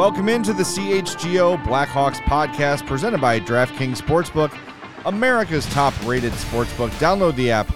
Welcome 0.00 0.30
into 0.30 0.54
the 0.54 0.62
CHGO 0.62 1.62
Blackhawks 1.62 2.22
podcast 2.22 2.86
presented 2.86 3.20
by 3.20 3.38
DraftKings 3.38 3.98
Sportsbook, 3.98 4.56
America's 5.04 5.66
top 5.66 5.92
rated 6.06 6.32
sportsbook. 6.32 6.88
Download 6.92 7.36
the 7.36 7.50
app 7.50 7.70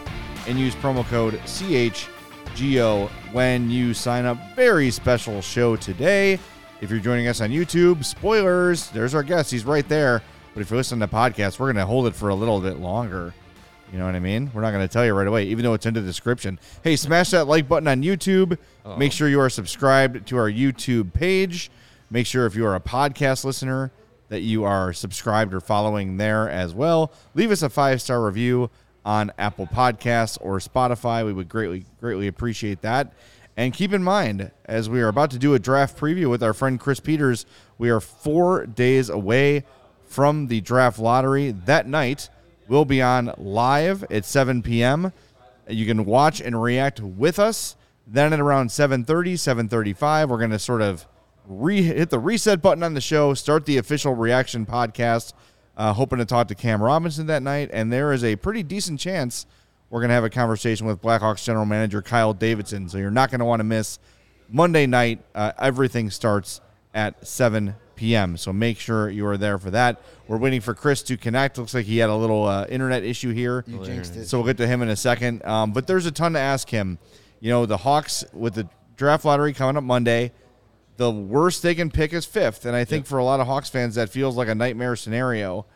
and 0.49 0.59
use 0.59 0.75
promo 0.75 1.05
code 1.05 1.35
CHGO 1.41 3.11
when 3.33 3.69
you 3.71 3.93
sign 3.93 4.25
up. 4.25 4.39
Very 4.57 4.91
special 4.91 5.43
show 5.43 5.77
today. 5.77 6.39
If 6.81 6.91
you're 6.91 6.99
joining 6.99 7.29
us 7.29 7.43
on 7.43 7.51
YouTube, 7.51 8.03
spoilers, 8.07 8.89
there's 8.89 9.15
our 9.15 9.23
guest. 9.23 9.51
He's 9.51 9.67
right 9.67 9.87
there. 9.87 10.23
But 10.55 10.63
if 10.63 10.71
you're 10.71 10.79
listening 10.79 11.01
to 11.01 11.07
the 11.09 11.15
podcast, 11.15 11.59
we're 11.59 11.67
going 11.67 11.77
to 11.77 11.85
hold 11.85 12.07
it 12.07 12.15
for 12.15 12.31
a 12.31 12.35
little 12.35 12.63
bit 12.63 12.79
longer. 12.79 13.35
You 13.93 13.99
know 13.99 14.07
what 14.07 14.15
I 14.15 14.21
mean? 14.21 14.51
We're 14.55 14.63
not 14.63 14.71
going 14.71 14.89
to 14.89 14.91
tell 14.91 15.05
you 15.05 15.13
right 15.13 15.29
away, 15.29 15.45
even 15.45 15.63
though 15.63 15.75
it's 15.75 15.85
in 15.85 15.93
the 15.93 16.01
description. 16.01 16.59
Hey, 16.83 16.97
smash 16.97 17.33
that 17.33 17.49
like 17.49 17.69
button 17.69 17.87
on 17.87 18.03
YouTube. 18.03 18.57
Make 18.97 19.13
sure 19.13 19.29
you 19.29 19.41
are 19.41 19.51
subscribed 19.51 20.27
to 20.29 20.39
our 20.39 20.51
YouTube 20.51 21.13
page. 21.13 21.71
Make 22.11 22.27
sure 22.27 22.47
if 22.47 22.55
you 22.55 22.67
are 22.67 22.75
a 22.75 22.81
podcast 22.81 23.45
listener 23.45 23.91
that 24.29 24.41
you 24.41 24.65
are 24.65 24.93
subscribed 24.93 25.55
or 25.55 25.61
following 25.61 26.17
there 26.17 26.49
as 26.49 26.75
well. 26.75 27.13
Leave 27.35 27.51
us 27.51 27.63
a 27.63 27.69
five 27.69 28.01
star 28.01 28.25
review 28.25 28.71
on 29.05 29.33
Apple 29.39 29.67
Podcasts 29.67 30.39
or 30.41 30.59
Spotify. 30.59 31.25
We 31.25 31.33
would 31.33 31.49
greatly, 31.49 31.85
greatly 32.01 32.27
appreciate 32.27 32.83
that. 32.83 33.13
And 33.57 33.73
keep 33.73 33.93
in 33.93 34.03
mind, 34.03 34.51
as 34.65 34.91
we 34.91 35.01
are 35.01 35.09
about 35.09 35.31
to 35.33 35.39
do 35.39 35.55
a 35.55 35.59
draft 35.59 35.97
preview 35.97 36.29
with 36.29 36.43
our 36.43 36.53
friend 36.53 36.81
Chris 36.81 36.99
Peters, 37.01 37.47
we 37.79 37.91
are 37.91 38.01
four 38.01 38.67
days 38.67 39.09
away 39.09 39.65
from 40.07 40.49
the 40.49 40.61
draft 40.61 40.99
lottery. 40.99 41.53
That 41.53 41.87
night, 41.87 42.29
we'll 42.67 42.85
be 42.85 43.01
on 43.01 43.33
live 43.37 44.05
at 44.11 44.25
7 44.25 44.63
p.m. 44.63 45.13
You 45.69 45.87
can 45.87 46.05
watch 46.05 46.41
and 46.41 46.61
react 46.61 47.01
with 47.01 47.39
us. 47.39 47.77
Then 48.07 48.33
at 48.33 48.41
around 48.41 48.69
7:30, 48.69 49.35
7:35, 49.35 50.29
we're 50.29 50.39
going 50.39 50.51
to 50.51 50.59
sort 50.59 50.83
of 50.83 51.07
re- 51.47 51.83
hit 51.83 52.11
the 52.11 52.19
reset 52.19 52.63
button 52.63 52.83
on 52.83 52.95
the 52.95 53.01
show, 53.01 53.35
start 53.35 53.67
the 53.67 53.79
official 53.79 54.15
reaction 54.15 54.67
podcast. 54.67 55.33
Uh, 55.77 55.93
hoping 55.93 56.19
to 56.19 56.25
talk 56.25 56.47
to 56.47 56.55
Cam 56.55 56.81
Robinson 56.81 57.27
that 57.27 57.43
night, 57.43 57.69
and 57.73 57.93
there 57.93 58.13
is 58.13 58.23
a 58.23 58.37
pretty 58.37 58.63
decent 58.63 59.01
chance 59.01 59.45
we're 59.91 60.01
going 60.01 60.09
to 60.09 60.15
have 60.15 60.25
a 60.25 60.31
conversation 60.31 60.87
with 60.87 61.01
Blackhawks 61.01 61.45
general 61.45 61.67
manager 61.67 62.03
Kyle 62.03 62.33
Davidson. 62.33 62.89
So 62.89 62.99
you're 62.99 63.11
not 63.11 63.31
going 63.31 63.39
to 63.39 63.45
want 63.45 63.61
to 63.61 63.65
miss 63.65 63.99
Monday 64.49 64.87
night. 64.87 65.21
Uh, 65.35 65.53
everything 65.59 66.11
starts 66.11 66.61
at 66.95 67.27
7 67.27 67.75
p.m. 67.95 68.37
So 68.37 68.53
make 68.53 68.79
sure 68.79 69.09
you 69.09 69.27
are 69.27 69.37
there 69.37 69.59
for 69.59 69.71
that. 69.71 70.03
We're 70.27 70.39
waiting 70.39 70.61
for 70.61 70.75
Chris 70.75 71.03
to 71.05 71.17
connect. 71.17 71.59
Looks 71.59 71.75
like 71.75 71.87
he 71.87 71.99
had 71.99 72.11
a 72.11 72.17
little 72.17 72.45
uh, 72.45 72.67
internet 72.69 73.05
issue 73.05 73.33
here. 73.33 73.65
You 73.67 73.85
jinxed 73.85 74.17
it. 74.17 74.27
So 74.27 74.39
we'll 74.39 74.47
get 74.47 74.57
to 74.57 74.67
him 74.67 74.83
in 74.83 74.89
a 74.89 74.97
second. 74.97 75.45
Um, 75.45 75.73
but 75.73 75.87
there's 75.87 76.07
a 76.07 76.11
ton 76.13 76.33
to 76.33 76.41
ask 76.41 76.69
him. 76.69 76.99
You 77.41 77.51
know, 77.51 77.67
the 77.67 77.77
Hawks 77.77 78.25
with 78.33 78.55
the 78.55 78.69
draft 78.97 79.25
lottery 79.25 79.53
coming 79.53 79.77
up 79.77 79.85
Monday, 79.85 80.33
the 80.97 81.11
worst 81.11 81.63
they 81.63 81.75
can 81.75 81.91
pick 81.91 82.13
is 82.13 82.25
fifth. 82.25 82.67
And 82.67 82.77
I 82.77 82.85
think 82.85 83.07
for 83.07 83.19
a 83.19 83.25
lot 83.25 83.41
of 83.41 83.47
Hawks 83.47 83.69
fans, 83.69 83.97
that 83.97 84.11
feels 84.11 84.37
like 84.37 84.49
a 84.49 84.55
nightmare 84.55 84.97
scenario. 84.97 85.67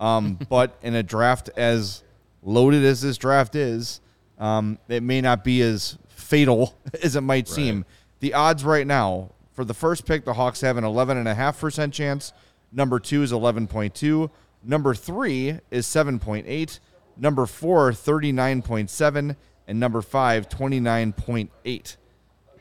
Um, 0.00 0.38
but 0.48 0.78
in 0.82 0.94
a 0.94 1.02
draft 1.02 1.50
as 1.56 2.02
loaded 2.42 2.84
as 2.84 3.00
this 3.00 3.16
draft 3.16 3.54
is, 3.54 4.00
um, 4.38 4.78
it 4.88 5.02
may 5.02 5.20
not 5.20 5.44
be 5.44 5.62
as 5.62 5.98
fatal 6.08 6.78
as 7.02 7.16
it 7.16 7.22
might 7.22 7.48
seem. 7.48 7.84
The 8.20 8.34
odds 8.34 8.64
right 8.64 8.86
now 8.86 9.30
for 9.56 9.64
the 9.64 9.74
first 9.74 10.04
pick, 10.04 10.24
the 10.26 10.34
Hawks 10.34 10.60
have 10.60 10.76
an 10.76 10.84
11.5% 10.84 11.92
chance. 11.92 12.32
Number 12.70 13.00
two 13.00 13.22
is 13.22 13.32
11.2. 13.32 14.30
Number 14.62 14.94
three 14.94 15.58
is 15.70 15.86
7.8. 15.86 16.78
Number 17.16 17.46
four, 17.46 17.90
39.7. 17.92 19.36
And 19.66 19.80
number 19.80 20.02
five, 20.02 20.48
29.8. 20.48 21.96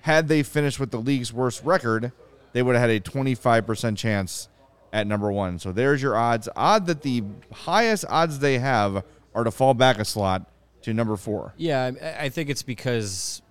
Had 0.05 0.27
they 0.27 0.43
finished 0.43 0.79
with 0.79 0.91
the 0.91 0.99
league's 0.99 1.33
worst 1.33 1.63
record, 1.63 2.11
they 2.53 2.61
would 2.61 2.75
have 2.75 2.87
had 2.87 2.91
a 2.91 2.99
25% 2.99 3.97
chance 3.97 4.47
at 4.93 5.07
number 5.07 5.31
one. 5.31 5.57
So 5.57 5.71
there's 5.71 5.99
your 5.99 6.15
odds. 6.15 6.47
Odd 6.55 6.85
that 6.85 7.01
the 7.01 7.23
highest 7.51 8.05
odds 8.07 8.37
they 8.37 8.59
have 8.59 9.03
are 9.33 9.43
to 9.43 9.49
fall 9.49 9.73
back 9.73 9.97
a 9.97 10.05
slot 10.05 10.47
to 10.83 10.93
number 10.93 11.15
four. 11.17 11.53
Yeah, 11.57 11.89
I- 11.99 12.25
I 12.25 12.29
think 12.29 12.51
it's 12.51 12.61
because 12.61 13.41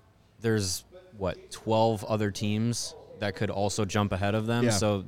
there's 0.43 0.84
what 1.19 1.50
12 1.50 2.04
other 2.04 2.31
teams 2.31 2.94
that 3.19 3.34
could 3.34 3.50
also 3.50 3.84
jump 3.84 4.12
ahead 4.12 4.37
of 4.37 4.47
them. 4.47 4.62
Yeah. 4.66 4.70
So 4.70 5.04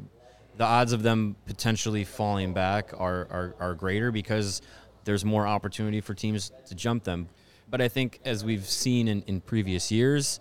the 0.56 0.64
odds 0.64 0.92
of 0.92 1.04
them 1.04 1.36
potentially 1.46 2.02
falling 2.02 2.54
back 2.54 2.92
are, 2.98 3.28
are 3.30 3.54
are 3.60 3.74
greater 3.74 4.10
because 4.10 4.62
there's 5.04 5.24
more 5.24 5.46
opportunity 5.46 6.00
for 6.00 6.12
teams 6.12 6.50
to 6.66 6.74
jump 6.74 7.04
them. 7.04 7.28
But 7.70 7.80
I 7.80 7.86
think 7.88 8.18
as 8.24 8.44
we've 8.44 8.64
seen 8.66 9.06
in, 9.06 9.22
in 9.22 9.40
previous 9.40 9.92
years, 9.92 10.40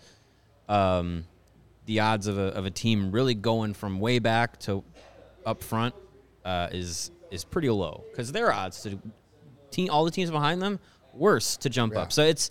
um, 0.69 1.25
the 1.85 1.99
odds 1.99 2.27
of 2.27 2.37
a, 2.37 2.47
of 2.53 2.65
a 2.65 2.71
team 2.71 3.11
really 3.11 3.35
going 3.35 3.73
from 3.73 3.99
way 3.99 4.19
back 4.19 4.59
to 4.61 4.83
up 5.45 5.63
front 5.63 5.93
uh, 6.43 6.69
is 6.71 7.11
is 7.31 7.43
pretty 7.43 7.69
low 7.69 8.03
because 8.11 8.31
their 8.31 8.51
odds 8.51 8.81
to 8.83 8.99
team 9.71 9.89
all 9.89 10.05
the 10.05 10.11
teams 10.11 10.31
behind 10.31 10.61
them 10.61 10.79
worse 11.13 11.57
to 11.57 11.69
jump 11.69 11.95
up. 11.95 12.11
So 12.11 12.23
it's 12.23 12.49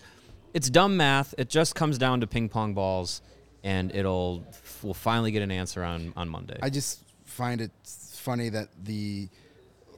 it's 0.53 0.71
dumb 0.71 0.97
math. 0.97 1.35
It 1.39 1.49
just 1.49 1.75
comes 1.75 1.99
down 1.99 2.21
to 2.21 2.27
ping 2.27 2.49
pong 2.49 2.75
balls, 2.75 3.23
and 3.63 3.95
it'll 3.95 4.45
we'll 4.83 4.95
finally 4.95 5.31
get 5.33 5.43
an 5.43 5.51
answer 5.51 5.83
on 5.83 6.13
on 6.17 6.29
Monday. 6.29 6.59
I 6.63 6.71
just 6.71 7.01
find 7.25 7.61
it 7.61 7.73
funny 7.85 8.49
that 8.51 8.69
the 8.85 9.29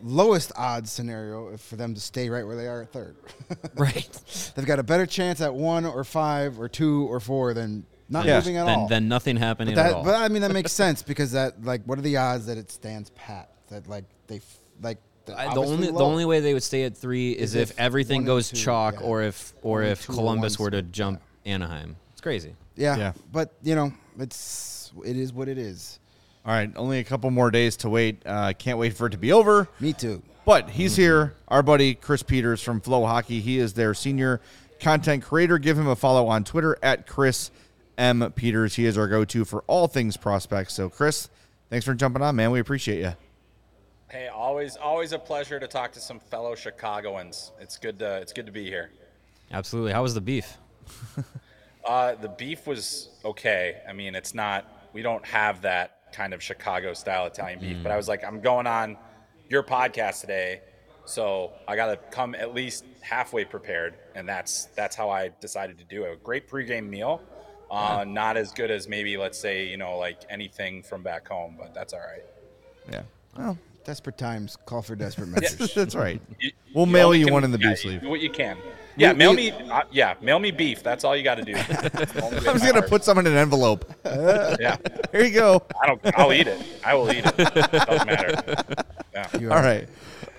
lowest 0.02 0.52
odds 0.56 0.92
scenario 0.92 1.56
for 1.56 1.76
them 1.76 1.94
to 1.94 2.00
stay 2.00 2.28
right 2.28 2.46
where 2.46 2.56
they 2.56 2.66
are 2.66 2.82
at 2.82 2.92
third. 2.92 3.16
right. 3.76 4.52
They've 4.54 4.66
got 4.66 4.78
a 4.78 4.82
better 4.82 5.06
chance 5.06 5.40
at 5.40 5.54
one 5.54 5.84
or 5.84 6.04
five 6.04 6.60
or 6.60 6.68
two 6.68 7.10
or 7.10 7.20
four 7.20 7.54
than 7.54 7.86
not 8.08 8.24
Yeah. 8.26 8.36
moving 8.36 8.56
at 8.56 8.66
then 8.66 8.78
all. 8.78 8.88
then 8.88 9.08
nothing 9.08 9.36
happening 9.36 9.74
but, 9.74 9.80
at 9.80 9.88
that, 9.90 9.94
all. 9.96 10.04
but 10.04 10.14
I 10.14 10.28
mean 10.28 10.42
that 10.42 10.52
makes 10.52 10.72
sense 10.72 11.02
because 11.02 11.32
that 11.32 11.64
like 11.64 11.82
what 11.84 11.98
are 11.98 12.02
the 12.02 12.16
odds 12.16 12.46
that 12.46 12.58
it 12.58 12.70
stands 12.70 13.10
pat? 13.10 13.50
That 13.68 13.88
like 13.88 14.04
they 14.28 14.36
f- 14.36 14.58
like 14.82 14.98
they're 15.24 15.36
I- 15.36 15.44
the 15.44 15.50
obviously 15.60 15.74
only 15.74 15.86
the 15.88 15.92
low. 15.94 16.04
only 16.04 16.24
way 16.24 16.40
they 16.40 16.54
would 16.54 16.62
stay 16.62 16.84
at 16.84 16.96
three 16.96 17.32
is, 17.32 17.54
Is 17.54 17.54
if, 17.56 17.70
if 17.72 17.78
everything 17.80 18.16
one 18.16 18.20
and 18.22 18.26
goes 18.26 18.50
two, 18.50 18.56
chalk, 18.56 18.94
yeah. 19.00 19.06
or 19.06 19.22
if 19.22 19.54
or 19.62 19.80
One 19.80 19.88
if 19.88 20.06
two 20.06 20.12
or 20.12 20.14
Columbus 20.14 20.58
one 20.58 20.66
were 20.66 20.70
to 20.70 20.78
split, 20.78 20.92
jump 20.92 21.22
Anaheim. 21.44 21.96
It's 22.12 22.20
crazy. 22.20 22.54
yeah, 22.76 22.96
Yeah. 22.96 23.12
But 23.32 23.54
you 23.62 23.74
know 23.74 23.92
it's 24.18 24.92
it 25.04 25.16
is 25.16 25.32
what 25.32 25.48
it 25.48 25.58
is. 25.58 25.98
All 26.44 26.52
right, 26.52 26.70
only 26.76 27.00
a 27.00 27.04
couple 27.04 27.28
more 27.32 27.50
days 27.50 27.76
to 27.78 27.88
wait. 27.88 28.22
Uh, 28.24 28.52
can't 28.56 28.78
wait 28.78 28.94
for 28.96 29.08
it 29.08 29.10
to 29.10 29.18
be 29.18 29.32
over. 29.32 29.66
Me 29.80 29.92
too. 29.92 30.22
But 30.44 30.70
he's 30.70 30.94
here, 30.94 31.34
our 31.48 31.60
buddy 31.60 31.94
Chris 31.96 32.22
Peters 32.22 32.62
from 32.62 32.80
FloHockey. 32.80 33.40
He 33.40 33.58
is 33.58 33.72
their 33.72 33.94
senior 33.94 34.40
content 34.78 35.24
creator. 35.24 35.58
Give 35.58 35.76
him 35.76 35.88
a 35.88 35.96
follow 35.96 36.28
on 36.28 36.44
Twitter 36.44 36.78
at 36.84 37.08
Chris 37.08 37.50
M 37.98 38.32
Peters. 38.32 38.74
He 38.76 38.86
is 38.86 38.98
our 38.98 39.08
go-to 39.08 39.44
for 39.44 39.64
all 39.66 39.88
things 39.88 40.16
prospects. 40.16 40.74
So, 40.74 40.88
Chris, 40.88 41.28
thanks 41.70 41.84
for 41.84 41.94
jumping 41.94 42.22
on, 42.22 42.36
man. 42.36 42.50
We 42.50 42.60
appreciate 42.60 43.00
you. 43.00 43.14
Hey, 44.08 44.28
always 44.28 44.76
always 44.76 45.12
a 45.12 45.18
pleasure 45.18 45.58
to 45.58 45.66
talk 45.66 45.92
to 45.92 46.00
some 46.00 46.20
fellow 46.20 46.54
Chicagoans. 46.54 47.52
It's 47.60 47.76
good 47.76 47.98
to 47.98 48.18
it's 48.18 48.32
good 48.32 48.46
to 48.46 48.52
be 48.52 48.64
here. 48.64 48.90
Absolutely. 49.50 49.92
How 49.92 50.02
was 50.02 50.14
the 50.14 50.20
beef? 50.20 50.56
Uh, 51.86 52.16
the 52.16 52.28
beef 52.28 52.66
was 52.66 53.10
okay. 53.24 53.80
I 53.88 53.92
mean, 53.92 54.16
it's 54.16 54.34
not 54.34 54.88
we 54.92 55.02
don't 55.02 55.24
have 55.24 55.62
that 55.62 56.12
kind 56.12 56.34
of 56.34 56.42
Chicago 56.42 56.92
style 56.94 57.26
Italian 57.26 57.60
beef, 57.60 57.76
but 57.80 57.92
I 57.92 57.96
was 57.96 58.08
like, 58.08 58.24
I'm 58.24 58.40
going 58.40 58.66
on 58.66 58.96
your 59.48 59.62
podcast 59.62 60.20
today, 60.20 60.62
so 61.04 61.52
I 61.68 61.76
got 61.76 61.86
to 61.86 61.96
come 62.10 62.34
at 62.34 62.52
least 62.54 62.84
halfway 63.02 63.44
prepared, 63.44 63.94
and 64.16 64.28
that's 64.28 64.64
that's 64.74 64.96
how 64.96 65.10
I 65.10 65.30
decided 65.40 65.78
to 65.78 65.84
do 65.84 66.04
it. 66.04 66.12
A 66.12 66.16
great 66.16 66.48
pregame 66.48 66.88
meal, 66.88 67.20
uh, 67.70 68.04
not 68.06 68.36
as 68.36 68.52
good 68.52 68.70
as 68.70 68.88
maybe 68.88 69.16
let's 69.16 69.38
say 69.38 69.66
you 69.66 69.76
know 69.76 69.98
like 69.98 70.18
anything 70.30 70.82
from 70.82 71.02
back 71.02 71.28
home, 71.28 71.56
but 71.58 71.74
that's 71.74 71.92
all 71.92 72.00
right. 72.00 72.24
Yeah. 72.90 73.02
Well, 73.36 73.58
Desperate 73.84 74.18
times 74.18 74.56
call 74.66 74.82
for 74.82 74.96
desperate 74.96 75.28
measures. 75.28 75.72
that's 75.76 75.94
right. 75.94 76.20
You- 76.40 76.50
We'll 76.74 76.86
mail 76.86 77.14
you 77.14 77.26
can- 77.26 77.34
one 77.34 77.44
in 77.44 77.52
the 77.52 77.58
yeah, 77.60 77.68
beef 77.70 77.78
sleeve. 77.78 78.02
What 78.02 78.20
you 78.20 78.30
can. 78.30 78.58
Yeah, 78.96 79.12
We- 79.12 79.18
mail 79.18 79.30
we- 79.30 79.36
me. 79.36 79.50
Uh, 79.52 79.82
yeah, 79.92 80.14
mail 80.20 80.38
me 80.40 80.50
beef. 80.50 80.82
That's 80.82 81.04
all 81.04 81.16
you 81.16 81.22
got 81.22 81.36
to 81.36 81.42
do. 81.44 81.54
I 82.48 82.52
was 82.52 82.62
gonna 82.62 82.82
put 82.82 83.04
some 83.04 83.16
in 83.18 83.26
an 83.28 83.36
envelope. 83.36 83.84
Yeah, 84.04 84.76
Here 85.12 85.24
you 85.24 85.30
go. 85.30 85.62
I 85.80 85.86
don't. 85.86 86.00
I'll 86.18 86.32
eat 86.32 86.48
it. 86.48 86.60
I 86.84 86.94
will 86.94 87.10
eat 87.12 87.24
it. 87.26 87.36
Doesn't 87.36 88.06
matter. 88.06 88.64
Yeah. 89.14 89.38
You 89.38 89.52
are- 89.52 89.62
right. 89.62 89.88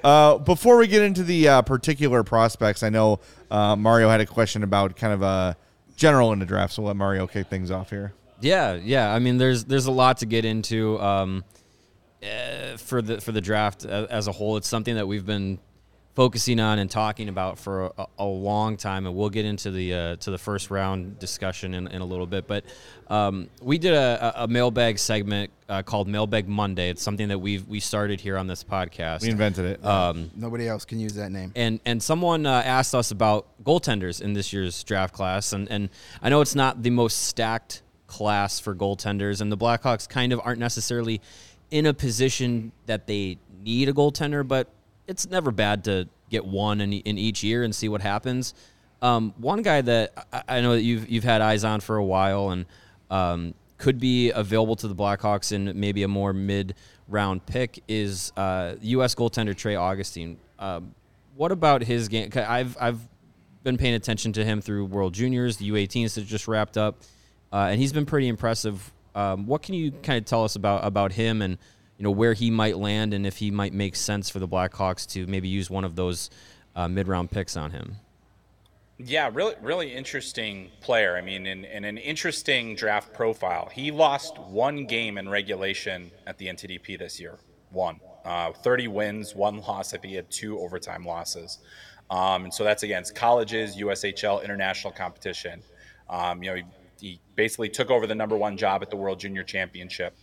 Uh, 0.03 0.37
before 0.39 0.77
we 0.77 0.87
get 0.87 1.01
into 1.01 1.23
the 1.23 1.47
uh, 1.47 1.61
particular 1.61 2.23
prospects, 2.23 2.83
I 2.83 2.89
know 2.89 3.19
uh, 3.49 3.75
Mario 3.77 4.09
had 4.09 4.19
a 4.21 4.25
question 4.25 4.63
about 4.63 4.95
kind 4.97 5.13
of 5.13 5.23
uh, 5.23 5.53
general 5.97 6.31
in 6.31 6.39
the 6.39 6.45
draft. 6.45 6.73
So 6.73 6.83
let 6.83 6.95
Mario 6.95 7.27
kick 7.27 7.47
things 7.47 7.69
off 7.69 7.89
here. 7.89 8.13
Yeah, 8.39 8.75
yeah. 8.75 9.13
I 9.13 9.19
mean, 9.19 9.37
there's 9.37 9.65
there's 9.65 9.87
a 9.87 9.91
lot 9.91 10.19
to 10.19 10.25
get 10.25 10.45
into 10.45 11.01
um, 11.01 11.43
uh, 12.23 12.77
for 12.77 13.01
the 13.01 13.19
for 13.19 13.33
the 13.33 13.41
draft 13.41 13.83
as 13.83 14.27
a 14.27 14.31
whole. 14.31 14.55
It's 14.55 14.67
something 14.67 14.95
that 14.95 15.07
we've 15.07 15.25
been 15.25 15.59
focusing 16.17 16.59
on 16.59 16.79
and 16.79 16.89
talking 16.89 17.29
about 17.29 17.59
for 17.59 17.93
a, 17.95 18.07
a 18.17 18.25
long 18.25 18.75
time, 18.75 19.05
and 19.05 19.15
we'll 19.15 19.29
get 19.29 19.45
into 19.45 19.69
the 19.69 19.93
uh, 19.93 20.15
to 20.15 20.31
the 20.31 20.37
first 20.39 20.71
round 20.71 21.19
discussion 21.19 21.75
in, 21.75 21.85
in 21.85 22.01
a 22.01 22.05
little 22.05 22.25
bit. 22.25 22.47
But 22.47 22.65
um, 23.07 23.49
we 23.61 23.77
did 23.77 23.93
a, 23.93 24.43
a 24.43 24.47
mailbag 24.47 24.97
segment 24.97 25.51
uh, 25.69 25.83
called 25.83 26.07
Mailbag 26.07 26.47
Monday. 26.47 26.89
It's 26.89 27.03
something 27.03 27.27
that 27.27 27.37
we 27.37 27.59
we 27.59 27.79
started 27.79 28.19
here 28.19 28.35
on 28.35 28.47
this 28.47 28.63
podcast. 28.63 29.21
We 29.21 29.29
invented 29.29 29.65
it. 29.65 29.85
Um, 29.85 30.31
Nobody 30.35 30.67
else 30.67 30.85
can 30.85 30.99
use 30.99 31.13
that 31.13 31.31
name. 31.31 31.51
And 31.55 31.79
and 31.85 32.01
someone 32.01 32.47
uh, 32.47 32.63
asked 32.65 32.95
us 32.95 33.11
about 33.11 33.45
goaltenders 33.63 34.19
in 34.19 34.33
this 34.33 34.51
year's 34.51 34.83
draft 34.83 35.13
class, 35.13 35.53
and 35.53 35.69
and 35.69 35.87
I 36.23 36.29
know 36.29 36.41
it's 36.41 36.55
not 36.55 36.81
the 36.81 36.89
most 36.89 37.25
stacked 37.25 37.83
class 38.07 38.59
for 38.59 38.73
goaltenders, 38.73 39.39
and 39.39 39.51
the 39.51 39.57
Blackhawks 39.57 40.09
kind 40.09 40.33
of 40.33 40.41
aren't 40.43 40.59
necessarily 40.59 41.21
in 41.69 41.85
a 41.85 41.93
position 41.93 42.71
that 42.87 43.05
they 43.05 43.37
need 43.61 43.87
a 43.87 43.93
goaltender, 43.93 44.47
but 44.47 44.71
it's 45.07 45.29
never 45.29 45.51
bad 45.51 45.83
to 45.85 46.07
get 46.29 46.45
one 46.45 46.81
in, 46.81 46.93
in 46.93 47.17
each 47.17 47.43
year 47.43 47.63
and 47.63 47.73
see 47.73 47.89
what 47.89 48.01
happens. 48.01 48.53
Um, 49.01 49.33
one 49.37 49.61
guy 49.61 49.81
that 49.81 50.27
I, 50.33 50.57
I, 50.57 50.61
know 50.61 50.73
that 50.73 50.81
you've 50.81 51.07
you've 51.07 51.23
had 51.23 51.41
eyes 51.41 51.63
on 51.63 51.81
for 51.81 51.97
a 51.97 52.03
while 52.03 52.49
and 52.49 52.65
um, 53.11 53.53
could 53.77 53.99
be 53.99 54.31
available 54.31 54.75
to 54.77 54.87
the 54.87 54.95
Blackhawks 54.95 55.51
in 55.51 55.79
maybe 55.79 56.03
a 56.03 56.07
more 56.07 56.33
mid 56.33 56.75
round 57.07 57.45
pick 57.45 57.83
is 57.87 58.33
uh, 58.35 58.75
U.S. 58.81 59.13
goaltender 59.13 59.55
Trey 59.55 59.75
Augustine. 59.75 60.37
Um, 60.57 60.95
what 61.35 61.51
about 61.51 61.83
his 61.83 62.07
game? 62.07 62.31
I've 62.35 62.75
I've 62.81 62.99
been 63.63 63.77
paying 63.77 63.93
attention 63.93 64.33
to 64.33 64.43
him 64.43 64.61
through 64.61 64.85
World 64.85 65.13
Juniors, 65.13 65.57
the 65.57 65.69
U18s 65.69 66.15
that 66.15 66.25
just 66.25 66.47
wrapped 66.47 66.77
up, 66.77 67.01
uh, 67.53 67.67
and 67.69 67.79
he's 67.79 67.93
been 67.93 68.05
pretty 68.05 68.27
impressive. 68.27 68.91
Um, 69.13 69.45
what 69.45 69.61
can 69.61 69.75
you 69.75 69.91
kind 69.91 70.17
of 70.17 70.25
tell 70.25 70.43
us 70.43 70.55
about 70.55 70.83
about 70.83 71.11
him 71.11 71.43
and 71.43 71.59
you 71.97 72.03
know 72.03 72.11
where 72.11 72.33
he 72.33 72.51
might 72.51 72.77
land 72.77 73.13
and 73.13 73.25
if 73.25 73.37
he 73.37 73.51
might 73.51 73.73
make 73.73 73.95
sense 73.95 74.29
for 74.29 74.39
the 74.39 74.47
Blackhawks 74.47 75.07
to 75.13 75.25
maybe 75.27 75.47
use 75.47 75.69
one 75.69 75.83
of 75.83 75.95
those 75.95 76.29
uh, 76.75 76.87
mid-round 76.87 77.31
picks 77.31 77.57
on 77.57 77.71
him. 77.71 77.97
Yeah, 78.99 79.29
really, 79.31 79.53
really 79.61 79.93
interesting 79.93 80.71
player. 80.81 81.17
I 81.17 81.21
mean, 81.21 81.45
in, 81.45 81.65
an 81.65 81.97
interesting 81.97 82.75
draft 82.75 83.13
profile. 83.13 83.69
He 83.71 83.91
lost 83.91 84.39
one 84.39 84.85
game 84.85 85.19
in 85.19 85.29
regulation 85.29 86.11
at 86.25 86.37
the 86.39 86.47
NTDP 86.47 86.97
this 86.97 87.19
year. 87.19 87.37
One. 87.69 87.99
Uh, 88.25 88.51
30 88.51 88.87
wins, 88.87 89.35
one 89.35 89.57
loss. 89.59 89.93
I 89.93 89.97
think 89.97 90.09
he 90.09 90.15
had 90.15 90.31
two 90.31 90.59
overtime 90.59 91.05
losses. 91.05 91.59
Um, 92.09 92.45
and 92.45 92.53
so 92.53 92.63
that's 92.63 92.83
against 92.83 93.13
colleges, 93.13 93.77
USHL, 93.77 94.43
international 94.43 94.93
competition. 94.93 95.61
Um, 96.09 96.41
you 96.41 96.49
know, 96.49 96.55
he, 96.55 96.63
he 96.99 97.19
basically 97.35 97.69
took 97.69 97.91
over 97.91 98.07
the 98.07 98.15
number 98.15 98.35
one 98.35 98.57
job 98.57 98.81
at 98.81 98.89
the 98.89 98.95
World 98.95 99.19
Junior 99.19 99.43
Championship. 99.43 100.17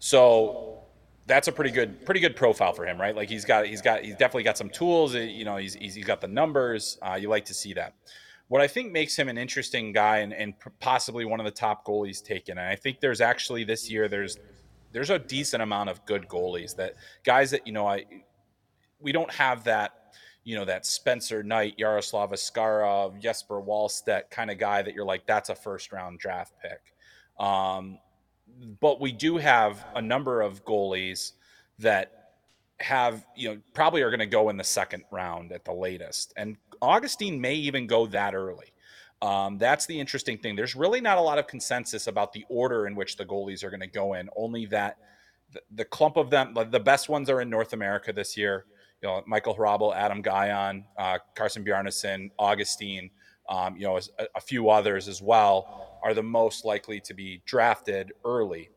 So 0.00 0.81
that's 1.26 1.48
a 1.48 1.52
pretty 1.52 1.70
good 1.70 2.04
pretty 2.04 2.20
good 2.20 2.36
profile 2.36 2.72
for 2.72 2.86
him, 2.86 3.00
right? 3.00 3.14
Like 3.14 3.28
he's 3.28 3.44
got 3.44 3.66
he's 3.66 3.80
got 3.80 4.04
he's 4.04 4.16
definitely 4.16 4.42
got 4.42 4.58
some 4.58 4.70
tools. 4.70 5.14
You 5.14 5.44
know, 5.44 5.56
he's 5.56 5.74
he's 5.74 6.04
got 6.04 6.20
the 6.20 6.28
numbers. 6.28 6.98
Uh, 7.02 7.14
you 7.20 7.28
like 7.28 7.44
to 7.46 7.54
see 7.54 7.72
that. 7.74 7.94
What 8.48 8.60
I 8.60 8.66
think 8.66 8.92
makes 8.92 9.16
him 9.16 9.28
an 9.28 9.38
interesting 9.38 9.92
guy 9.92 10.18
and, 10.18 10.32
and 10.32 10.54
possibly 10.78 11.24
one 11.24 11.40
of 11.40 11.46
the 11.46 11.52
top 11.52 11.86
goalies 11.86 12.22
taken, 12.22 12.58
and 12.58 12.66
I 12.66 12.76
think 12.76 13.00
there's 13.00 13.20
actually 13.20 13.64
this 13.64 13.90
year 13.90 14.08
there's 14.08 14.38
there's 14.92 15.10
a 15.10 15.18
decent 15.18 15.62
amount 15.62 15.90
of 15.90 16.04
good 16.04 16.28
goalies 16.28 16.76
that 16.76 16.94
guys 17.24 17.50
that 17.52 17.66
you 17.66 17.72
know 17.72 17.86
I 17.86 18.04
we 19.00 19.12
don't 19.12 19.32
have 19.32 19.64
that 19.64 20.14
you 20.44 20.56
know 20.56 20.64
that 20.64 20.84
Spencer 20.84 21.42
Knight, 21.42 21.74
Yaroslav 21.78 22.30
Askarov, 22.30 23.20
Jesper 23.20 23.62
Wallstedt 23.62 24.30
kind 24.30 24.50
of 24.50 24.58
guy 24.58 24.82
that 24.82 24.92
you're 24.94 25.04
like 25.04 25.26
that's 25.26 25.48
a 25.48 25.54
first 25.54 25.92
round 25.92 26.18
draft 26.18 26.52
pick. 26.60 26.80
Um, 27.38 27.98
but 28.80 29.00
we 29.00 29.12
do 29.12 29.36
have 29.36 29.84
a 29.94 30.02
number 30.02 30.40
of 30.40 30.64
goalies 30.64 31.32
that 31.78 32.22
have 32.80 33.24
you 33.36 33.48
know 33.48 33.60
probably 33.74 34.02
are 34.02 34.10
going 34.10 34.20
to 34.20 34.26
go 34.26 34.48
in 34.48 34.56
the 34.56 34.64
second 34.64 35.04
round 35.10 35.52
at 35.52 35.64
the 35.64 35.72
latest. 35.72 36.32
And 36.36 36.56
augustine 36.80 37.40
may 37.40 37.54
even 37.54 37.86
go 37.86 38.06
that 38.06 38.34
early. 38.34 38.66
Um, 39.20 39.56
that's 39.56 39.86
the 39.86 39.98
interesting 39.98 40.36
thing. 40.36 40.56
There's 40.56 40.74
really 40.74 41.00
not 41.00 41.16
a 41.16 41.20
lot 41.20 41.38
of 41.38 41.46
consensus 41.46 42.08
about 42.08 42.32
the 42.32 42.44
order 42.48 42.88
in 42.88 42.96
which 42.96 43.16
the 43.16 43.24
goalies 43.24 43.62
are 43.62 43.70
going 43.70 43.80
to 43.80 43.86
go 43.86 44.14
in 44.14 44.28
only 44.36 44.66
that 44.66 44.98
the, 45.52 45.60
the, 45.76 45.84
clump 45.84 46.16
of 46.16 46.30
them 46.30 46.54
the 46.70 46.80
best 46.80 47.08
ones 47.08 47.28
are 47.30 47.40
in 47.40 47.50
north 47.50 47.72
america 47.72 48.12
this 48.12 48.36
year. 48.36 48.64
You 49.00 49.08
know 49.08 49.22
michael 49.26 49.54
hrabal 49.54 49.94
adam 49.94 50.22
Gajan, 50.22 50.84
uh, 50.96 51.18
carson 51.34 51.64
bjarnason 51.64 52.30
augustine 52.38 53.10
um, 53.48 53.76
you 53.76 53.82
know 53.82 53.96
a, 53.96 54.26
a 54.36 54.40
few 54.40 54.70
others 54.70 55.08
as 55.08 55.20
well 55.20 55.91
are 56.02 56.14
the 56.14 56.22
most 56.22 56.64
likely 56.64 57.00
to 57.00 57.14
be 57.14 57.42
drafted 57.44 58.12
early. 58.24 58.70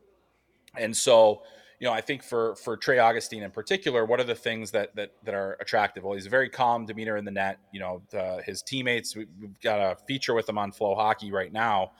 And 0.76 0.96
so, 0.96 1.42
you 1.80 1.86
know, 1.86 1.92
I 1.92 2.00
think 2.00 2.22
for 2.22 2.54
for 2.56 2.76
Trey 2.76 2.98
Augustine 2.98 3.42
in 3.42 3.50
particular, 3.50 4.04
what 4.04 4.20
are 4.20 4.24
the 4.24 4.34
things 4.34 4.70
that 4.70 4.94
that 4.96 5.12
that 5.24 5.34
are 5.34 5.56
attractive? 5.60 6.04
Well, 6.04 6.14
he's 6.14 6.26
a 6.26 6.30
very 6.30 6.48
calm 6.48 6.86
demeanor 6.86 7.16
in 7.16 7.24
the 7.24 7.30
net. 7.30 7.58
You 7.72 7.80
know, 7.80 8.02
the, 8.10 8.42
his 8.44 8.62
teammates. 8.62 9.14
We've 9.16 9.60
got 9.60 9.80
a 9.80 9.96
feature 10.06 10.34
with 10.34 10.48
him 10.48 10.58
on 10.58 10.72
FloHockey 10.72 11.32
right 11.32 11.52
now, 11.52 11.92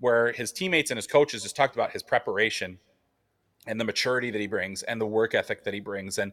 where 0.00 0.32
his 0.32 0.52
teammates 0.52 0.90
and 0.90 0.98
his 0.98 1.06
coaches 1.06 1.42
just 1.42 1.56
talked 1.56 1.74
about 1.74 1.92
his 1.92 2.02
preparation 2.02 2.78
and 3.66 3.80
the 3.80 3.84
maturity 3.84 4.30
that 4.30 4.40
he 4.40 4.46
brings 4.46 4.82
and 4.82 5.00
the 5.00 5.06
work 5.06 5.34
ethic 5.34 5.64
that 5.64 5.72
he 5.72 5.80
brings. 5.80 6.18
And 6.18 6.32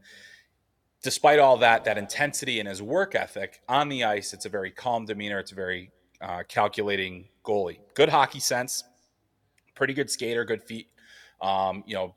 despite 1.01 1.39
all 1.39 1.57
that, 1.57 1.85
that 1.85 1.97
intensity 1.97 2.59
in 2.59 2.65
his 2.65 2.81
work 2.81 3.15
ethic 3.15 3.61
on 3.69 3.89
the 3.89 4.03
ice, 4.03 4.33
it's 4.33 4.45
a 4.45 4.49
very 4.49 4.71
calm 4.71 5.05
demeanor. 5.05 5.39
It's 5.39 5.51
a 5.51 5.55
very 5.55 5.91
uh, 6.19 6.43
calculating 6.47 7.29
goalie. 7.43 7.79
Good 7.93 8.09
hockey 8.09 8.39
sense, 8.39 8.83
pretty 9.75 9.93
good 9.93 10.09
skater, 10.09 10.45
good 10.45 10.63
feet. 10.63 10.87
Um, 11.41 11.83
you 11.87 11.95
know, 11.95 12.15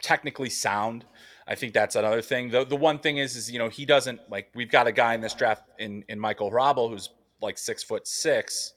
technically 0.00 0.50
sound. 0.50 1.04
I 1.46 1.54
think 1.54 1.72
that's 1.72 1.96
another 1.96 2.22
thing. 2.22 2.50
The 2.50 2.64
the 2.64 2.76
one 2.76 2.98
thing 2.98 3.18
is, 3.18 3.34
is 3.36 3.50
you 3.50 3.58
know, 3.58 3.68
he 3.68 3.86
doesn't 3.86 4.20
like. 4.30 4.50
We've 4.54 4.70
got 4.70 4.86
a 4.86 4.92
guy 4.92 5.14
in 5.14 5.20
this 5.20 5.34
draft 5.34 5.62
in 5.78 6.04
in 6.08 6.20
Michael 6.20 6.50
Hrabal 6.50 6.90
who's 6.90 7.10
like 7.40 7.58
six 7.58 7.82
foot 7.82 8.06
six 8.06 8.74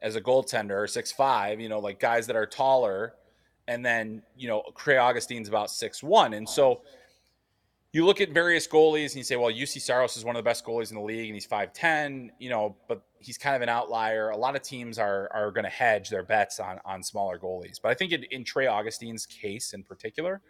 as 0.00 0.16
a 0.16 0.20
goaltender, 0.20 0.82
or 0.82 0.86
six 0.86 1.10
five. 1.12 1.60
You 1.60 1.68
know, 1.68 1.80
like 1.80 1.98
guys 1.98 2.26
that 2.28 2.36
are 2.36 2.46
taller, 2.46 3.14
and 3.66 3.84
then 3.84 4.22
you 4.36 4.48
know, 4.48 4.62
Trey 4.76 4.96
Augustine's 4.96 5.48
about 5.48 5.70
six 5.70 6.02
one, 6.02 6.34
and 6.34 6.48
so 6.48 6.82
you 7.92 8.06
look 8.06 8.20
at 8.20 8.30
various 8.30 8.66
goalies 8.66 9.08
and 9.08 9.16
you 9.16 9.22
say, 9.22 9.36
well, 9.36 9.50
Juuse 9.50 9.80
Saros 9.80 10.16
is 10.16 10.24
one 10.24 10.34
of 10.34 10.40
the 10.40 10.48
best 10.48 10.64
goalies 10.64 10.90
in 10.90 10.96
the 10.96 11.02
league 11.02 11.26
and 11.26 11.34
he's 11.34 11.46
5'10, 11.46 12.30
you 12.38 12.48
know, 12.48 12.74
but 12.88 13.02
he's 13.18 13.36
kind 13.36 13.54
of 13.54 13.60
an 13.60 13.68
outlier. 13.68 14.30
A 14.30 14.36
lot 14.36 14.56
of 14.56 14.62
teams 14.62 14.98
are 14.98 15.28
are 15.32 15.50
going 15.50 15.64
to 15.64 15.70
hedge 15.70 16.08
their 16.08 16.22
bets 16.22 16.58
on 16.58 16.78
on 16.84 17.02
smaller 17.02 17.38
goalies. 17.38 17.78
But 17.82 17.90
I 17.90 17.94
think 17.94 18.12
in, 18.12 18.24
in 18.30 18.44
Trey 18.44 18.66
Augustine's 18.66 19.26
case 19.26 19.74
in 19.74 19.82
particular, 19.82 20.40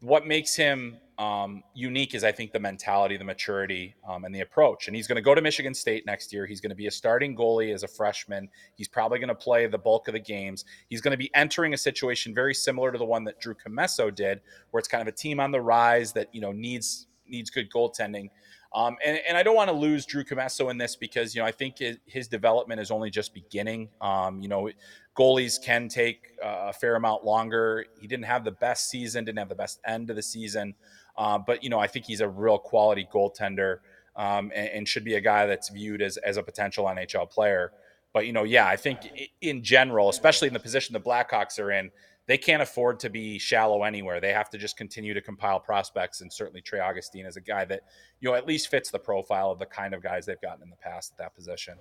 what 0.00 0.26
makes 0.26 0.54
him 0.54 0.98
um, 1.18 1.62
unique 1.74 2.14
is 2.14 2.24
I 2.24 2.32
think 2.32 2.52
the 2.52 2.60
mentality, 2.60 3.16
the 3.16 3.24
maturity, 3.24 3.94
um, 4.08 4.24
and 4.24 4.34
the 4.34 4.40
approach. 4.40 4.88
And 4.88 4.96
he's 4.96 5.06
going 5.06 5.16
to 5.16 5.22
go 5.22 5.34
to 5.34 5.40
Michigan 5.40 5.72
State 5.72 6.04
next 6.06 6.32
year. 6.32 6.46
He's 6.46 6.60
going 6.60 6.70
to 6.70 6.76
be 6.76 6.86
a 6.86 6.90
starting 6.90 7.36
goalie 7.36 7.72
as 7.72 7.84
a 7.84 7.88
freshman. 7.88 8.48
He's 8.74 8.88
probably 8.88 9.18
going 9.18 9.28
to 9.28 9.34
play 9.34 9.66
the 9.66 9.78
bulk 9.78 10.08
of 10.08 10.14
the 10.14 10.20
games. 10.20 10.64
He's 10.90 11.00
going 11.00 11.12
to 11.12 11.18
be 11.18 11.30
entering 11.34 11.74
a 11.74 11.78
situation 11.78 12.34
very 12.34 12.54
similar 12.54 12.90
to 12.90 12.98
the 12.98 13.04
one 13.04 13.24
that 13.24 13.40
Drew 13.40 13.54
Commesso 13.54 14.12
did, 14.12 14.40
where 14.70 14.78
it's 14.78 14.88
kind 14.88 15.02
of 15.02 15.08
a 15.08 15.16
team 15.16 15.38
on 15.38 15.52
the 15.52 15.60
rise 15.60 16.12
that 16.12 16.28
you 16.32 16.40
know 16.40 16.52
needs 16.52 17.06
needs 17.26 17.50
good 17.50 17.70
goaltending. 17.70 18.28
Um, 18.74 18.96
and, 19.04 19.20
and, 19.28 19.36
I 19.36 19.44
don't 19.44 19.54
want 19.54 19.70
to 19.70 19.76
lose 19.76 20.04
Drew 20.04 20.24
Commesso 20.24 20.68
in 20.68 20.78
this 20.78 20.96
because, 20.96 21.32
you 21.32 21.40
know, 21.40 21.46
I 21.46 21.52
think 21.52 21.76
his 22.06 22.26
development 22.26 22.80
is 22.80 22.90
only 22.90 23.08
just 23.08 23.32
beginning. 23.32 23.88
Um, 24.00 24.40
you 24.42 24.48
know, 24.48 24.68
goalies 25.16 25.62
can 25.62 25.86
take 25.88 26.36
a 26.42 26.72
fair 26.72 26.96
amount 26.96 27.24
longer. 27.24 27.84
He 28.00 28.08
didn't 28.08 28.24
have 28.24 28.44
the 28.44 28.50
best 28.50 28.90
season, 28.90 29.24
didn't 29.24 29.38
have 29.38 29.48
the 29.48 29.54
best 29.54 29.78
end 29.86 30.10
of 30.10 30.16
the 30.16 30.22
season. 30.22 30.74
Uh, 31.16 31.38
but, 31.38 31.62
you 31.62 31.70
know, 31.70 31.78
I 31.78 31.86
think 31.86 32.04
he's 32.04 32.20
a 32.20 32.28
real 32.28 32.58
quality 32.58 33.06
goaltender 33.12 33.78
um, 34.16 34.50
and, 34.52 34.68
and, 34.68 34.88
should 34.88 35.04
be 35.04 35.14
a 35.14 35.20
guy 35.20 35.46
that's 35.46 35.68
viewed 35.68 36.02
as, 36.02 36.16
as 36.18 36.36
a 36.36 36.42
potential 36.42 36.86
NHL 36.86 37.30
player. 37.30 37.72
But, 38.12 38.26
you 38.26 38.32
know, 38.32 38.42
yeah, 38.42 38.66
I 38.66 38.76
think 38.76 39.00
in 39.40 39.62
general, 39.62 40.08
especially 40.08 40.48
in 40.48 40.54
the 40.54 40.60
position 40.60 40.92
the 40.92 41.00
Blackhawks 41.00 41.60
are 41.60 41.70
in, 41.70 41.90
they 42.26 42.38
can't 42.38 42.62
afford 42.62 43.00
to 43.00 43.10
be 43.10 43.38
shallow 43.38 43.82
anywhere. 43.82 44.20
They 44.20 44.32
have 44.32 44.48
to 44.50 44.58
just 44.58 44.76
continue 44.76 45.14
to 45.14 45.20
compile 45.20 45.60
prospects, 45.60 46.20
and 46.20 46.32
certainly 46.32 46.60
Trey 46.60 46.80
Augustine 46.80 47.26
is 47.26 47.36
a 47.36 47.40
guy 47.40 47.64
that 47.66 47.82
you 48.20 48.30
know 48.30 48.34
at 48.34 48.46
least 48.46 48.68
fits 48.68 48.90
the 48.90 48.98
profile 48.98 49.50
of 49.50 49.58
the 49.58 49.66
kind 49.66 49.94
of 49.94 50.02
guys 50.02 50.26
they've 50.26 50.40
gotten 50.40 50.62
in 50.62 50.70
the 50.70 50.76
past 50.76 51.12
at 51.12 51.18
that 51.18 51.34
position. 51.34 51.74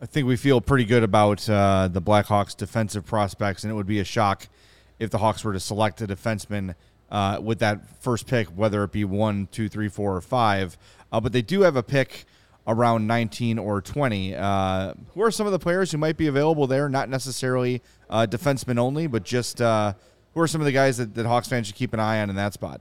I 0.00 0.06
think 0.06 0.26
we 0.26 0.36
feel 0.36 0.60
pretty 0.60 0.84
good 0.84 1.04
about 1.04 1.48
uh, 1.48 1.88
the 1.88 2.02
Blackhawks' 2.02 2.56
defensive 2.56 3.06
prospects, 3.06 3.62
and 3.62 3.70
it 3.70 3.74
would 3.74 3.86
be 3.86 4.00
a 4.00 4.04
shock 4.04 4.48
if 4.98 5.10
the 5.10 5.18
Hawks 5.18 5.44
were 5.44 5.52
to 5.52 5.60
select 5.60 6.00
a 6.00 6.06
defenseman 6.06 6.74
uh, 7.10 7.38
with 7.42 7.58
that 7.60 8.02
first 8.02 8.26
pick, 8.26 8.48
whether 8.48 8.82
it 8.82 8.90
be 8.90 9.04
one, 9.04 9.48
two, 9.52 9.68
three, 9.68 9.88
four, 9.88 10.16
or 10.16 10.20
five. 10.20 10.76
Uh, 11.12 11.20
but 11.20 11.32
they 11.32 11.42
do 11.42 11.60
have 11.60 11.76
a 11.76 11.82
pick 11.82 12.24
around 12.66 13.06
19 13.06 13.58
or 13.58 13.80
20. 13.80 14.34
Uh, 14.34 14.94
who 15.14 15.22
are 15.22 15.30
some 15.30 15.46
of 15.46 15.52
the 15.52 15.58
players 15.58 15.92
who 15.92 15.98
might 15.98 16.16
be 16.16 16.26
available 16.26 16.66
there? 16.66 16.88
Not 16.88 17.08
necessarily 17.08 17.82
uh, 18.08 18.26
defensemen 18.28 18.78
only, 18.78 19.06
but 19.06 19.24
just 19.24 19.60
uh, 19.60 19.94
who 20.34 20.40
are 20.40 20.46
some 20.46 20.60
of 20.60 20.64
the 20.64 20.72
guys 20.72 20.96
that, 20.98 21.14
that 21.14 21.26
Hawks 21.26 21.48
fans 21.48 21.66
should 21.66 21.76
keep 21.76 21.92
an 21.92 22.00
eye 22.00 22.20
on 22.20 22.30
in 22.30 22.36
that 22.36 22.52
spot? 22.52 22.80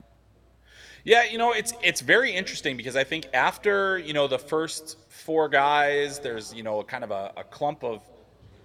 Yeah, 1.04 1.24
you 1.24 1.40
know, 1.40 1.52
it's 1.52 1.74
it's 1.82 2.02
very 2.02 2.32
interesting 2.32 2.78
because 2.78 2.96
I 2.96 3.04
think 3.04 3.26
after, 3.34 3.98
you 3.98 4.14
know, 4.14 4.28
the 4.28 4.38
first 4.38 4.98
four 5.10 5.50
guys, 5.50 6.20
there's, 6.20 6.54
you 6.54 6.62
know, 6.62 6.84
kind 6.84 7.04
of 7.04 7.10
a, 7.10 7.34
a 7.38 7.44
clump 7.44 7.84
of 7.84 8.04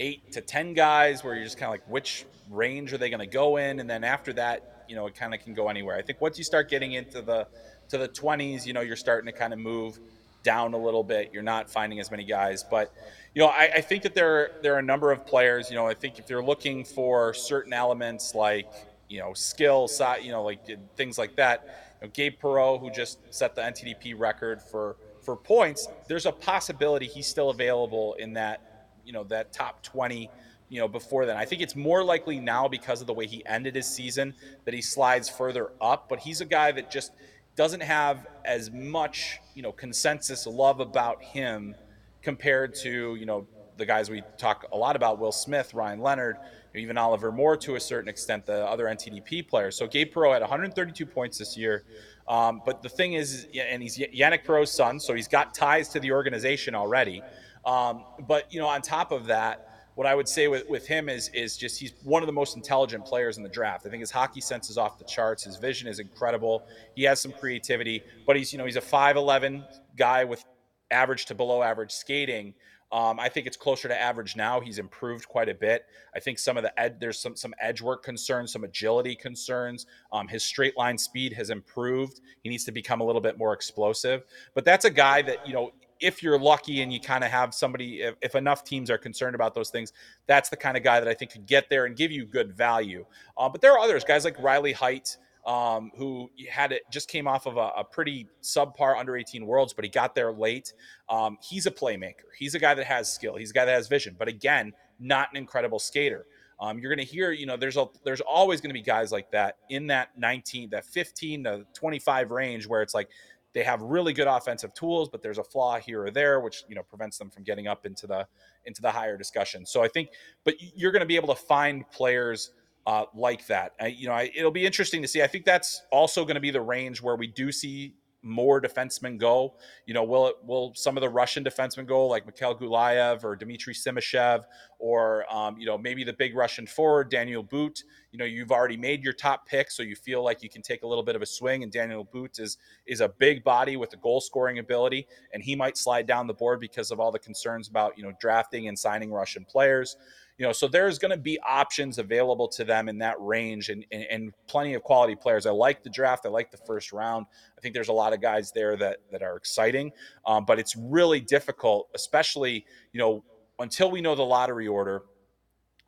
eight 0.01 0.33
to 0.33 0.43
10 0.43 0.75
guys 0.75 1.25
where 1.25 1.35
you're 1.35 1.45
just 1.45 1.57
kind 1.57 1.69
of 1.69 1.73
like, 1.73 1.89
which 1.89 2.27
range 2.51 2.93
are 2.93 2.99
they 2.99 3.09
going 3.09 3.21
to 3.21 3.27
go 3.27 3.57
in? 3.57 3.81
And 3.81 3.89
then 3.89 4.05
after 4.05 4.33
that, 4.35 4.85
you 4.89 4.97
know, 4.97 5.07
it 5.07 5.15
kind 5.15 5.35
of 5.35 5.41
can 5.41 5.55
go 5.55 5.69
anywhere. 5.69 5.97
I 5.97 6.03
think 6.03 6.21
once 6.21 6.39
you 6.39 6.45
start 6.45 6.69
getting 6.69 6.93
into 6.93 7.23
the, 7.23 7.47
to 7.89 7.99
the 7.99 8.09
20s, 8.09 8.67
you 8.67 8.73
know, 8.73 8.83
you're 8.83 8.97
starting 8.97 9.27
to 9.27 9.37
kind 9.37 9.53
of 9.53 9.59
move 9.59 9.99
down 10.47 10.73
a 10.75 10.79
little 10.79 11.03
bit. 11.03 11.31
You're 11.33 11.43
not 11.43 11.69
finding 11.69 11.99
as 11.99 12.09
many 12.09 12.25
guys, 12.25 12.63
but 12.63 12.95
you 13.35 13.43
know, 13.43 13.49
I, 13.49 13.71
I, 13.75 13.81
think 13.81 14.05
that 14.05 14.15
there 14.15 14.53
there 14.63 14.75
are 14.75 14.79
a 14.79 14.83
number 14.83 15.11
of 15.11 15.27
players. 15.27 15.69
You 15.69 15.77
know, 15.77 15.89
I 15.89 15.93
think 15.93 16.21
if 16.21 16.31
you're 16.31 16.43
looking 16.43 16.85
for 16.85 17.35
certain 17.35 17.73
elements 17.73 18.35
like 18.35 18.73
you 19.09 19.19
know 19.19 19.35
skill, 19.35 19.91
you 20.23 20.31
know, 20.31 20.45
like 20.45 20.61
things 20.97 21.19
like 21.19 21.35
that. 21.37 21.69
You 22.01 22.07
know, 22.07 22.13
Gabe 22.15 22.35
Perreault, 22.41 22.81
who 22.81 22.91
just 22.91 23.19
set 23.35 23.57
the 23.57 23.63
NTDP 23.63 24.15
record 24.17 24.63
for 24.63 24.97
for 25.21 25.35
points, 25.37 25.89
there's 26.07 26.27
a 26.27 26.33
possibility 26.33 27.07
he's 27.07 27.27
still 27.27 27.51
available 27.51 28.15
in 28.15 28.33
that 28.35 28.61
you 29.05 29.13
know 29.13 29.25
that 29.25 29.53
top 29.53 29.83
20 29.83 30.31
you 30.69 30.81
know 30.81 30.89
before 30.89 31.27
then 31.27 31.37
i 31.37 31.45
think 31.45 31.63
it's 31.63 31.77
more 31.77 32.03
likely 32.03 32.41
now 32.41 32.67
because 32.67 33.01
of 33.01 33.07
the 33.07 33.15
way 33.15 33.25
he 33.25 33.47
ended 33.47 33.77
his 33.77 33.87
season 33.87 34.35
that 34.65 34.75
he 34.75 34.83
slides 34.83 35.29
further 35.29 35.71
up 35.81 36.09
but 36.09 36.19
he's 36.19 36.41
a 36.41 36.45
guy 36.45 36.73
that 36.73 36.91
just 36.91 37.13
doesn't 37.57 37.83
have 37.83 38.27
as 38.45 38.71
much 38.71 39.41
you 39.55 39.63
know 39.63 39.73
consensus 39.73 40.47
love 40.47 40.81
about 40.81 41.23
him 41.23 41.75
compared 42.23 42.75
to 42.75 43.17
you 43.17 43.27
know 43.27 43.47
the 43.77 43.87
guys 43.87 44.11
we 44.11 44.23
talk 44.39 44.67
a 44.73 44.77
lot 44.77 44.97
about, 44.97 45.19
Will 45.19 45.33
Smith, 45.33 45.75
Ryan 45.75 46.01
Leonard, 46.01 46.37
even 46.75 46.99
Oliver 46.99 47.33
Moore 47.33 47.57
to 47.59 47.77
a 47.77 47.81
certain 47.81 48.09
extent, 48.09 48.47
the 48.47 48.67
other 48.67 48.87
NTDP 48.87 49.47
players. 49.47 49.77
So 49.77 49.87
Gabe 49.87 50.13
Perreault 50.13 50.33
had 50.33 50.43
132 50.43 51.07
points 51.07 51.39
this 51.39 51.57
year. 51.57 51.85
Um, 52.29 52.63
but 52.65 52.83
the 52.83 52.89
thing 52.89 53.15
is, 53.15 53.47
and 53.59 53.83
he's 53.83 53.99
Yannick 53.99 54.45
Perreault's 54.45 54.73
son, 54.73 54.99
so 54.99 55.15
he's 55.15 55.29
got 55.29 55.55
ties 55.55 55.89
to 55.91 56.01
the 56.01 56.13
organization 56.13 56.75
already. 56.75 57.23
Um, 57.65 58.05
but 58.27 58.53
you 58.53 58.61
know, 58.61 58.67
on 58.67 58.83
top 58.83 59.13
of 59.13 59.27
that, 59.27 59.66
what 59.97 60.07
I 60.07 60.15
would 60.15 60.29
say 60.29 60.47
with, 60.47 60.69
with 60.69 60.87
him 60.87 61.09
is 61.09 61.31
is 61.35 61.57
just 61.57 61.81
he's 61.81 61.95
one 62.05 62.23
of 62.23 62.27
the 62.27 62.33
most 62.33 62.55
intelligent 62.55 63.05
players 63.05 63.39
in 63.39 63.43
the 63.43 63.49
draft. 63.49 63.87
I 63.87 63.91
think 63.91 64.01
his 64.01 64.11
hockey 64.11 64.43
sense 64.43 64.71
is 64.71 64.79
off 64.79 64.99
the 64.99 65.05
charts. 65.05 65.43
His 65.45 65.57
vision 65.57 65.89
is 65.89 65.99
incredible. 65.99 66.67
He 66.95 67.03
has 67.05 67.21
some 67.21 67.33
creativity, 67.33 68.03
but 68.27 68.37
he's 68.37 68.53
you 68.53 68.59
know 68.59 68.67
he's 68.67 68.77
a 68.77 68.81
5'11 68.81 69.65
guy 69.97 70.23
with 70.25 70.45
average 70.91 71.25
to 71.27 71.35
below 71.35 71.63
average 71.63 71.93
skating. 71.93 72.55
Um, 72.93 73.19
I 73.19 73.31
think 73.31 73.47
it's 73.47 73.57
closer 73.57 73.89
to 73.89 74.01
average 74.01 74.37
now. 74.37 74.61
He's 74.61 74.79
improved 74.79 75.27
quite 75.27 75.49
a 75.49 75.55
bit. 75.55 75.87
I 76.15 76.21
think 76.21 76.39
some 76.39 76.57
of 76.59 76.63
the 76.63 76.79
ed, 76.79 77.01
there's 77.01 77.19
some 77.19 77.35
some 77.35 77.55
edge 77.59 77.81
work 77.81 78.05
concerns, 78.05 78.53
some 78.53 78.65
agility 78.65 79.17
concerns. 79.17 79.87
Um, 80.13 80.29
his 80.29 80.45
straight 80.45 80.77
line 80.77 80.99
speed 80.99 81.33
has 81.33 81.49
improved. 81.49 82.21
He 82.43 82.51
needs 82.51 82.65
to 82.65 82.73
become 82.73 83.01
a 83.01 83.05
little 83.05 83.23
bit 83.23 83.39
more 83.39 83.55
explosive. 83.55 84.25
But 84.55 84.67
that's 84.67 84.85
a 84.85 84.91
guy 84.91 85.23
that 85.23 85.47
you 85.47 85.55
know. 85.55 85.73
If 86.01 86.23
you're 86.23 86.39
lucky 86.39 86.83
and 86.83 86.93
you 86.93 87.01
kind 87.01 87.25
of 87.25 87.31
have 87.31 87.55
somebody, 87.55 88.03
if, 88.03 88.15
if, 88.21 88.35
enough 88.35 88.65
teams 88.65 88.91
are 88.91 88.99
concerned 88.99 89.35
about 89.35 89.55
those 89.55 89.71
things, 89.71 89.93
that's 90.27 90.49
the 90.49 90.57
kind 90.57 90.77
of 90.77 90.83
guy 90.83 91.01
that 91.01 91.09
I 91.09 91.15
think 91.15 91.33
could 91.33 91.47
get 91.47 91.69
there 91.71 91.87
and 91.87 91.97
give 91.97 92.13
you 92.13 92.27
good 92.27 92.53
value. 92.53 93.07
Uh, 93.37 93.49
but 93.49 93.61
there 93.61 93.73
are 93.73 93.79
others, 93.79 94.05
guys 94.05 94.25
like 94.25 94.39
Riley 94.41 94.73
Heidt, 94.73 95.17
um, 95.47 95.93
who 95.97 96.29
had 96.51 96.73
it 96.73 96.83
just 96.91 97.09
came 97.09 97.29
off 97.29 97.47
of 97.47 97.57
a, 97.57 97.71
a, 97.77 97.85
pretty 97.85 98.27
subpar 98.43 98.99
under 98.99 99.17
18 99.17 99.47
worlds, 99.47 99.73
but 99.73 99.85
he 99.85 99.89
got 99.89 100.15
there 100.15 100.33
late. 100.33 100.73
Um, 101.09 101.39
he's 101.41 101.67
a 101.67 101.71
playmaker. 101.71 102.27
He's 102.37 102.57
a 102.57 102.59
guy 102.59 102.75
that 102.75 102.85
has 102.85 103.13
skill. 103.13 103.37
He's 103.37 103.51
a 103.51 103.55
guy 103.55 103.65
that 103.65 103.73
has 103.73 103.87
vision, 103.87 104.17
but 104.19 104.27
again, 104.27 104.73
not 104.99 105.29
an 105.31 105.37
incredible 105.37 105.79
skater. 105.79 106.27
Um, 106.59 106.79
you're 106.79 106.91
going 106.95 107.07
to 107.07 107.13
hear, 107.13 107.33
you 107.33 107.47
know, 107.47 107.57
there's 107.57 107.77
a 107.77 107.87
there's 108.03 108.23
always 108.23 108.61
going 108.61 108.71
to 108.71 108.75
be 108.75 108.83
guys 108.83 109.13
like 109.13 109.31
that 109.33 109.59
in 109.69 109.89
that 109.89 110.19
19, 110.19 110.71
that 110.71 110.85
15 110.85 111.45
to 111.45 111.67
25 111.75 112.31
range 112.31 112.67
where 112.67 112.83
it's 112.83 112.95
like 112.95 113.09
they 113.57 113.63
have 113.63 113.81
really 113.81 114.13
good 114.13 114.27
offensive 114.27 114.75
tools, 114.75 115.09
but 115.09 115.23
there's 115.23 115.39
a 115.39 115.43
flaw 115.43 115.79
here 115.79 116.05
or 116.05 116.11
there, 116.11 116.41
which 116.41 116.65
you 116.69 116.75
know 116.75 116.83
prevents 116.83 117.17
them 117.17 117.31
from 117.31 117.43
getting 117.43 117.67
up 117.67 117.87
into 117.87 118.07
the 118.07 118.27
into 118.67 118.83
the 118.83 118.91
higher 118.91 119.17
discussion. 119.17 119.65
So 119.65 119.83
I 119.83 119.89
think, 119.89 120.11
but 120.45 120.57
you're 120.61 120.93
going 120.93 121.01
to 121.01 121.07
be 121.07 121.17
able 121.17 121.35
to 121.35 121.41
find 121.41 121.91
players 121.91 122.53
uh, 122.87 123.07
like 123.15 123.47
that. 123.47 123.73
I, 123.81 123.87
you 123.87 124.09
know, 124.09 124.13
I, 124.13 124.31
it'll 124.37 124.51
be 124.51 124.67
interesting 124.67 125.01
to 125.01 125.09
see. 125.09 125.23
I 125.23 125.27
think 125.27 125.47
that's 125.47 125.81
also 125.91 126.27
going 126.27 126.35
to 126.35 126.41
be 126.41 126.51
the 126.51 126.61
range 126.61 127.01
where 127.01 127.17
we 127.17 127.29
do 127.29 127.51
see 127.51 127.95
more 128.27 128.61
defensemen 128.61 129.19
go. 129.19 129.55
You 129.87 129.95
know, 129.95 130.05
will 130.05 130.27
it, 130.29 130.37
will 130.45 130.73
some 130.75 130.97
of 130.97 131.01
the 131.01 131.09
Russian 131.09 131.45
defensemen 131.45 131.87
go 131.87 132.07
like 132.07 132.27
Mikhail 132.27 132.57
Gulyayev 132.57 133.25
or 133.25 133.37
Dmitry 133.37 133.75
Simashev 133.75 134.45
or 134.79 135.25
um, 135.35 135.57
you 135.59 135.67
know 135.67 135.79
maybe 135.79 136.05
the 136.05 136.13
big 136.13 136.37
Russian 136.37 136.67
forward 136.67 137.11
Daniel 137.11 137.43
But? 137.43 137.83
You 138.13 138.19
know, 138.19 138.25
you've 138.25 138.51
already 138.51 138.79
made 138.79 139.05
your 139.05 139.13
top 139.13 139.47
pick, 139.47 139.71
so 139.71 139.83
you 139.83 139.95
feel 139.95 140.25
like 140.25 140.43
you 140.43 140.49
can 140.49 140.63
take 140.63 140.83
a 140.83 140.87
little 140.87 141.05
bit 141.05 141.17
of 141.17 141.23
a 141.23 141.27
swing. 141.27 141.63
And 141.63 141.71
Daniel 141.71 142.09
But 142.11 142.39
is 142.39 142.59
is 142.87 143.01
a 143.01 143.09
big 143.09 143.45
body 143.45 143.77
with 143.77 143.93
a 143.93 143.99
goal 143.99 144.21
scoring 144.21 144.59
ability, 144.59 145.07
and 145.33 145.43
he 145.43 145.55
might 145.55 145.77
slide 145.77 146.07
down 146.07 146.27
the 146.27 146.35
board 146.35 146.61
because 146.61 146.91
of 146.91 147.01
all 147.01 147.13
the 147.13 147.19
concerns 147.19 147.69
about 147.69 147.97
you 147.97 148.05
know 148.05 148.13
drafting 148.21 148.69
and 148.69 148.79
signing 148.79 149.11
Russian 149.11 149.45
players 149.45 149.97
you 150.39 150.45
know, 150.45 150.53
so 150.53 150.69
there's 150.69 150.99
going 150.99 151.13
to 151.13 151.17
be 151.17 151.39
options 151.41 151.99
available 151.99 152.47
to 152.49 152.65
them 152.65 152.89
in 152.89 152.99
that 152.99 153.17
range 153.19 153.71
and, 153.71 153.87
and, 153.91 154.07
and, 154.11 154.33
plenty 154.47 154.75
of 154.75 154.83
quality 154.83 155.17
players. 155.17 155.47
I 155.47 155.51
like 155.51 155.83
the 155.83 155.91
draft. 155.91 156.27
I 156.27 156.29
like 156.29 156.51
the 156.51 156.59
first 156.59 156.93
round. 156.93 157.27
I 157.57 157.61
think 157.61 157.75
there's 157.75 157.89
a 157.89 157.95
lot 157.95 158.13
of 158.13 158.21
guys 158.21 158.53
there 158.53 158.77
that, 158.77 158.99
that 159.13 159.23
are 159.23 159.37
exciting, 159.37 159.93
um, 160.27 160.45
but 160.45 160.59
it's 160.59 160.77
really 160.77 161.21
difficult, 161.21 161.89
especially, 161.95 162.67
you 162.93 163.01
know, 163.01 163.25
until 163.59 163.91
we 163.91 164.01
know 164.01 164.15
the 164.15 164.23
lottery 164.23 164.69
order, 164.69 165.03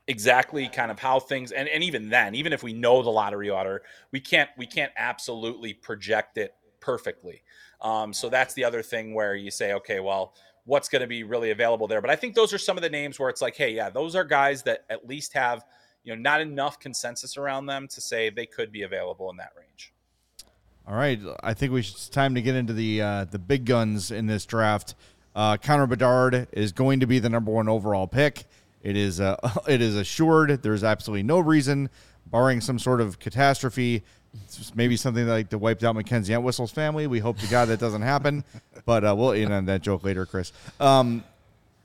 exactly 0.07 0.69
kind 0.69 0.91
of 0.91 0.99
how 0.99 1.21
things, 1.21 1.53
and, 1.53 1.69
and 1.69 1.85
even 1.85 2.09
then, 2.09 2.35
even 2.35 2.53
if 2.53 2.63
we 2.63 2.73
know 2.73 3.03
the 3.03 3.11
lottery 3.11 3.51
order, 3.51 3.83
we 4.13 4.21
can't, 4.21 4.49
we 4.57 4.67
can't 4.67 4.93
absolutely 4.97 5.75
project 5.75 6.39
it 6.39 6.55
perfectly. 6.81 7.43
Um, 7.83 8.13
so 8.13 8.31
that's 8.31 8.55
the 8.55 8.65
other 8.65 8.83
thing 8.83 9.15
where 9.15 9.35
you 9.35 9.51
say, 9.51 9.75
okay, 9.75 10.01
well, 10.01 10.35
what's 10.69 10.91
going 10.91 11.01
to 11.01 11.09
be 11.09 11.23
really 11.23 11.51
available 11.51 11.89
there. 11.89 12.03
But 12.03 12.11
I 12.11 12.17
think 12.17 12.35
those 12.35 12.53
are 12.53 12.59
some 12.59 12.77
of 12.77 12.83
the 12.83 12.91
names 12.91 13.19
where 13.19 13.31
it's 13.31 13.41
like, 13.41 13.57
hey, 13.57 13.71
yeah, 13.71 13.89
those 13.89 14.15
are 14.15 14.23
guys 14.23 14.63
that 14.65 14.85
at 14.91 15.09
least 15.09 15.33
have, 15.33 15.65
you 16.05 16.15
know, 16.15 16.21
not 16.21 16.43
enough 16.43 16.79
consensus 16.79 17.39
around 17.39 17.67
them 17.67 17.89
to 17.89 18.03
say 18.03 18.29
they 18.29 18.45
could 18.45 18.71
be 18.71 18.83
available 18.83 19.31
in 19.31 19.39
that 19.39 19.53
range. 19.57 19.95
All 20.87 20.95
right, 20.95 21.19
I 21.43 21.55
think 21.55 21.73
we 21.73 21.81
should, 21.81 21.95
it's 21.95 22.09
time 22.09 22.35
to 22.35 22.43
get 22.43 22.55
into 22.55 22.73
the 22.73 23.03
uh, 23.03 23.25
the 23.25 23.39
big 23.39 23.67
guns 23.67 24.11
in 24.11 24.27
this 24.27 24.47
draft. 24.47 24.95
Uh, 25.35 25.57
Connor 25.57 25.87
Bedard 25.87 26.49
is 26.53 26.73
going 26.73 27.01
to 27.01 27.07
be 27.07 27.19
the 27.19 27.29
number 27.29 27.51
one 27.51 27.69
overall 27.69 28.07
pick. 28.07 28.45
It 28.83 28.97
is 28.97 29.21
uh, 29.21 29.37
it 29.69 29.81
is 29.83 29.97
assured. 29.97 30.63
There's 30.63 30.85
absolutely 30.85 31.25
no 31.25 31.41
reason, 31.41 31.91
barring 32.27 32.61
some 32.61 32.79
sort 32.79 33.01
of 33.01 33.19
catastrophe, 33.19 34.03
maybe 34.75 34.97
something 34.97 35.27
like 35.27 35.51
to 35.51 35.59
wiped 35.59 35.85
out 35.85 35.95
Mackenzie 35.95 36.35
Entwistle's 36.35 36.71
family. 36.71 37.07
We 37.07 37.19
hope 37.19 37.39
to 37.39 37.47
God 37.49 37.67
that 37.67 37.81
doesn't 37.81 38.03
happen, 38.03 38.45
but 38.85 39.05
uh, 39.05 39.15
we'll 39.17 39.33
end 39.33 39.53
on 39.53 39.67
that 39.67 39.83
joke 39.83 40.05
later, 40.05 40.27
Chris. 40.27 40.53
Um, 40.81 41.25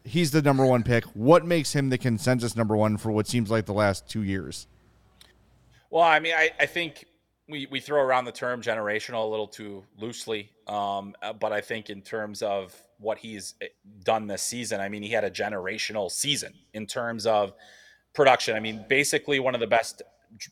he's 0.03 0.31
the 0.31 0.41
number 0.41 0.65
one 0.65 0.83
pick. 0.83 1.05
What 1.15 1.45
makes 1.45 1.73
him 1.73 1.89
the 1.89 1.97
consensus 1.97 2.55
number 2.55 2.75
one 2.75 2.97
for 2.97 3.11
what 3.11 3.27
seems 3.27 3.49
like 3.49 3.65
the 3.65 3.73
last 3.73 4.09
two 4.09 4.23
years? 4.23 4.67
Well, 5.89 6.03
I 6.03 6.19
mean, 6.19 6.33
I, 6.33 6.49
I 6.59 6.65
think 6.65 7.05
we, 7.47 7.67
we 7.67 7.79
throw 7.79 8.01
around 8.01 8.25
the 8.25 8.31
term 8.31 8.61
generational 8.61 9.25
a 9.25 9.27
little 9.27 9.47
too 9.47 9.83
loosely, 9.97 10.49
um, 10.67 11.13
uh, 11.21 11.33
but 11.33 11.51
I 11.51 11.61
think 11.61 11.89
in 11.89 12.01
terms 12.01 12.41
of 12.41 12.75
what 12.99 13.17
he's 13.17 13.55
eh, 13.61 13.67
done 14.03 14.27
this 14.27 14.41
season, 14.41 14.81
I 14.81 14.89
mean, 14.89 15.03
he 15.03 15.09
had 15.09 15.23
a 15.23 15.31
generational 15.31 16.09
season 16.09 16.53
in 16.73 16.87
terms 16.87 17.25
of 17.25 17.53
production. 18.13 18.55
I 18.55 18.59
mean, 18.59 18.85
basically 18.87 19.39
one 19.39 19.53
of 19.53 19.61
the 19.61 19.67
best 19.67 20.01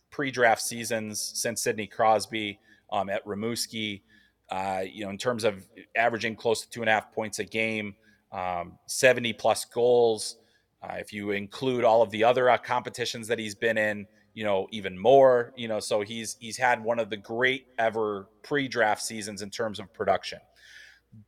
pre-draft 0.09 0.61
seasons 0.61 1.31
since 1.35 1.63
Sidney 1.63 1.87
Crosby 1.87 2.59
um, 2.91 3.09
at 3.09 3.25
Rimouski. 3.25 4.01
Uh, 4.49 4.83
you 4.85 5.05
know, 5.05 5.09
in 5.09 5.17
terms 5.17 5.43
of 5.43 5.65
averaging 5.95 6.35
close 6.35 6.61
to 6.61 6.69
two 6.69 6.81
and 6.81 6.89
a 6.89 6.93
half 6.93 7.13
points 7.13 7.39
a 7.39 7.45
game, 7.45 7.95
um, 8.31 8.77
70 8.87 9.33
plus 9.33 9.65
goals. 9.65 10.37
Uh, 10.83 10.95
if 10.95 11.13
you 11.13 11.31
include 11.31 11.83
all 11.83 12.01
of 12.01 12.09
the 12.09 12.23
other 12.23 12.49
uh, 12.49 12.57
competitions 12.57 13.27
that 13.27 13.37
he's 13.39 13.55
been 13.55 13.77
in, 13.77 14.05
you 14.33 14.43
know, 14.43 14.67
even 14.71 14.97
more. 14.97 15.53
You 15.55 15.67
know, 15.67 15.79
so 15.79 16.01
he's 16.01 16.37
he's 16.39 16.57
had 16.57 16.83
one 16.83 16.99
of 16.99 17.09
the 17.09 17.17
great 17.17 17.67
ever 17.77 18.27
pre-draft 18.43 19.01
seasons 19.01 19.41
in 19.41 19.49
terms 19.49 19.79
of 19.79 19.93
production 19.93 20.39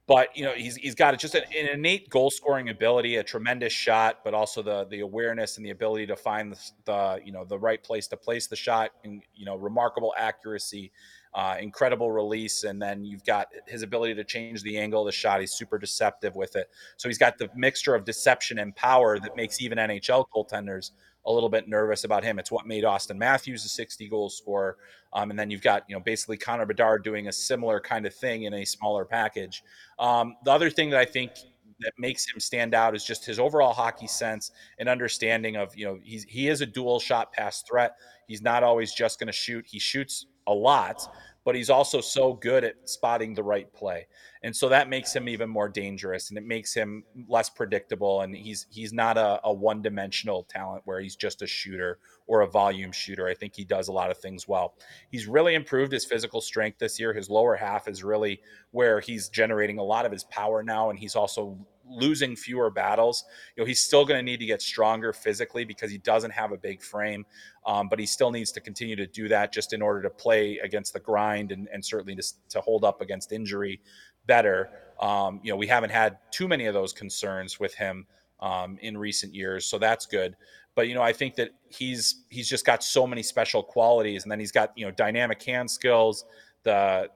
but 0.08 0.36
you 0.36 0.44
know 0.44 0.54
he's 0.54 0.76
he's 0.76 0.96
got 0.96 1.18
just 1.20 1.36
an, 1.36 1.44
an, 1.58 1.68
innate 1.68 2.10
goal 2.10 2.32
scoring 2.32 2.70
ability, 2.70 3.18
a 3.18 3.24
tremendous 3.24 3.74
shot, 3.74 4.20
but 4.24 4.34
also 4.34 4.62
the 4.62 4.86
the 4.86 5.02
awareness 5.02 5.58
and 5.58 5.66
the 5.66 5.72
ability 5.72 6.06
to 6.08 6.16
find 6.16 6.52
the, 6.52 6.60
the 6.86 7.22
you 7.26 7.32
know 7.32 7.44
the 7.44 7.58
right 7.58 7.84
place 7.84 8.08
to 8.08 8.18
place 8.18 8.48
the 8.48 8.56
shot, 8.56 8.92
and 9.04 9.22
you 9.34 9.46
know 9.46 9.56
remarkable 9.56 10.14
accuracy, 10.18 10.92
uh, 11.34 11.58
incredible 11.60 12.12
release, 12.12 12.64
and 12.64 12.82
then 12.82 13.04
you've 13.04 13.26
got 13.26 13.48
his 13.68 13.82
ability 13.82 14.16
to 14.16 14.24
change 14.24 14.64
the 14.64 14.78
angle 14.78 15.02
of 15.02 15.06
the 15.06 15.12
shot. 15.12 15.42
He's 15.42 15.54
super 15.54 15.78
deceptive 15.78 16.36
with 16.36 16.56
it, 16.56 16.70
so 16.98 17.10
he's 17.10 17.18
got 17.18 17.38
the 17.38 17.50
mixture 17.56 17.94
of 17.96 18.06
deception 18.06 18.60
and 18.60 18.76
power 18.76 19.20
that 19.20 19.36
makes 19.36 19.62
even 19.62 19.78
NHL 19.78 20.26
goaltenders 20.34 20.92
a 21.26 21.32
little 21.32 21.50
bit 21.50 21.68
nervous 21.68 22.04
about 22.04 22.24
him. 22.24 22.40
It's 22.40 22.52
what 22.52 22.68
made 22.68 22.84
Auston 22.84 23.18
Matthews 23.18 23.64
a 23.66 23.70
60 23.70 24.10
goal 24.10 24.30
scorer. 24.30 24.78
Um, 25.14 25.30
and 25.30 25.40
then 25.40 25.52
you've 25.52 25.62
got, 25.62 25.84
you 25.88 25.96
know, 25.96 26.02
basically 26.02 26.38
Connor 26.38 26.66
Bedard 26.66 27.04
doing 27.04 27.28
a 27.28 27.32
similar 27.32 27.80
kind 27.80 28.06
of 28.06 28.14
thing 28.14 28.44
in 28.44 28.54
a 28.54 28.66
smaller 28.66 29.06
package. 29.06 29.64
Um, 30.00 30.36
the 30.44 30.52
other 30.52 30.70
thing 30.70 30.90
that 30.90 31.00
I 31.00 31.06
think 31.06 31.32
that 31.80 31.94
makes 31.98 32.26
him 32.26 32.40
stand 32.40 32.74
out 32.74 32.96
is 32.96 33.04
just 33.04 33.26
his 33.26 33.40
overall 33.40 33.74
hockey 33.74 34.08
sense 34.08 34.52
and 34.80 34.90
understanding 34.90 35.56
of, 35.56 35.76
you 35.76 35.86
know, 35.86 36.00
he's, 36.04 36.24
he 36.24 36.48
is 36.48 36.62
a 36.62 36.66
dual 36.66 37.00
shot 37.00 37.32
pass 37.32 37.64
threat. 37.64 37.96
He's 38.28 38.42
not 38.42 38.64
always 38.64 38.94
just 38.94 39.20
going 39.20 39.28
to 39.28 39.34
shoot. 39.34 39.66
He 39.68 39.80
shoots 39.80 40.26
a 40.48 40.54
lot, 40.54 41.08
but 41.46 41.56
he's 41.56 41.70
also 41.70 42.00
so 42.00 42.34
good 42.34 42.64
at 42.64 42.76
spotting 42.90 43.34
the 43.34 43.44
right 43.44 43.72
play. 43.74 44.08
And 44.44 44.56
so 44.56 44.70
that 44.70 44.90
makes 44.90 45.14
him 45.14 45.28
even 45.30 45.50
more 45.50 45.70
dangerous 45.70 46.30
and 46.30 46.38
it 46.38 46.46
makes 46.46 46.74
him 46.74 47.04
less 47.28 47.50
predictable. 47.50 48.22
And 48.22 48.36
he's 48.36 48.66
he's 48.70 48.94
not 48.94 49.18
a, 49.18 49.40
a 49.44 49.54
one-dimensional 49.54 50.44
talent 50.44 50.84
where 50.86 51.00
he's 51.00 51.16
just 51.16 51.42
a 51.42 51.48
shooter 51.48 52.00
or 52.28 52.42
a 52.42 52.48
volume 52.48 52.92
shooter. 52.92 53.28
I 53.28 53.34
think 53.34 53.56
he 53.56 53.66
does 53.66 53.88
a 53.88 53.92
lot 53.92 54.12
of 54.12 54.18
things 54.18 54.48
well. 54.48 54.76
He's 55.12 55.28
really 55.28 55.56
improved 55.56 55.92
his 55.92 56.06
physical 56.06 56.42
strength 56.42 56.80
this 56.80 57.00
year. 57.00 57.14
His 57.14 57.30
lower 57.30 57.56
half 57.56 57.88
is 57.88 58.04
really 58.04 58.40
where 58.72 59.00
he's 59.00 59.30
generating 59.30 59.78
a 59.78 59.84
lot 59.84 60.06
of 60.06 60.12
his 60.12 60.24
power 60.26 60.64
now, 60.64 60.90
and 60.90 60.98
he's 60.98 61.16
also 61.16 61.58
losing 61.86 62.36
fewer 62.36 62.70
battles. 62.70 63.26
You 63.56 63.64
know, 63.64 63.68
he's 63.68 63.82
still 63.82 64.06
going 64.06 64.18
to 64.18 64.24
need 64.24 64.40
to 64.40 64.46
get 64.46 64.62
stronger 64.62 65.14
physically 65.14 65.66
because 65.66 65.92
he 65.92 65.98
doesn't 65.98 66.32
have 66.32 66.52
a 66.52 66.58
big 66.58 66.82
frame, 66.82 67.26
um, 67.66 67.90
but 67.90 68.00
he 68.00 68.06
still 68.06 68.32
needs 68.32 68.52
to 68.54 68.62
continue 68.62 68.96
to 68.96 69.08
do 69.08 69.28
that 69.28 69.52
just 69.52 69.74
in 69.74 69.82
order 69.82 70.02
to 70.02 70.10
play 70.10 70.60
against 70.64 70.94
the 70.94 71.00
grind 71.00 71.52
and, 71.52 71.68
and 71.74 71.84
certainly 71.84 72.16
to, 72.16 72.24
to 72.50 72.62
hold 72.62 72.84
up 72.84 73.02
against 73.02 73.32
injury 73.32 73.82
better. 74.26 74.70
Um, 75.02 75.42
you 75.44 75.52
know, 75.52 75.58
we 75.58 75.68
haven't 75.68 75.92
had 75.92 76.18
too 76.32 76.48
many 76.48 76.66
of 76.66 76.74
those 76.74 76.94
concerns 76.94 77.60
with 77.60 77.74
him 77.76 78.06
um, 78.40 78.78
in 78.82 78.98
recent 78.98 79.34
years, 79.34 79.66
so 79.66 79.78
that's 79.78 80.06
good. 80.06 80.36
But 80.76 80.88
you 80.88 80.96
know, 80.96 81.02
I 81.02 81.14
think 81.14 81.36
that 81.36 81.52
he's 81.70 82.24
he's 82.30 82.50
just 82.50 82.66
got 82.66 82.84
so 82.84 83.06
many 83.06 83.24
special 83.24 83.64
qualities, 83.64 84.24
and 84.24 84.32
then 84.32 84.40
he's 84.40 84.52
got 84.52 84.72
you 84.76 84.86
know 84.86 84.92
dynamic 84.92 85.42
hand 85.44 85.70
skills, 85.70 86.26
the 86.64 87.10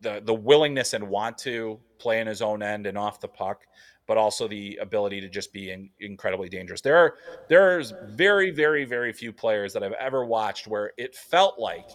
the 0.00 0.22
the 0.24 0.34
willingness 0.34 0.92
and 0.92 1.08
want 1.08 1.38
to 1.38 1.78
play 1.98 2.20
in 2.20 2.26
his 2.26 2.42
own 2.42 2.62
end 2.62 2.86
and 2.86 2.98
off 2.98 3.20
the 3.20 3.28
puck 3.28 3.64
but 4.06 4.16
also 4.16 4.46
the 4.46 4.76
ability 4.80 5.20
to 5.20 5.28
just 5.28 5.52
be 5.52 5.70
in, 5.70 5.88
incredibly 6.00 6.48
dangerous. 6.48 6.80
There 6.80 6.96
are 6.96 7.14
there's 7.48 7.92
very 8.08 8.50
very 8.50 8.84
very 8.84 9.12
few 9.12 9.32
players 9.32 9.72
that 9.72 9.82
I've 9.82 9.92
ever 9.92 10.24
watched 10.24 10.66
where 10.66 10.92
it 10.98 11.14
felt 11.14 11.58
like 11.58 11.88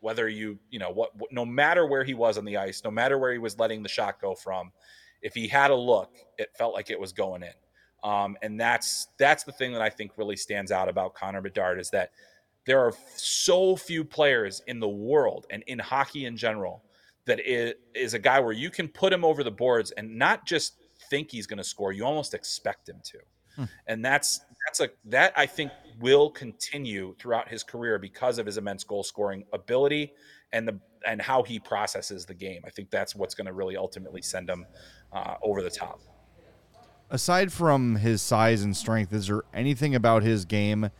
whether 0.00 0.28
you 0.28 0.58
you 0.70 0.78
know 0.78 0.90
what 0.90 1.12
no 1.30 1.44
matter 1.46 1.86
where 1.86 2.04
he 2.04 2.14
was 2.14 2.36
on 2.36 2.44
the 2.44 2.56
ice, 2.56 2.82
no 2.84 2.90
matter 2.90 3.18
where 3.18 3.32
he 3.32 3.38
was 3.38 3.58
letting 3.58 3.82
the 3.82 3.88
shot 3.88 4.20
go 4.20 4.34
from, 4.34 4.72
if 5.22 5.34
he 5.34 5.48
had 5.48 5.70
a 5.70 5.74
look, 5.74 6.14
it 6.38 6.50
felt 6.56 6.74
like 6.74 6.90
it 6.90 7.00
was 7.00 7.12
going 7.12 7.42
in. 7.42 7.52
Um, 8.04 8.36
and 8.42 8.60
that's 8.60 9.08
that's 9.18 9.44
the 9.44 9.52
thing 9.52 9.72
that 9.72 9.80
I 9.80 9.88
think 9.88 10.12
really 10.16 10.36
stands 10.36 10.70
out 10.70 10.88
about 10.88 11.14
Connor 11.14 11.40
Bedard 11.40 11.80
is 11.80 11.88
that 11.90 12.10
there 12.66 12.78
are 12.80 12.92
so 13.16 13.76
few 13.76 14.04
players 14.04 14.62
in 14.66 14.78
the 14.78 14.88
world 14.88 15.46
and 15.50 15.62
in 15.66 15.78
hockey 15.78 16.26
in 16.26 16.36
general 16.36 16.84
that 17.24 17.40
is 17.46 18.12
a 18.12 18.18
guy 18.18 18.38
where 18.38 18.52
you 18.52 18.70
can 18.70 18.88
put 18.88 19.12
him 19.12 19.24
over 19.24 19.42
the 19.42 19.50
boards 19.50 19.90
and 19.92 20.14
not 20.16 20.46
just 20.46 20.74
think 21.08 21.30
he's 21.30 21.46
going 21.46 21.58
to 21.58 21.64
score. 21.64 21.92
You 21.92 22.04
almost 22.04 22.34
expect 22.34 22.88
him 22.88 23.00
to. 23.04 23.18
Hmm. 23.56 23.64
And 23.86 24.04
that's 24.04 24.40
that's 24.66 24.80
a 24.80 24.90
that 25.06 25.32
I 25.36 25.46
think 25.46 25.72
will 26.00 26.28
continue 26.28 27.14
throughout 27.18 27.48
his 27.48 27.62
career 27.62 27.98
because 27.98 28.38
of 28.38 28.44
his 28.44 28.58
immense 28.58 28.84
goal 28.84 29.02
scoring 29.02 29.44
ability 29.54 30.12
and 30.52 30.68
the 30.68 30.78
and 31.06 31.22
how 31.22 31.42
he 31.42 31.58
processes 31.58 32.26
the 32.26 32.34
game. 32.34 32.62
I 32.66 32.70
think 32.70 32.90
that's 32.90 33.14
what's 33.14 33.34
going 33.34 33.46
to 33.46 33.52
really 33.52 33.76
ultimately 33.76 34.20
send 34.20 34.50
him 34.50 34.66
uh, 35.12 35.36
over 35.42 35.62
the 35.62 35.70
top. 35.70 36.00
Aside 37.14 37.52
from 37.52 37.94
his 37.94 38.20
size 38.20 38.64
and 38.64 38.76
strength, 38.76 39.12
is 39.12 39.28
there 39.28 39.42
anything 39.54 39.94
about 39.94 40.24
his 40.24 40.44
game 40.44 40.90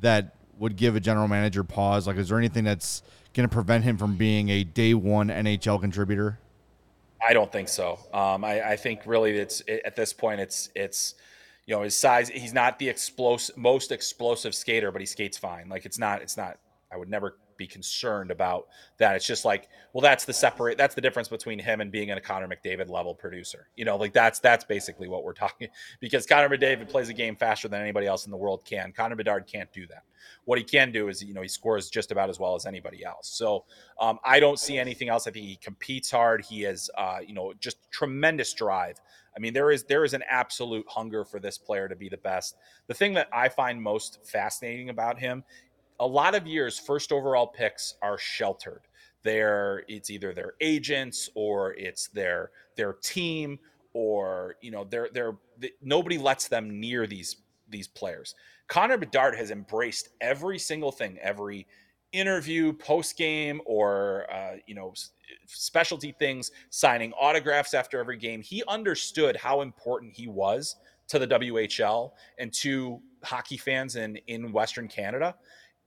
that 0.00 0.36
would 0.60 0.76
give 0.76 0.94
a 0.94 1.00
general 1.00 1.26
manager 1.26 1.64
pause? 1.64 2.06
Like, 2.06 2.18
is 2.18 2.28
there 2.28 2.38
anything 2.38 2.62
that's 2.62 3.02
going 3.34 3.48
to 3.48 3.52
prevent 3.52 3.82
him 3.82 3.96
from 3.98 4.14
being 4.14 4.48
a 4.48 4.62
day 4.62 4.94
one 4.94 5.26
NHL 5.26 5.80
contributor? 5.80 6.38
I 7.20 7.32
don't 7.32 7.50
think 7.50 7.68
so. 7.68 7.98
Um, 8.14 8.44
I, 8.44 8.62
I, 8.62 8.76
think 8.76 9.00
really 9.06 9.32
it's 9.32 9.60
it, 9.66 9.82
at 9.84 9.96
this 9.96 10.12
point 10.12 10.40
it's 10.40 10.68
it's 10.76 11.16
you 11.66 11.74
know 11.74 11.82
his 11.82 11.96
size. 11.96 12.28
He's 12.28 12.54
not 12.54 12.78
the 12.78 12.88
explosive 12.88 13.56
most 13.56 13.90
explosive 13.90 14.54
skater, 14.54 14.92
but 14.92 15.00
he 15.00 15.06
skates 15.06 15.36
fine. 15.36 15.68
Like 15.68 15.84
it's 15.84 15.98
not 15.98 16.22
it's 16.22 16.36
not. 16.36 16.58
I 16.92 16.96
would 16.96 17.10
never 17.10 17.38
be 17.56 17.66
concerned 17.66 18.30
about 18.30 18.68
that. 18.98 19.16
It's 19.16 19.26
just 19.26 19.44
like, 19.44 19.68
well, 19.92 20.02
that's 20.02 20.24
the 20.24 20.32
separate. 20.32 20.78
That's 20.78 20.94
the 20.94 21.00
difference 21.00 21.28
between 21.28 21.58
him 21.58 21.80
and 21.80 21.90
being 21.90 22.10
a 22.10 22.20
Connor 22.20 22.48
McDavid 22.48 22.88
level 22.88 23.14
producer. 23.14 23.68
You 23.76 23.84
know, 23.84 23.96
like 23.96 24.12
that's 24.12 24.38
that's 24.38 24.64
basically 24.64 25.08
what 25.08 25.24
we're 25.24 25.32
talking. 25.34 25.68
Because 26.00 26.26
Connor 26.26 26.48
McDavid 26.48 26.88
plays 26.88 27.08
a 27.08 27.14
game 27.14 27.36
faster 27.36 27.68
than 27.68 27.80
anybody 27.80 28.06
else 28.06 28.26
in 28.26 28.30
the 28.30 28.36
world 28.36 28.64
can. 28.64 28.92
Connor 28.92 29.16
Bedard 29.16 29.46
can't 29.46 29.72
do 29.72 29.86
that. 29.88 30.02
What 30.44 30.58
he 30.58 30.64
can 30.64 30.92
do 30.92 31.08
is, 31.08 31.22
you 31.22 31.34
know, 31.34 31.42
he 31.42 31.48
scores 31.48 31.88
just 31.90 32.10
about 32.10 32.30
as 32.30 32.38
well 32.38 32.54
as 32.54 32.66
anybody 32.66 33.04
else. 33.04 33.28
So 33.28 33.64
um, 34.00 34.18
I 34.24 34.40
don't 34.40 34.58
see 34.58 34.78
anything 34.78 35.08
else. 35.08 35.26
I 35.26 35.30
think 35.30 35.46
he 35.46 35.56
competes 35.56 36.10
hard. 36.10 36.44
He 36.44 36.62
has, 36.62 36.90
uh, 36.96 37.18
you 37.26 37.34
know, 37.34 37.52
just 37.60 37.78
tremendous 37.90 38.52
drive. 38.54 39.00
I 39.36 39.38
mean, 39.38 39.52
there 39.52 39.70
is 39.70 39.84
there 39.84 40.04
is 40.04 40.14
an 40.14 40.22
absolute 40.30 40.86
hunger 40.88 41.24
for 41.24 41.38
this 41.38 41.58
player 41.58 41.88
to 41.88 41.96
be 41.96 42.08
the 42.08 42.16
best. 42.16 42.56
The 42.86 42.94
thing 42.94 43.12
that 43.14 43.28
I 43.32 43.48
find 43.50 43.80
most 43.80 44.20
fascinating 44.24 44.88
about 44.88 45.18
him 45.18 45.44
a 46.00 46.06
lot 46.06 46.34
of 46.34 46.46
years 46.46 46.78
first 46.78 47.12
overall 47.12 47.46
picks 47.46 47.94
are 48.02 48.18
sheltered. 48.18 48.82
They're 49.22 49.84
it's 49.88 50.10
either 50.10 50.32
their 50.32 50.54
agents 50.60 51.28
or 51.34 51.74
it's 51.74 52.08
their 52.08 52.50
their 52.76 52.94
team 52.94 53.58
or 53.92 54.56
you 54.60 54.70
know 54.70 54.84
they're 54.84 55.08
they're 55.12 55.36
they, 55.58 55.72
nobody 55.82 56.18
lets 56.18 56.48
them 56.48 56.80
near 56.80 57.06
these 57.06 57.36
these 57.68 57.88
players. 57.88 58.34
Connor 58.68 58.98
bedard 58.98 59.34
has 59.36 59.50
embraced 59.50 60.10
every 60.20 60.58
single 60.58 60.92
thing 60.92 61.18
every 61.20 61.66
interview 62.12 62.72
post 62.72 63.16
game 63.16 63.60
or 63.66 64.26
uh, 64.32 64.56
you 64.66 64.74
know 64.74 64.94
specialty 65.46 66.12
things 66.12 66.50
signing 66.70 67.12
autographs 67.14 67.74
after 67.74 67.98
every 67.98 68.16
game. 68.16 68.42
He 68.42 68.62
understood 68.68 69.36
how 69.36 69.62
important 69.62 70.12
he 70.14 70.28
was 70.28 70.76
to 71.08 71.18
the 71.18 71.26
whl 71.26 72.10
and 72.38 72.52
to 72.52 73.00
hockey 73.22 73.56
fans 73.56 73.96
in 73.96 74.16
in 74.26 74.52
western 74.52 74.88
canada 74.88 75.34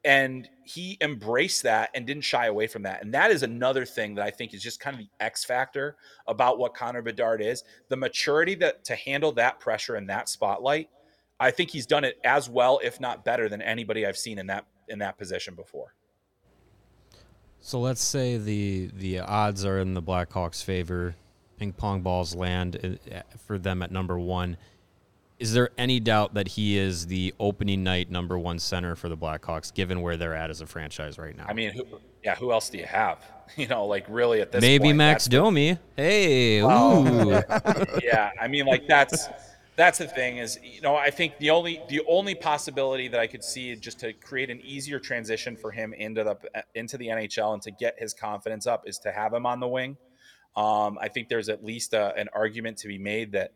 and 0.06 0.48
he 0.64 0.98
embraced 1.02 1.64
that 1.64 1.90
and 1.94 2.08
didn't 2.08 2.24
shy 2.24 2.46
away 2.46 2.68
from 2.68 2.84
that. 2.84 3.04
And 3.04 3.14
that 3.14 3.32
is 3.32 3.44
another 3.44 3.86
thing 3.86 4.16
that 4.16 4.26
I 4.26 4.32
think 4.32 4.54
is 4.54 4.64
just 4.64 4.80
kind 4.80 4.94
of 4.94 5.00
the 5.00 5.10
X 5.20 5.44
factor 5.44 5.98
about 6.28 6.58
what 6.58 6.74
Connor 6.74 7.02
Bedard 7.02 7.42
is. 7.42 7.64
The 7.90 7.98
maturity 7.98 8.56
that 8.56 8.86
to 8.86 8.96
handle 8.96 9.32
that 9.34 9.60
pressure 9.60 9.96
and 9.96 10.10
that 10.10 10.30
spotlight. 10.30 10.90
I 11.42 11.52
think 11.52 11.70
he's 11.70 11.86
done 11.86 12.04
it 12.04 12.20
as 12.24 12.50
well, 12.50 12.80
if 12.84 13.00
not 13.00 13.24
better, 13.24 13.48
than 13.48 13.62
anybody 13.62 14.06
I've 14.06 14.18
seen 14.18 14.40
in 14.40 14.48
that 14.48 14.66
in 14.88 15.00
that 15.00 15.18
position 15.18 15.56
before. 15.56 15.94
So 17.62 17.80
let's 17.80 18.02
say 18.02 18.38
the 18.38 18.90
the 18.94 19.20
odds 19.20 19.66
are 19.66 19.80
in 19.80 19.94
the 19.94 20.02
Blackhawks' 20.02 20.64
favor. 20.64 21.16
Ping 21.58 21.74
pong 21.74 22.02
balls 22.02 22.36
land 22.36 23.00
uh, 23.14 23.22
for 23.46 23.58
them 23.58 23.82
at 23.82 23.92
number 23.92 24.18
one 24.18 24.56
is 25.39 25.54
there 25.54 25.69
any 25.78 25.99
doubt 25.99 26.34
that 26.34 26.49
he 26.49 26.78
is 26.78 27.08
the 27.08 27.34
opening 27.39 27.82
night 27.84 28.12
number 28.12 28.38
one 28.38 28.60
center 28.60 28.95
for 28.95 29.08
the 29.08 29.17
Blackhawks, 29.17 29.73
given 29.73 30.02
where 30.02 30.17
they're 30.17 30.36
at 30.36 30.49
as 30.49 30.62
a 30.62 30.67
franchise 30.67 31.17
right 31.17 31.36
now? 31.36 31.45
I 31.47 31.54
mean, 31.54 31.71
who, 31.71 31.86
yeah, 32.23 32.36
who 32.36 32.52
else 32.52 32.69
do 32.69 32.78
you 32.78 32.86
have? 32.86 33.19
You 33.56 33.65
know, 33.65 33.88
like 33.88 34.06
really 34.10 34.41
at 34.41 34.52
this 34.52 34.62
maybe 34.62 34.89
point, 34.89 34.97
Max 34.97 35.25
Domi. 35.25 35.80
Hey, 35.95 36.60
ooh. 36.60 37.32
yeah, 38.04 38.30
I 38.39 38.47
mean, 38.47 38.67
like 38.67 38.88
that's 38.88 39.28
that's 39.75 39.97
the 39.97 40.06
thing 40.06 40.38
is, 40.38 40.60
you 40.62 40.82
know, 40.82 40.95
I 40.95 41.10
think 41.10 41.39
the 41.39 41.49
only 41.49 41.82
the 41.89 42.04
only 42.08 42.36
possibility 42.36 43.08
that 43.08 43.19
I 43.19 43.25
could 43.25 43.43
see 43.43 43.75
just 43.75 43.99
to 44.02 44.13
create 44.13 44.52
an 44.52 44.62
easier 44.62 44.99
transition 44.99 45.56
for 45.56 45.71
him 45.71 45.93
into 45.93 46.23
the 46.23 46.63
into 46.75 46.95
the 46.99 47.08
NHL 47.08 47.54
and 47.54 47.62
to 47.63 47.71
get 47.71 47.97
his 47.97 48.13
confidence 48.13 48.67
up 48.67 48.84
is 48.88 48.99
to 48.99 49.12
have 49.12 49.34
him 49.34 49.47
on 49.47 49.60
the 49.60 49.67
wing. 49.67 49.97
Um, 50.56 50.99
I 51.02 51.08
think 51.08 51.28
there's 51.28 51.49
at 51.49 51.65
least 51.65 51.95
a, 51.95 52.13
an 52.15 52.30
argument 52.34 52.78
to 52.80 52.88
be 52.88 52.99
made 52.99 53.32
that 53.32 53.54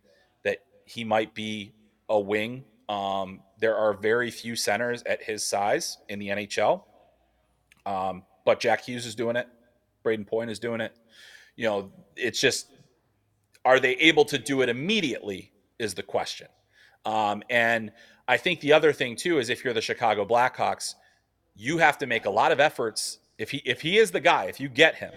he 0.85 1.03
might 1.03 1.33
be 1.33 1.73
a 2.09 2.19
wing. 2.19 2.65
Um, 2.89 3.41
there 3.59 3.75
are 3.75 3.93
very 3.93 4.29
few 4.29 4.55
centers 4.55 5.03
at 5.03 5.23
his 5.23 5.45
size 5.45 5.97
in 6.09 6.19
the 6.19 6.29
NHL. 6.29 6.83
Um, 7.85 8.23
but 8.45 8.59
Jack 8.59 8.85
Hughes 8.85 9.05
is 9.05 9.15
doing 9.15 9.35
it. 9.35 9.47
Brayden 10.03 10.27
Point 10.27 10.49
is 10.49 10.59
doing 10.59 10.81
it. 10.81 10.93
You 11.55 11.65
know, 11.65 11.91
it's 12.15 12.39
just, 12.39 12.67
are 13.63 13.79
they 13.79 13.95
able 13.95 14.25
to 14.25 14.37
do 14.37 14.61
it 14.61 14.69
immediately? 14.69 15.51
Is 15.79 15.95
the 15.95 16.03
question. 16.03 16.47
Um, 17.03 17.43
and 17.49 17.91
I 18.27 18.37
think 18.37 18.61
the 18.61 18.73
other 18.73 18.93
thing 18.93 19.15
too 19.15 19.39
is 19.39 19.49
if 19.49 19.63
you're 19.63 19.73
the 19.73 19.81
Chicago 19.81 20.25
Blackhawks, 20.25 20.95
you 21.55 21.77
have 21.79 21.97
to 21.97 22.05
make 22.05 22.25
a 22.25 22.29
lot 22.29 22.51
of 22.51 22.59
efforts. 22.59 23.19
If 23.37 23.51
he 23.51 23.57
if 23.65 23.81
he 23.81 23.97
is 23.97 24.11
the 24.11 24.19
guy, 24.19 24.45
if 24.45 24.59
you 24.59 24.69
get 24.69 24.95
him, 24.95 25.11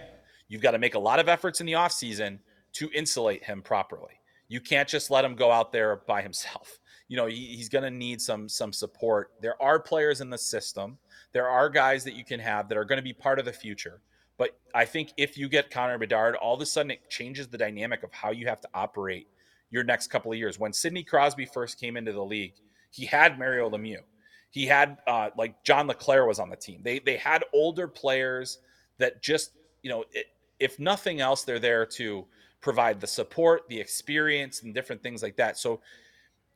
you've 0.47 0.61
got 0.61 0.71
to 0.71 0.79
make 0.79 0.95
a 0.95 0.99
lot 0.99 1.19
of 1.19 1.29
efforts 1.29 1.59
in 1.59 1.65
the 1.65 1.73
offseason 1.73 2.39
to 2.73 2.89
insulate 2.93 3.43
him 3.43 3.61
properly. 3.61 4.19
You 4.47 4.61
can't 4.61 4.87
just 4.87 5.11
let 5.11 5.25
him 5.25 5.35
go 5.35 5.51
out 5.51 5.71
there 5.71 5.97
by 6.07 6.21
himself. 6.21 6.79
You 7.09 7.15
know, 7.15 7.25
he, 7.25 7.55
he's 7.55 7.69
going 7.69 7.83
to 7.83 7.91
need 7.91 8.21
some 8.21 8.49
some 8.49 8.73
support. 8.73 9.31
There 9.41 9.61
are 9.61 9.79
players 9.79 10.19
in 10.19 10.29
the 10.29 10.37
system. 10.37 10.97
There 11.31 11.47
are 11.47 11.69
guys 11.69 12.03
that 12.03 12.15
you 12.15 12.25
can 12.25 12.39
have 12.39 12.67
that 12.69 12.77
are 12.77 12.85
going 12.85 12.97
to 12.97 13.03
be 13.03 13.13
part 13.13 13.39
of 13.39 13.45
the 13.45 13.53
future. 13.53 14.01
But 14.37 14.59
I 14.75 14.85
think 14.85 15.13
if 15.17 15.37
you 15.37 15.49
get 15.49 15.71
Connor 15.71 15.97
Bedard, 15.97 16.35
all 16.35 16.55
of 16.55 16.61
a 16.61 16.65
sudden 16.65 16.91
it 16.91 17.09
changes 17.09 17.47
the 17.47 17.57
dynamic 17.57 18.03
of 18.03 18.13
how 18.13 18.31
you 18.31 18.45
have 18.47 18.61
to 18.61 18.67
operate 18.73 19.27
your 19.71 19.83
next 19.83 20.07
couple 20.07 20.31
of 20.31 20.37
years. 20.37 20.59
When 20.59 20.73
Sidney 20.73 21.03
Crosby 21.03 21.45
first 21.45 21.79
came 21.79 21.97
into 21.97 22.11
the 22.11 22.23
league, 22.23 22.53
he 22.91 23.05
had 23.05 23.39
Mario 23.39 23.69
Lemieux. 23.69 24.03
He 24.51 24.65
had 24.65 24.97
uh, 25.07 25.29
like 25.37 25.63
John 25.63 25.87
LeClair 25.87 26.25
was 26.25 26.39
on 26.39 26.49
the 26.49 26.55
team. 26.55 26.81
They 26.83 26.99
they 26.99 27.17
had 27.17 27.43
older 27.53 27.87
players 27.87 28.59
that 28.97 29.21
just 29.21 29.51
you 29.81 29.89
know 29.89 30.05
it, 30.11 30.27
if 30.59 30.79
nothing 30.79 31.19
else 31.19 31.43
they're 31.43 31.59
there 31.59 31.85
to 31.85 32.25
provide 32.61 32.99
the 32.99 33.07
support, 33.07 33.67
the 33.69 33.79
experience, 33.79 34.63
and 34.63 34.73
different 34.73 35.03
things 35.03 35.21
like 35.21 35.35
that. 35.37 35.57
So 35.57 35.81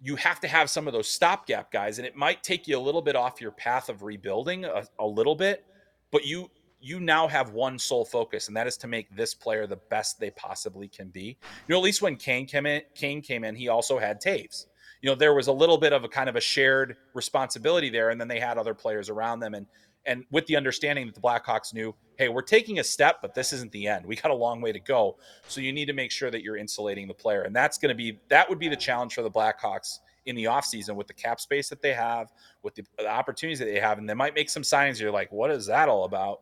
you 0.02 0.16
have 0.16 0.40
to 0.40 0.48
have 0.48 0.70
some 0.70 0.88
of 0.88 0.94
those 0.94 1.08
stopgap 1.08 1.72
guys, 1.72 2.00
and 2.00 2.08
it 2.08 2.16
might 2.16 2.44
take 2.44 2.68
you 2.68 2.78
a 2.78 2.82
little 2.82 3.02
bit 3.02 3.16
off 3.16 3.40
your 3.40 3.52
path 3.52 3.88
of 3.90 4.02
rebuilding 4.02 4.66
a, 4.66 4.84
a 5.00 5.06
little 5.06 5.36
bit, 5.36 5.66
but 6.12 6.26
you 6.26 6.50
you 6.84 7.00
now 7.00 7.28
have 7.28 7.52
one 7.52 7.78
sole 7.78 8.04
focus, 8.04 8.48
and 8.48 8.58
that 8.58 8.66
is 8.66 8.76
to 8.76 8.88
make 8.88 9.16
this 9.16 9.36
player 9.36 9.68
the 9.68 9.76
best 9.76 10.20
they 10.20 10.32
possibly 10.32 10.88
can 10.88 11.10
be. 11.10 11.38
You 11.68 11.74
know, 11.74 11.78
at 11.78 11.84
least 11.84 12.02
when 12.02 12.16
Kane 12.16 12.48
came 12.48 12.66
in, 12.66 12.82
Kane 12.96 13.22
came 13.22 13.44
in, 13.44 13.54
he 13.54 13.68
also 13.68 14.00
had 14.00 14.20
Toews. 14.20 14.66
You 15.04 15.10
know, 15.10 15.16
there 15.16 15.36
was 15.36 15.46
a 15.46 15.52
little 15.52 15.78
bit 15.78 15.94
of 15.94 16.04
a 16.04 16.08
kind 16.08 16.28
of 16.28 16.36
a 16.36 16.42
shared 16.42 16.98
responsibility 17.14 17.92
there, 17.92 18.10
and 18.10 18.20
then 18.20 18.28
they 18.28 18.40
had 18.40 18.58
other 18.58 18.74
players 18.74 19.10
around 19.10 19.42
them, 19.42 19.54
and 19.54 19.68
and 20.06 20.26
with 20.32 20.46
the 20.48 20.56
understanding 20.56 21.06
that 21.06 21.16
the 21.16 21.22
Blackhawks 21.22 21.74
knew, 21.74 21.94
hey, 22.18 22.30
we're 22.30 22.42
taking 22.42 22.80
a 22.80 22.84
step, 22.84 23.18
but 23.22 23.34
this 23.36 23.54
isn't 23.54 23.72
the 23.72 23.88
end. 23.88 24.06
We 24.06 24.16
got 24.16 24.32
a 24.32 24.36
long 24.36 24.62
way 24.62 24.72
to 24.72 24.80
go, 24.80 25.18
so 25.48 25.62
you 25.62 25.72
need 25.72 25.86
to 25.86 25.94
make 25.94 26.12
sure 26.12 26.32
that 26.32 26.44
you're 26.44 26.58
insulating 26.58 27.08
the 27.08 27.14
player, 27.14 27.44
and 27.44 27.56
that's 27.56 27.78
going 27.78 27.90
to 27.90 27.96
be 27.96 28.20
that 28.30 28.50
would 28.50 28.60
be 28.60 28.70
the 28.70 28.76
challenge 28.76 29.14
for 29.14 29.22
the 29.22 29.32
Blackhawks 29.32 30.00
in 30.26 30.36
the 30.36 30.46
offseason 30.46 30.96
with 30.96 31.08
the 31.08 31.14
cap 31.14 31.40
space 31.40 31.68
that 31.70 31.82
they 31.82 31.94
have, 31.94 32.32
with 32.62 32.76
the, 32.76 32.84
the 32.98 33.10
opportunities 33.10 33.60
that 33.60 33.66
they 33.66 33.80
have, 33.80 33.98
and 33.98 34.10
they 34.10 34.14
might 34.14 34.36
make 34.36 34.50
some 34.50 34.64
signs. 34.64 35.00
You're 35.02 35.12
like, 35.12 35.32
what 35.32 35.52
is 35.52 35.66
that 35.68 35.90
all 35.90 36.06
about? 36.06 36.42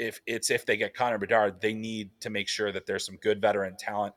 if 0.00 0.20
it's 0.26 0.50
if 0.50 0.64
they 0.64 0.78
get 0.78 0.94
Connor 0.94 1.18
Bedard, 1.18 1.60
they 1.60 1.74
need 1.74 2.10
to 2.20 2.30
make 2.30 2.48
sure 2.48 2.72
that 2.72 2.86
there's 2.86 3.04
some 3.04 3.16
good 3.16 3.40
veteran 3.40 3.76
talent 3.76 4.14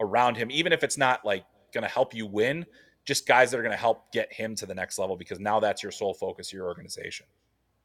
around 0.00 0.36
him, 0.36 0.48
even 0.50 0.72
if 0.72 0.84
it's 0.84 0.96
not 0.96 1.24
like 1.24 1.44
going 1.72 1.82
to 1.82 1.90
help 1.90 2.14
you 2.14 2.24
win, 2.24 2.64
just 3.04 3.26
guys 3.26 3.50
that 3.50 3.58
are 3.58 3.62
going 3.62 3.72
to 3.72 3.76
help 3.76 4.12
get 4.12 4.32
him 4.32 4.54
to 4.54 4.64
the 4.64 4.74
next 4.74 4.96
level 4.96 5.16
because 5.16 5.40
now 5.40 5.58
that's 5.58 5.82
your 5.82 5.90
sole 5.90 6.14
focus 6.14 6.52
your 6.52 6.66
organization. 6.66 7.26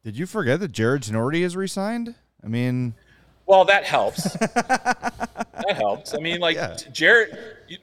Did 0.02 0.16
you 0.16 0.26
forget 0.26 0.60
that 0.60 0.72
Jarred 0.72 1.02
Tinordi 1.02 1.42
is 1.42 1.56
resigned? 1.56 2.14
I 2.42 2.48
mean, 2.48 2.94
well, 3.46 3.64
that 3.64 3.84
helps. 3.84 4.32
that 4.38 5.74
helps. 5.74 6.14
I 6.14 6.18
mean, 6.18 6.40
like 6.40 6.56
yeah. 6.56 6.76
Jarred, 6.92 7.36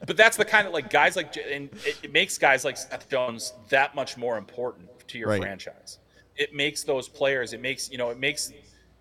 but 0.06 0.16
that's 0.16 0.36
the 0.36 0.44
kind 0.44 0.66
of 0.66 0.72
like 0.72 0.90
guys 0.90 1.14
like, 1.14 1.36
and 1.36 1.68
it, 2.02 2.12
makes 2.12 2.38
guys 2.38 2.64
like 2.64 2.76
Seth 2.76 3.08
Jones 3.08 3.52
that 3.68 3.94
much 3.94 4.16
more 4.16 4.38
important 4.38 4.88
to 5.08 5.18
your 5.18 5.28
right. 5.28 5.40
franchise. 5.40 5.98
It 6.36 6.54
makes 6.54 6.82
those 6.84 7.08
players. 7.08 7.52
It 7.52 7.60
makes 7.60 7.90
you 7.90 7.98
know. 7.98 8.10
It 8.10 8.18
makes 8.18 8.52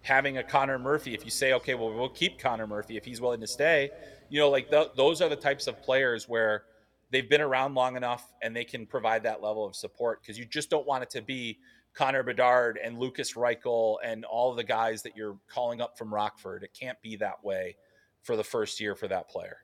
having 0.01 0.37
a 0.37 0.43
Connor 0.43 0.79
Murphy, 0.79 1.13
if 1.13 1.25
you 1.25 1.31
say, 1.31 1.53
okay, 1.53 1.75
well, 1.75 1.93
we'll 1.93 2.09
keep 2.09 2.39
Connor 2.39 2.65
Murphy 2.65 2.97
if 2.97 3.03
he's 3.03 3.19
willing 3.19 3.41
to 3.41 3.47
stay, 3.47 3.89
you 4.29 4.39
know, 4.39 4.49
like 4.49 4.69
th- 4.69 4.89
those 4.95 5.21
are 5.21 5.29
the 5.29 5.35
types 5.35 5.67
of 5.67 5.81
players 5.81 6.29
where 6.29 6.63
they've 7.11 7.29
been 7.29 7.41
around 7.41 7.75
long 7.75 7.97
enough 7.97 8.31
and 8.41 8.55
they 8.55 8.63
can 8.63 8.85
provide 8.85 9.23
that 9.23 9.41
level 9.41 9.65
of 9.65 9.75
support 9.75 10.21
because 10.21 10.37
you 10.37 10.45
just 10.45 10.69
don't 10.69 10.87
want 10.87 11.03
it 11.03 11.09
to 11.09 11.21
be 11.21 11.59
Connor 11.97 12.21
Bedard 12.21 12.79
and 12.81 12.99
Lukas 12.99 13.33
Reichel 13.33 13.97
and 14.03 14.23
all 14.23 14.53
the 14.53 14.63
guys 14.63 15.01
that 15.01 15.17
you're 15.17 15.37
calling 15.49 15.81
up 15.81 15.97
from 15.97 16.13
Rockford. 16.13 16.63
It 16.63 16.77
can't 16.79 17.01
be 17.01 17.15
that 17.15 17.43
way 17.43 17.75
for 18.21 18.35
the 18.35 18.43
first 18.43 18.79
year 18.79 18.93
for 18.93 19.07
that 19.07 19.29
player. 19.29 19.57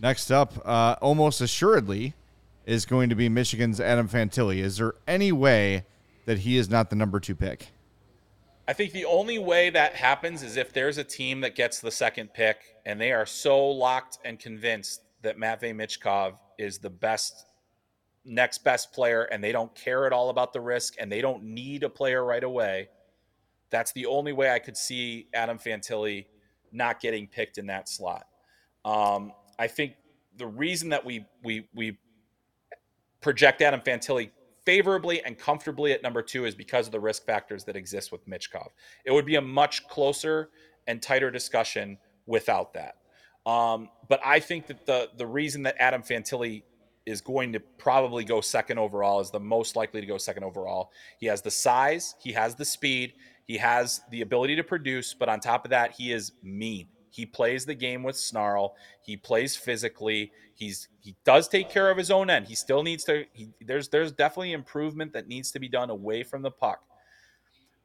Next 0.00 0.30
up, 0.30 0.52
uh, 0.66 0.96
almost 1.00 1.40
assuredly, 1.40 2.14
is 2.66 2.84
going 2.84 3.08
to 3.08 3.14
be 3.14 3.30
Michigan's 3.30 3.80
Adam 3.80 4.06
Fantilli. 4.06 4.58
Is 4.58 4.76
there 4.76 4.94
any 5.06 5.32
way 5.32 5.86
that 6.26 6.40
he 6.40 6.58
is 6.58 6.68
not 6.68 6.90
the 6.90 6.96
number 6.96 7.18
two 7.18 7.34
pick? 7.34 7.68
I 8.68 8.74
think 8.74 8.92
the 8.92 9.06
only 9.06 9.38
way 9.38 9.70
that 9.70 9.94
happens 9.94 10.42
is 10.42 10.58
if 10.58 10.74
there's 10.74 10.98
a 10.98 11.04
team 11.04 11.40
that 11.40 11.54
gets 11.54 11.80
the 11.80 11.90
second 11.90 12.34
pick 12.34 12.76
and 12.84 13.00
they 13.00 13.12
are 13.12 13.24
so 13.24 13.66
locked 13.66 14.18
and 14.26 14.38
convinced 14.38 15.00
that 15.22 15.38
Matvey 15.38 15.72
Michkov 15.72 16.34
is 16.58 16.78
the 16.78 16.90
best 16.90 17.46
next 18.28 18.62
best 18.62 18.92
player 18.92 19.22
and 19.22 19.42
they 19.42 19.52
don't 19.52 19.74
care 19.74 20.06
at 20.06 20.12
all 20.12 20.30
about 20.30 20.52
the 20.52 20.60
risk 20.60 20.94
and 21.00 21.10
they 21.10 21.20
don't 21.20 21.42
need 21.42 21.82
a 21.82 21.88
player 21.88 22.24
right 22.24 22.44
away. 22.44 22.88
That's 23.70 23.92
the 23.92 24.06
only 24.06 24.32
way 24.32 24.50
I 24.50 24.58
could 24.58 24.76
see 24.76 25.28
Adam 25.34 25.58
Fantilli 25.58 26.26
not 26.70 27.00
getting 27.00 27.26
picked 27.26 27.58
in 27.58 27.66
that 27.66 27.88
slot. 27.88 28.26
Um, 28.84 29.32
I 29.58 29.66
think 29.66 29.94
the 30.36 30.46
reason 30.46 30.90
that 30.90 31.04
we 31.04 31.24
we 31.42 31.68
we 31.74 31.98
project 33.20 33.60
Adam 33.62 33.80
Fantilli 33.80 34.30
favorably 34.64 35.22
and 35.24 35.38
comfortably 35.38 35.92
at 35.92 36.02
number 36.02 36.22
two 36.22 36.44
is 36.44 36.54
because 36.54 36.86
of 36.86 36.92
the 36.92 37.00
risk 37.00 37.24
factors 37.24 37.64
that 37.64 37.74
exist 37.74 38.12
with 38.12 38.26
Michkov. 38.28 38.68
It 39.04 39.12
would 39.12 39.26
be 39.26 39.36
a 39.36 39.40
much 39.40 39.86
closer 39.88 40.50
and 40.86 41.02
tighter 41.02 41.30
discussion 41.30 41.98
without 42.26 42.74
that. 42.74 42.96
Um, 43.50 43.88
but 44.08 44.20
I 44.24 44.40
think 44.40 44.66
that 44.66 44.86
the 44.86 45.10
the 45.16 45.26
reason 45.26 45.62
that 45.62 45.76
Adam 45.78 46.02
Fantilli 46.02 46.62
is 47.08 47.20
going 47.20 47.52
to 47.54 47.60
probably 47.78 48.22
go 48.22 48.40
second 48.40 48.78
overall 48.78 49.20
is 49.20 49.30
the 49.30 49.40
most 49.40 49.76
likely 49.76 50.00
to 50.00 50.06
go 50.06 50.18
second 50.18 50.44
overall. 50.44 50.90
He 51.18 51.26
has 51.26 51.42
the 51.42 51.50
size, 51.50 52.14
he 52.20 52.32
has 52.32 52.54
the 52.54 52.64
speed, 52.64 53.14
he 53.46 53.56
has 53.56 54.02
the 54.10 54.20
ability 54.20 54.56
to 54.56 54.64
produce, 54.64 55.14
but 55.14 55.28
on 55.28 55.40
top 55.40 55.64
of 55.64 55.70
that, 55.70 55.92
he 55.92 56.12
is 56.12 56.32
mean. 56.42 56.88
He 57.10 57.24
plays 57.24 57.64
the 57.64 57.74
game 57.74 58.02
with 58.02 58.16
snarl. 58.16 58.76
He 59.02 59.16
plays 59.16 59.56
physically. 59.56 60.30
He's 60.54 60.88
he 61.00 61.16
does 61.24 61.48
take 61.48 61.70
care 61.70 61.90
of 61.90 61.96
his 61.96 62.10
own 62.10 62.30
end. 62.30 62.46
He 62.46 62.54
still 62.54 62.82
needs 62.82 63.04
to. 63.04 63.24
He, 63.32 63.48
there's 63.60 63.88
there's 63.88 64.12
definitely 64.12 64.52
improvement 64.52 65.12
that 65.14 65.26
needs 65.26 65.50
to 65.52 65.58
be 65.58 65.68
done 65.68 65.90
away 65.90 66.22
from 66.22 66.42
the 66.42 66.50
puck. 66.50 66.80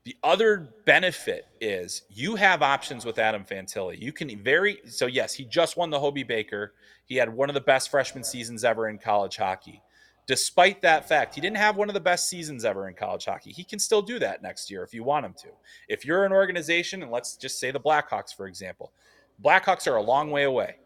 The 0.05 0.17
other 0.21 0.73
benefit 0.85 1.47
is 1.61 2.01
you 2.09 2.35
have 2.35 2.61
options 2.61 3.05
with 3.05 3.19
Adam 3.19 3.45
Fantilli. 3.45 3.99
You 4.01 4.11
can 4.11 4.37
very 4.43 4.79
so 4.85 5.05
yes, 5.05 5.33
he 5.33 5.45
just 5.45 5.77
won 5.77 5.89
the 5.89 5.99
Hobey 5.99 6.23
Baker. 6.23 6.73
He 7.05 7.15
had 7.15 7.33
one 7.33 7.49
of 7.49 7.53
the 7.53 7.61
best 7.61 7.89
freshman 7.89 8.23
seasons 8.23 8.65
ever 8.65 8.89
in 8.89 8.97
college 8.97 9.37
hockey. 9.37 9.81
Despite 10.25 10.81
that 10.81 11.07
fact, 11.07 11.35
he 11.35 11.41
didn't 11.41 11.57
have 11.57 11.75
one 11.75 11.89
of 11.89 11.93
the 11.93 11.99
best 11.99 12.29
seasons 12.29 12.63
ever 12.63 12.87
in 12.87 12.95
college 12.95 13.25
hockey. 13.25 13.51
He 13.51 13.63
can 13.63 13.79
still 13.79 14.01
do 14.01 14.19
that 14.19 14.41
next 14.41 14.71
year 14.71 14.83
if 14.83 14.93
you 14.93 15.03
want 15.03 15.25
him 15.25 15.33
to. 15.39 15.49
If 15.87 16.05
you're 16.05 16.25
an 16.25 16.31
organization, 16.31 17.03
and 17.03 17.11
let's 17.11 17.35
just 17.35 17.59
say 17.59 17.71
the 17.71 17.79
Blackhawks, 17.79 18.35
for 18.35 18.47
example, 18.47 18.91
Blackhawks 19.43 19.87
are 19.87 19.97
a 19.97 20.01
long 20.01 20.31
way 20.31 20.43
away. 20.43 20.77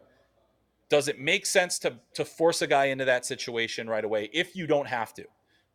Does 0.88 1.06
it 1.08 1.20
make 1.20 1.44
sense 1.44 1.78
to 1.80 1.94
to 2.14 2.24
force 2.24 2.62
a 2.62 2.66
guy 2.66 2.86
into 2.86 3.04
that 3.04 3.26
situation 3.26 3.88
right 3.88 4.04
away 4.04 4.30
if 4.32 4.54
you 4.54 4.66
don't 4.68 4.88
have 4.88 5.12
to? 5.14 5.24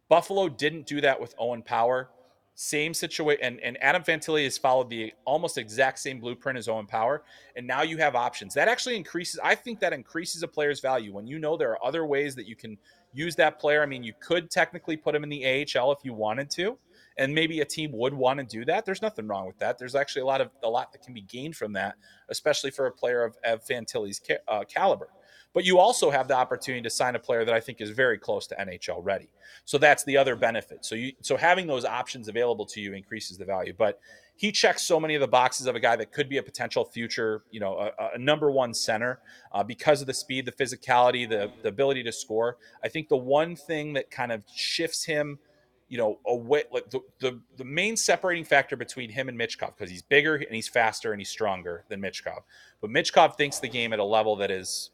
Buffalo 0.10 0.48
didn't 0.48 0.88
do 0.88 1.02
that 1.02 1.20
with 1.20 1.36
Owen 1.38 1.62
Power. 1.62 2.10
Same 2.56 2.94
situation, 2.94 3.44
and, 3.44 3.60
and 3.62 3.82
Adam 3.82 4.04
Fantilli 4.04 4.44
has 4.44 4.60
followed 4.60 4.88
the 4.88 5.12
almost 5.26 5.58
exact 5.58 5.98
same 5.98 6.20
blueprint 6.20 6.58
as 6.58 6.68
Owen 6.68 6.86
Power, 6.86 7.24
and 7.56 7.66
now 7.66 7.82
you 7.82 7.98
have 7.98 8.16
options. 8.16 8.54
That 8.54 8.68
actually 8.68 8.96
increases. 8.96 9.40
I 9.44 9.56
think 9.56 9.80
that 9.80 9.92
increases 9.92 10.44
a 10.44 10.48
player's 10.48 10.80
value 10.80 11.14
when 11.14 11.26
you 11.26 11.40
know 11.40 11.58
there 11.58 11.72
are 11.72 11.84
other 11.84 12.06
ways 12.06 12.36
that 12.36 12.48
you 12.48 12.56
can 12.56 12.78
use 13.12 13.36
that 13.38 13.60
player. 13.60 13.82
I 13.82 13.88
mean, 13.88 14.04
you 14.04 14.14
could 14.20 14.52
technically 14.52 14.98
put 14.98 15.16
him 15.16 15.24
in 15.24 15.30
the 15.30 15.46
AHL 15.46 15.92
if 15.94 16.00
you 16.04 16.14
wanted 16.14 16.52
to, 16.52 16.78
and 17.18 17.34
maybe 17.34 17.62
a 17.62 17.66
team 17.66 17.92
would 17.94 18.14
want 18.14 18.40
to 18.40 18.46
do 18.46 18.66
that. 18.66 18.86
There's 18.86 19.02
nothing 19.02 19.28
wrong 19.28 19.48
with 19.48 19.58
that. 19.58 19.80
There's 19.80 19.96
actually 19.96 20.22
a 20.22 20.26
lot 20.26 20.40
of 20.40 20.52
a 20.64 20.70
lot 20.70 20.92
that 20.92 21.02
can 21.02 21.16
be 21.16 21.22
gained 21.22 21.56
from 21.56 21.74
that, 21.74 21.96
especially 22.30 22.70
for 22.70 22.86
a 22.86 22.92
player 22.92 23.24
of, 23.24 23.36
of 23.44 23.66
Fantilli's 23.66 24.20
ca- 24.20 24.44
uh, 24.48 24.64
caliber. 24.64 25.10
But 25.54 25.66
you 25.66 25.78
also 25.78 26.10
have 26.10 26.28
the 26.28 26.36
opportunity 26.36 26.82
to 26.82 26.90
sign 26.90 27.16
a 27.16 27.20
player 27.20 27.46
that 27.46 27.54
I 27.54 27.60
think 27.60 27.80
is 27.80 27.92
very 27.92 28.18
close 28.18 28.48
to 28.48 28.56
NHL 28.56 29.00
ready. 29.04 29.30
So 29.66 29.78
that's 29.78 30.04
the 30.04 30.18
other 30.18 30.36
benefit. 30.36 30.84
So 30.86 30.96
you 30.96 31.14
so 31.22 31.38
having 31.38 31.68
those 31.68 31.86
options 31.86 32.28
available 32.28 32.66
to 32.68 32.82
you 32.82 32.94
increases 32.94 33.38
the 33.38 33.46
value. 33.46 33.74
But 33.78 34.00
he 34.36 34.52
checks 34.52 34.82
so 34.82 35.00
many 35.00 35.14
of 35.14 35.22
the 35.22 35.28
boxes 35.28 35.68
of 35.68 35.76
a 35.76 35.80
guy 35.80 35.96
that 35.96 36.12
could 36.12 36.28
be 36.28 36.38
a 36.38 36.44
potential 36.44 36.84
future, 36.84 37.44
you 37.52 37.60
know, 37.60 37.92
a, 38.00 38.16
a 38.16 38.18
number 38.18 38.50
one 38.50 38.74
center 38.74 39.20
uh, 39.52 39.64
because 39.64 40.02
of 40.02 40.08
the 40.08 40.14
speed, 40.14 40.46
the 40.46 40.52
physicality, 40.52 41.30
the, 41.30 41.52
the 41.62 41.70
ability 41.70 42.04
to 42.04 42.12
score. 42.12 42.58
I 42.84 42.90
think 42.90 43.10
the 43.10 43.18
one 43.18 43.56
thing 43.56 43.94
that 43.94 44.10
kind 44.10 44.32
of 44.32 44.44
shifts 44.54 45.06
him– 45.06 45.40
you 45.94 46.00
know, 46.00 46.18
away 46.26 46.64
like 46.72 46.90
the, 46.90 47.02
the 47.20 47.40
the 47.58 47.64
main 47.64 47.96
separating 47.96 48.44
factor 48.44 48.76
between 48.76 49.12
him 49.12 49.30
and 49.30 49.38
Michkov 49.38 49.78
because 49.78 49.92
he's 49.92 50.02
bigger 50.02 50.34
and 50.34 50.56
he's 50.56 50.68
faster 50.68 51.12
and 51.12 51.22
he's 51.22 51.30
stronger 51.30 51.86
than 51.88 52.02
Michkov. 52.02 52.42
But 52.82 52.90
Michkov 52.90 53.36
thinks 53.36 53.60
the 53.60 53.70
game 53.70 53.94
at 53.94 54.00
a 54.00 54.04
level 54.04 54.36
that 54.38 54.50
is 54.50 54.90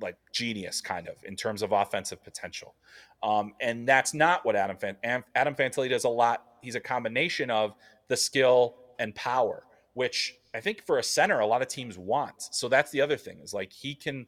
like 0.00 0.16
genius, 0.32 0.80
kind 0.80 1.08
of 1.08 1.16
in 1.24 1.36
terms 1.36 1.62
of 1.62 1.72
offensive 1.72 2.22
potential, 2.22 2.74
um, 3.22 3.54
and 3.60 3.88
that's 3.88 4.14
not 4.14 4.44
what 4.44 4.56
Adam 4.56 4.76
Fan- 4.76 5.24
Adam 5.34 5.54
Fantilli 5.54 5.88
does 5.88 6.04
a 6.04 6.08
lot. 6.08 6.44
He's 6.62 6.74
a 6.74 6.80
combination 6.80 7.50
of 7.50 7.74
the 8.08 8.16
skill 8.16 8.76
and 8.98 9.14
power, 9.14 9.64
which 9.94 10.34
I 10.54 10.60
think 10.60 10.84
for 10.84 10.98
a 10.98 11.02
center, 11.02 11.40
a 11.40 11.46
lot 11.46 11.62
of 11.62 11.68
teams 11.68 11.98
want. 11.98 12.42
So 12.50 12.68
that's 12.68 12.90
the 12.90 13.00
other 13.00 13.16
thing 13.16 13.38
is 13.42 13.52
like 13.54 13.72
he 13.72 13.94
can 13.94 14.26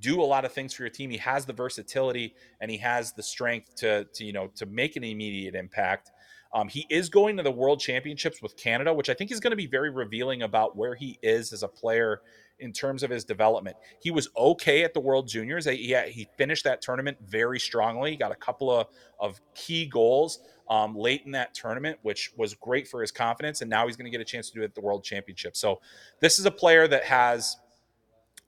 do 0.00 0.20
a 0.20 0.24
lot 0.24 0.44
of 0.44 0.52
things 0.52 0.74
for 0.74 0.82
your 0.82 0.90
team. 0.90 1.10
He 1.10 1.18
has 1.18 1.44
the 1.44 1.52
versatility 1.52 2.34
and 2.60 2.70
he 2.70 2.78
has 2.78 3.12
the 3.12 3.22
strength 3.22 3.74
to, 3.76 4.04
to 4.04 4.24
you 4.24 4.32
know, 4.32 4.48
to 4.56 4.66
make 4.66 4.96
an 4.96 5.04
immediate 5.04 5.54
impact. 5.54 6.10
Um, 6.52 6.68
he 6.68 6.86
is 6.90 7.08
going 7.08 7.36
to 7.36 7.42
the 7.42 7.50
World 7.50 7.78
Championships 7.78 8.42
with 8.42 8.56
Canada, 8.56 8.92
which 8.92 9.08
I 9.08 9.14
think 9.14 9.30
is 9.30 9.38
going 9.38 9.52
to 9.52 9.56
be 9.56 9.66
very 9.66 9.90
revealing 9.90 10.42
about 10.42 10.76
where 10.76 10.94
he 10.94 11.18
is 11.22 11.52
as 11.52 11.62
a 11.62 11.68
player 11.68 12.22
in 12.60 12.72
terms 12.72 13.02
of 13.02 13.10
his 13.10 13.24
development. 13.24 13.76
He 14.00 14.10
was 14.10 14.28
okay 14.36 14.84
at 14.84 14.94
the 14.94 15.00
World 15.00 15.28
Juniors. 15.28 15.64
He, 15.64 15.94
he 16.08 16.28
finished 16.36 16.64
that 16.64 16.82
tournament 16.82 17.18
very 17.26 17.58
strongly. 17.58 18.12
He 18.12 18.16
got 18.16 18.32
a 18.32 18.36
couple 18.36 18.70
of, 18.70 18.86
of 19.18 19.40
key 19.54 19.86
goals 19.86 20.40
um, 20.68 20.94
late 20.94 21.22
in 21.26 21.32
that 21.32 21.54
tournament, 21.54 21.98
which 22.02 22.32
was 22.36 22.54
great 22.54 22.86
for 22.86 23.00
his 23.00 23.10
confidence. 23.10 23.60
And 23.60 23.68
now 23.68 23.86
he's 23.86 23.96
going 23.96 24.04
to 24.04 24.10
get 24.10 24.20
a 24.20 24.24
chance 24.24 24.48
to 24.50 24.54
do 24.54 24.62
it 24.62 24.66
at 24.66 24.74
the 24.74 24.80
World 24.80 25.02
Championship. 25.02 25.56
So 25.56 25.80
this 26.20 26.38
is 26.38 26.46
a 26.46 26.50
player 26.50 26.86
that 26.88 27.04
has 27.04 27.56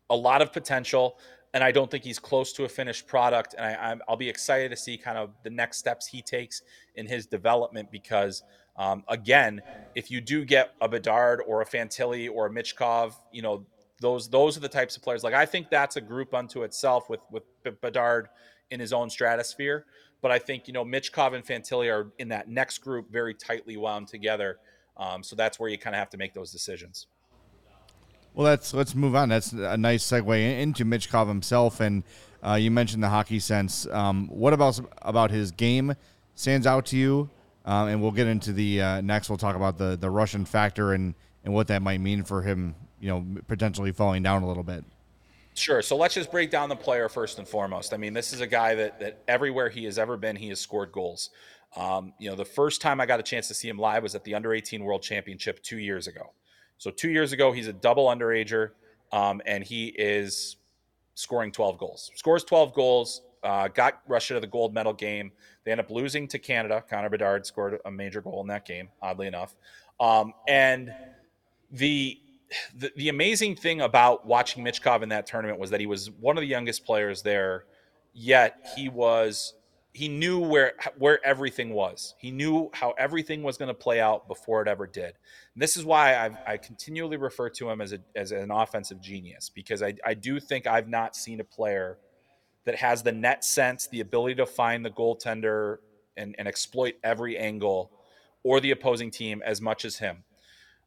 a 0.09 0.17
lot 0.17 0.43
of 0.43 0.53
potential 0.53 1.17
and 1.55 1.63
I 1.63 1.71
don't 1.71 1.91
think 1.91 2.05
he's 2.05 2.19
close 2.19 2.53
to 2.55 2.65
a 2.65 2.69
finished 2.69 3.07
product. 3.07 3.55
And 3.57 3.67
I, 3.67 3.97
will 4.09 4.17
be 4.17 4.29
excited 4.29 4.71
to 4.71 4.77
see 4.77 4.97
kind 4.97 5.19
of 5.19 5.31
the 5.43 5.51
next 5.51 5.79
steps 5.79 6.07
he 6.07 6.23
takes 6.23 6.63
in 6.95 7.07
his 7.07 7.27
development 7.27 7.91
because, 7.91 8.43
um, 8.77 9.05
again, 9.09 9.61
if 9.95 10.11
you 10.11 10.21
do 10.21 10.45
get 10.45 10.75
a 10.81 10.89
Bedard 10.89 11.43
or 11.47 11.61
a 11.61 11.67
Fantilli 11.67 12.31
or 12.33 12.47
a 12.47 12.51
Michkov, 12.51 13.15
you 13.33 13.43
know, 13.43 13.67
those 14.03 14.29
those 14.29 14.57
are 14.57 14.61
the 14.61 14.69
types 14.69 14.97
of 14.97 15.03
players. 15.03 15.25
Like 15.25 15.35
I 15.35 15.47
think 15.47 15.71
that's 15.71 15.97
a 15.97 16.01
group 16.01 16.35
unto 16.35 16.63
itself 16.65 17.09
with 17.09 17.21
with 17.31 17.45
Bedard 17.81 18.29
in 18.71 18.81
his 18.81 18.93
own 18.93 19.09
stratosphere. 19.09 19.87
But 20.21 20.31
I 20.31 20.39
think 20.39 20.69
you 20.69 20.75
know 20.75 20.85
Michkov 20.85 21.35
and 21.35 21.45
Fantilli 21.45 21.91
are 21.91 22.13
in 22.19 22.29
that 22.29 22.49
next 22.49 22.79
group 22.79 23.11
very 23.11 23.33
tightly 23.35 23.77
wound 23.77 24.09
together. 24.09 24.59
Um, 24.97 25.23
so 25.23 25.35
that's 25.35 25.59
where 25.59 25.71
you 25.71 25.79
kind 25.79 25.97
of 25.97 26.01
have 26.01 26.11
to 26.11 26.19
make 26.19 26.35
those 26.35 26.53
decisions. 26.53 27.07
Well, 28.35 28.45
let's 28.47 28.73
let's 28.75 28.95
move 28.95 29.15
on. 29.15 29.29
That's 29.29 29.53
a 29.53 29.77
nice 29.77 30.05
segue 30.05 30.61
into 30.61 30.85
Michkov 30.85 31.29
himself, 31.29 31.81
and 31.81 32.03
uh, 32.43 32.55
you 32.55 32.71
mentioned 32.71 33.03
the 33.03 33.09
hockey 33.09 33.39
sense. 33.39 33.87
Um, 33.87 34.29
what 34.29 34.53
about 34.53 34.81
about 35.03 35.31
his 35.31 35.51
game 35.51 35.95
stands 36.35 36.67
out 36.67 36.87
to 36.87 36.97
you? 36.97 37.31
Um, 37.65 37.89
and 37.89 38.03
we'll 38.03 38.11
get 38.11 38.27
into 38.27 38.53
the 38.53 38.83
uh, 38.83 39.01
next. 39.01 39.29
We'll 39.29 39.39
talk 39.39 39.55
about 39.55 39.79
the 39.79 39.97
the 39.97 40.11
Russian 40.11 40.45
factor 40.45 40.93
and 40.93 41.15
and 41.45 41.53
what 41.53 41.69
that 41.69 41.83
might 41.83 42.01
mean 42.01 42.25
for 42.25 42.43
him. 42.43 42.75
You 43.03 43.09
know, 43.09 43.27
potentially 43.49 43.93
falling 43.93 44.23
down 44.23 44.43
a 44.43 44.49
little 44.49 44.63
bit. 44.63 44.85
Sure. 45.55 45.83
So 45.83 45.97
let's 45.97 46.15
just 46.15 46.31
break 46.31 46.51
down 46.51 46.71
the 46.71 46.77
player 46.77 47.11
first 47.11 47.39
and 47.39 47.47
foremost. 47.47 47.93
I 47.93 47.99
mean, 47.99 48.15
this 48.15 48.33
is 48.33 48.41
a 48.41 48.47
guy 48.47 48.75
that 48.77 49.01
that 49.01 49.23
everywhere 49.29 49.69
he 49.69 49.85
has 49.85 49.99
ever 49.99 50.17
been, 50.17 50.37
he 50.37 50.49
has 50.49 50.61
scored 50.61 50.93
goals. 50.93 51.29
Um, 51.77 52.15
you 52.19 52.31
know, 52.31 52.37
the 52.37 52.45
first 52.45 52.81
time 52.81 53.01
I 53.01 53.07
got 53.07 53.21
a 53.21 53.23
chance 53.23 53.49
to 53.49 53.55
see 53.55 53.69
him 53.69 53.79
live 53.79 54.03
was 54.03 54.15
at 54.15 54.25
the 54.25 54.35
Under 54.35 54.55
18 54.55 54.83
World 54.83 55.03
Championship 55.03 55.63
two 55.63 55.79
years 55.79 56.07
ago. 56.07 56.33
So 56.79 56.91
two 56.91 57.11
years 57.11 57.33
ago, 57.33 57.53
he's 57.53 57.69
a 57.69 57.73
double 57.73 58.07
underager, 58.07 58.71
um, 59.13 59.41
and 59.47 59.63
he 59.63 59.87
is 59.89 60.57
scoring 61.15 61.53
12 61.53 61.79
goals. 61.79 62.11
Scores 62.15 62.45
12 62.45 62.75
goals. 62.75 63.23
Uh, 63.43 63.67
got 63.69 64.03
Russia 64.07 64.35
to 64.35 64.41
the 64.41 64.47
gold 64.47 64.73
medal 64.73 64.93
game. 64.93 65.33
They 65.65 65.73
end 65.73 65.81
up 65.81 65.91
losing 65.91 66.29
to 66.29 66.39
Canada. 66.39 66.85
Connor 66.89 67.11
Bedard 67.11 67.45
scored 67.45 67.79
a 67.85 67.91
major 67.91 68.21
goal 68.21 68.41
in 68.41 68.47
that 68.49 68.65
game, 68.65 68.89
oddly 69.01 69.27
enough. 69.27 69.57
Um, 69.99 70.33
and 70.47 70.95
the, 71.73 72.21
the, 72.77 72.93
the 72.97 73.09
amazing 73.09 73.57
thing 73.57 73.81
about 73.81 74.27
watching 74.27 74.65
Michkov 74.65 75.03
in 75.03 75.09
that 75.11 75.27
tournament 75.27 75.59
was 75.59 75.71
that 75.71 75.81
he 75.81 75.87
was 75.87 76.11
one 76.11 76.37
of 76.37 76.43
the 76.43 76.49
youngest 76.49 76.85
players 76.85 77.23
there, 77.23 77.65
yet 78.13 78.73
he 78.77 78.89
was 78.89 79.55
he 79.95 80.09
knew 80.09 80.39
where 80.39 80.73
where 80.97 81.25
everything 81.25 81.71
was. 81.71 82.15
He 82.19 82.31
knew 82.31 82.71
how 82.73 82.93
everything 82.93 83.43
was 83.43 83.59
going 83.59 83.69
to 83.69 83.75
play 83.75 84.01
out 84.01 84.27
before 84.27 84.63
it 84.63 84.69
ever 84.69 84.87
did. 84.87 85.15
And 85.55 85.63
this 85.63 85.77
is 85.77 85.85
why 85.85 86.17
I've, 86.17 86.37
i 86.47 86.57
continually 86.57 87.19
refer 87.19 87.51
to 87.51 87.71
him 87.71 87.81
as 87.81 87.93
a 87.93 87.99
as 88.17 88.33
an 88.33 88.51
offensive 88.51 89.01
genius 89.01 89.51
because 89.51 89.83
I, 89.83 89.95
I 90.05 90.15
do 90.15 90.41
think 90.41 90.67
I've 90.67 90.89
not 90.89 91.15
seen 91.15 91.41
a 91.41 91.45
player 91.45 91.99
that 92.65 92.77
has 92.77 93.03
the 93.03 93.13
net 93.13 93.45
sense, 93.45 93.87
the 93.89 94.01
ability 94.01 94.37
to 94.37 94.47
find 94.47 94.85
the 94.85 94.91
goaltender 94.91 95.79
and, 96.17 96.35
and 96.39 96.47
exploit 96.47 96.95
every 97.03 97.37
angle 97.37 97.91
or 98.45 98.61
the 98.61 98.71
opposing 98.71 99.11
team 99.11 99.43
as 99.45 99.61
much 99.61 99.85
as 99.85 99.99
him. 99.99 100.25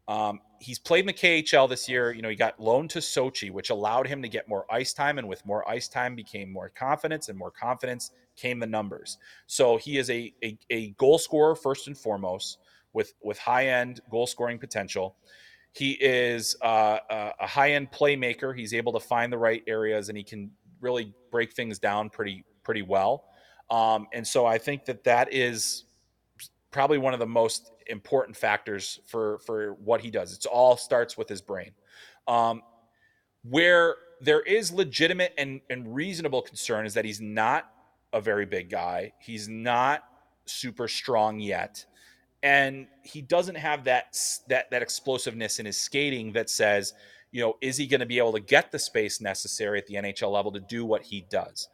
Um, 0.07 0.39
he's 0.59 0.79
played 0.79 1.01
in 1.01 1.05
the 1.07 1.13
KHL 1.13 1.69
this 1.69 1.87
year. 1.87 2.11
You 2.13 2.21
know, 2.21 2.29
he 2.29 2.35
got 2.35 2.59
loaned 2.59 2.89
to 2.91 2.99
Sochi, 2.99 3.51
which 3.51 3.69
allowed 3.69 4.07
him 4.07 4.21
to 4.21 4.29
get 4.29 4.47
more 4.47 4.65
ice 4.71 4.93
time, 4.93 5.17
and 5.17 5.27
with 5.27 5.45
more 5.45 5.67
ice 5.69 5.87
time 5.87 6.15
became 6.15 6.51
more 6.51 6.69
confidence, 6.69 7.29
and 7.29 7.37
more 7.37 7.51
confidence 7.51 8.11
came 8.35 8.59
the 8.59 8.67
numbers. 8.67 9.17
So 9.47 9.77
he 9.77 9.97
is 9.97 10.09
a 10.09 10.33
a, 10.43 10.57
a 10.69 10.89
goal 10.91 11.17
scorer 11.17 11.55
first 11.55 11.87
and 11.87 11.97
foremost, 11.97 12.59
with 12.93 13.13
with 13.23 13.37
high 13.37 13.67
end 13.67 14.01
goal 14.09 14.27
scoring 14.27 14.57
potential. 14.57 15.15
He 15.73 15.91
is 15.99 16.55
uh, 16.61 16.99
a 17.09 17.47
high 17.47 17.71
end 17.71 17.91
playmaker. 17.91 18.57
He's 18.57 18.73
able 18.73 18.93
to 18.93 18.99
find 18.99 19.31
the 19.31 19.37
right 19.37 19.61
areas, 19.67 20.09
and 20.09 20.17
he 20.17 20.23
can 20.23 20.49
really 20.79 21.13
break 21.31 21.53
things 21.53 21.79
down 21.79 22.09
pretty 22.09 22.45
pretty 22.63 22.81
well. 22.81 23.25
Um, 23.69 24.07
and 24.13 24.25
so 24.25 24.45
I 24.45 24.57
think 24.57 24.85
that 24.85 25.03
that 25.03 25.33
is 25.33 25.85
probably 26.71 26.97
one 26.97 27.13
of 27.13 27.19
the 27.19 27.25
most 27.25 27.71
important 27.87 28.37
factors 28.37 28.99
for 29.05 29.39
for 29.39 29.73
what 29.73 30.01
he 30.01 30.11
does. 30.11 30.33
It's 30.33 30.45
all 30.45 30.77
starts 30.77 31.17
with 31.17 31.29
his 31.29 31.41
brain. 31.41 31.71
Um, 32.27 32.63
where 33.43 33.95
there 34.21 34.41
is 34.41 34.71
legitimate 34.71 35.33
and, 35.37 35.61
and 35.69 35.93
reasonable 35.93 36.41
concern 36.41 36.85
is 36.85 36.93
that 36.95 37.05
he's 37.05 37.21
not 37.21 37.69
a 38.13 38.21
very 38.21 38.45
big 38.45 38.69
guy. 38.69 39.13
He's 39.19 39.47
not 39.47 40.03
super 40.45 40.87
strong 40.87 41.39
yet. 41.39 41.85
And 42.41 42.87
he 43.03 43.21
doesn't 43.21 43.55
have 43.55 43.83
that 43.85 44.17
that 44.47 44.69
that 44.71 44.81
explosiveness 44.81 45.59
in 45.59 45.65
his 45.65 45.77
skating 45.77 46.33
that 46.33 46.49
says, 46.49 46.93
you 47.31 47.41
know, 47.41 47.57
is 47.61 47.77
he 47.77 47.87
going 47.87 47.99
to 47.99 48.05
be 48.05 48.17
able 48.17 48.33
to 48.33 48.39
get 48.39 48.71
the 48.71 48.79
space 48.79 49.19
necessary 49.19 49.79
at 49.79 49.87
the 49.87 49.95
NHL 49.95 50.31
level 50.31 50.51
to 50.51 50.59
do 50.59 50.85
what 50.85 51.03
he 51.03 51.25
does? 51.29 51.67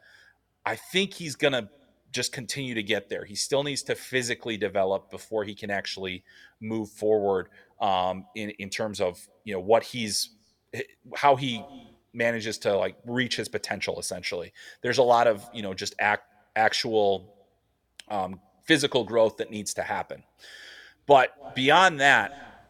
I 0.64 0.76
think 0.76 1.14
he's 1.14 1.36
going 1.36 1.52
to 1.52 1.68
just 2.12 2.32
continue 2.32 2.74
to 2.74 2.82
get 2.82 3.08
there. 3.08 3.24
He 3.24 3.34
still 3.34 3.62
needs 3.62 3.82
to 3.84 3.94
physically 3.94 4.56
develop 4.56 5.10
before 5.10 5.44
he 5.44 5.54
can 5.54 5.70
actually 5.70 6.22
move 6.60 6.90
forward 6.90 7.48
um, 7.80 8.26
in 8.36 8.50
in 8.50 8.70
terms 8.70 9.00
of 9.00 9.26
you 9.44 9.54
know 9.54 9.60
what 9.60 9.82
he's 9.82 10.30
how 11.14 11.36
he 11.36 11.64
manages 12.14 12.58
to 12.58 12.76
like 12.76 12.96
reach 13.06 13.36
his 13.36 13.48
potential. 13.48 13.98
Essentially, 13.98 14.52
there's 14.82 14.98
a 14.98 15.02
lot 15.02 15.26
of 15.26 15.48
you 15.52 15.62
know 15.62 15.74
just 15.74 15.94
act 15.98 16.24
actual 16.54 17.34
um, 18.08 18.38
physical 18.64 19.04
growth 19.04 19.38
that 19.38 19.50
needs 19.50 19.74
to 19.74 19.82
happen. 19.82 20.22
But 21.06 21.54
beyond 21.54 22.00
that, 22.00 22.68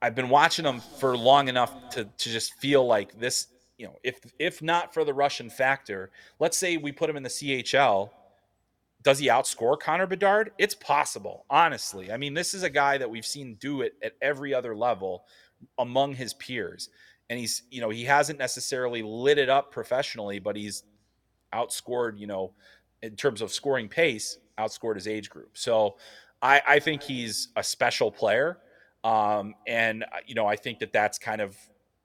I've 0.00 0.14
been 0.14 0.28
watching 0.28 0.64
him 0.64 0.80
for 0.98 1.16
long 1.16 1.48
enough 1.48 1.90
to 1.90 2.04
to 2.04 2.30
just 2.30 2.54
feel 2.54 2.86
like 2.86 3.18
this. 3.18 3.48
You 3.78 3.86
know, 3.86 3.96
if 4.02 4.20
if 4.38 4.62
not 4.62 4.94
for 4.94 5.04
the 5.04 5.12
Russian 5.14 5.50
factor, 5.50 6.10
let's 6.38 6.56
say 6.56 6.76
we 6.76 6.92
put 6.92 7.10
him 7.10 7.16
in 7.16 7.22
the 7.22 7.28
CHL 7.28 8.10
does 9.06 9.20
he 9.20 9.28
outscore 9.28 9.78
Connor 9.78 10.08
Bedard? 10.08 10.50
It's 10.58 10.74
possible, 10.74 11.46
honestly. 11.48 12.10
I 12.10 12.16
mean, 12.16 12.34
this 12.34 12.54
is 12.54 12.64
a 12.64 12.68
guy 12.68 12.98
that 12.98 13.08
we've 13.08 13.24
seen 13.24 13.54
do 13.60 13.82
it 13.82 13.94
at 14.02 14.14
every 14.20 14.52
other 14.52 14.74
level 14.74 15.26
among 15.78 16.14
his 16.14 16.34
peers. 16.34 16.88
And 17.30 17.38
he's, 17.38 17.62
you 17.70 17.80
know, 17.80 17.88
he 17.88 18.02
hasn't 18.02 18.40
necessarily 18.40 19.04
lit 19.04 19.38
it 19.38 19.48
up 19.48 19.70
professionally, 19.70 20.40
but 20.40 20.56
he's 20.56 20.82
outscored, 21.54 22.18
you 22.18 22.26
know, 22.26 22.54
in 23.00 23.14
terms 23.14 23.42
of 23.42 23.52
scoring 23.52 23.88
pace, 23.88 24.38
outscored 24.58 24.96
his 24.96 25.06
age 25.06 25.30
group. 25.30 25.56
So 25.56 25.98
I, 26.42 26.60
I 26.66 26.78
think 26.80 27.00
he's 27.00 27.50
a 27.54 27.62
special 27.62 28.10
player. 28.10 28.58
Um, 29.04 29.54
and, 29.68 30.02
uh, 30.02 30.16
you 30.26 30.34
know, 30.34 30.48
I 30.48 30.56
think 30.56 30.80
that 30.80 30.92
that's 30.92 31.16
kind 31.16 31.40
of 31.40 31.56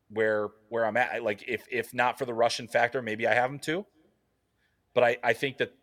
where 0.10 0.50
where 0.70 0.86
I'm 0.86 0.98
at. 0.98 1.24
Like, 1.24 1.44
if 1.48 1.66
if 1.72 1.96
not 1.96 2.20
for 2.20 2.26
the 2.26 2.34
Russian 2.36 2.68
factor, 2.68 3.02
maybe 3.02 3.26
I 3.26 3.34
have 3.34 3.50
him 3.50 3.58
too. 3.58 3.88
But 4.94 5.04
I, 5.04 5.18
I 5.24 5.34
think 5.34 5.58
that 5.58 5.74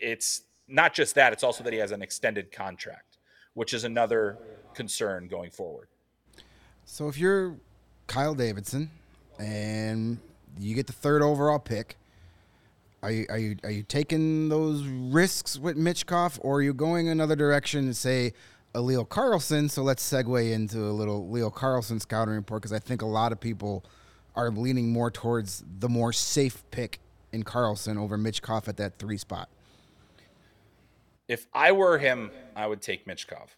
it's 0.00 0.42
not 0.68 0.94
just 0.94 1.14
that; 1.14 1.32
it's 1.32 1.44
also 1.44 1.62
that 1.64 1.72
he 1.72 1.78
has 1.78 1.92
an 1.92 2.02
extended 2.02 2.52
contract, 2.52 3.18
which 3.54 3.74
is 3.74 3.84
another 3.84 4.38
concern 4.74 5.28
going 5.28 5.50
forward. 5.50 5.88
So 6.84 7.08
if 7.08 7.18
you're 7.18 7.56
Kyle 8.06 8.34
Davidson 8.34 8.90
and 9.38 10.18
you 10.58 10.74
get 10.74 10.86
the 10.86 10.92
third 10.92 11.22
overall 11.22 11.58
pick, 11.58 11.96
are 13.02 13.10
you 13.10 13.26
are 13.28 13.38
you 13.38 13.56
are 13.64 13.70
you 13.70 13.82
taking 13.82 14.48
those 14.48 14.82
risks 14.86 15.58
with 15.58 15.76
Michkov, 15.76 16.38
or 16.42 16.56
are 16.58 16.62
you 16.62 16.74
going 16.74 17.08
another 17.08 17.36
direction 17.36 17.84
and 17.84 17.96
say 17.96 18.32
a 18.74 18.80
Leo 18.80 19.04
Carlsson? 19.04 19.70
So 19.70 19.82
let's 19.82 20.08
segue 20.08 20.52
into 20.52 20.80
a 20.80 20.92
little 20.92 21.28
Leo 21.28 21.50
Carlsson 21.50 22.00
scouting 22.00 22.34
report 22.34 22.62
because 22.62 22.72
I 22.72 22.78
think 22.78 23.02
a 23.02 23.06
lot 23.06 23.32
of 23.32 23.40
people 23.40 23.84
are 24.36 24.50
leaning 24.50 24.92
more 24.92 25.10
towards 25.10 25.64
the 25.78 25.88
more 25.88 26.12
safe 26.12 26.62
pick 26.70 27.00
in 27.32 27.42
Carlsson 27.42 27.96
over 27.98 28.18
Michkov 28.18 28.68
at 28.68 28.76
that 28.76 28.98
three 28.98 29.16
spot 29.16 29.48
if 31.30 31.46
I 31.54 31.70
were 31.70 31.96
him, 31.96 32.32
I 32.56 32.66
would 32.66 32.82
take 32.82 33.06
Michkov. 33.06 33.50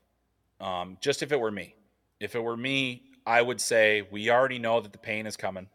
Um, 0.60 0.98
just 1.00 1.22
if 1.22 1.32
it 1.32 1.40
were 1.40 1.50
me. 1.50 1.74
If 2.20 2.34
it 2.34 2.40
were 2.40 2.56
me, 2.56 3.02
I 3.24 3.40
would 3.40 3.62
say 3.62 4.06
we 4.12 4.28
already 4.28 4.58
know 4.58 4.82
that 4.82 4.92
the 4.92 4.98
pain 4.98 5.26
is 5.26 5.38
coming. 5.38 5.68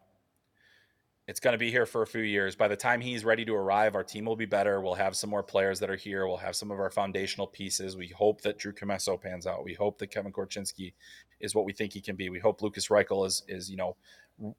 It's 1.28 1.40
going 1.40 1.56
to 1.56 1.58
be 1.58 1.72
here 1.72 1.88
for 1.88 2.04
a 2.04 2.08
few 2.08 2.22
years. 2.22 2.56
By 2.56 2.68
the 2.68 2.76
time 2.76 3.02
he's 3.02 3.26
ready 3.26 3.44
to 3.46 3.56
arrive, 3.56 3.96
our 3.96 4.04
team 4.04 4.26
will 4.26 4.36
be 4.36 4.46
better. 4.46 4.80
We'll 4.80 4.94
have 4.94 5.16
some 5.16 5.32
more 5.32 5.42
players 5.42 5.80
that 5.80 5.90
are 5.90 5.96
here. 5.96 6.28
We'll 6.28 6.38
have 6.38 6.56
some 6.56 6.70
of 6.70 6.80
our 6.80 6.92
foundational 6.92 7.48
pieces. 7.48 7.98
We 7.98 8.10
hope 8.10 8.42
that 8.42 8.60
Drew 8.60 8.74
Commesso 8.74 9.20
pans 9.20 9.48
out. 9.48 9.66
We 9.66 9.74
hope 9.74 9.98
that 9.98 10.12
Kevin 10.12 10.32
Korchinski 10.32 10.94
is 11.40 11.56
what 11.56 11.66
we 11.66 11.74
think 11.74 11.94
he 11.94 12.00
can 12.00 12.16
be. 12.16 12.30
We 12.30 12.40
hope 12.40 12.62
Lukas 12.62 12.90
Reichel 12.90 13.26
is 13.26 13.42
is 13.48 13.72
you 13.72 13.76
know 13.76 13.98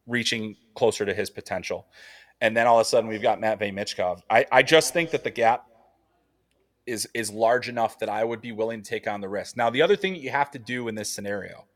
reaching 0.09 0.57
closer 0.75 1.07
to 1.07 1.15
his 1.15 1.31
potential. 1.31 1.87
And 2.41 2.57
then 2.57 2.67
all 2.67 2.79
of 2.79 2.83
a 2.83 2.85
sudden 2.85 3.09
we've 3.09 3.23
got 3.23 3.41
Matvey 3.41 3.71
Michkov. 3.71 4.23
I, 4.29 4.45
I 4.51 4.63
just 4.63 4.93
think 4.93 5.11
that 5.11 5.23
the 5.23 5.31
gap 5.31 5.68
is 6.89 7.09
is 7.15 7.31
large 7.31 7.69
enough 7.69 7.99
that 7.99 8.09
I 8.09 8.25
would 8.25 8.41
be 8.41 8.53
willing 8.53 8.83
to 8.83 8.89
take 8.89 9.07
on 9.07 9.21
the 9.21 9.29
risk. 9.29 9.57
Now, 9.57 9.71
the 9.71 9.83
other 9.83 9.97
thing 9.97 10.15
that 10.15 10.21
you 10.21 10.31
have 10.31 10.51
to 10.53 10.59
do 10.59 10.89
in 10.89 10.95
this 10.95 11.13
scenario 11.13 11.67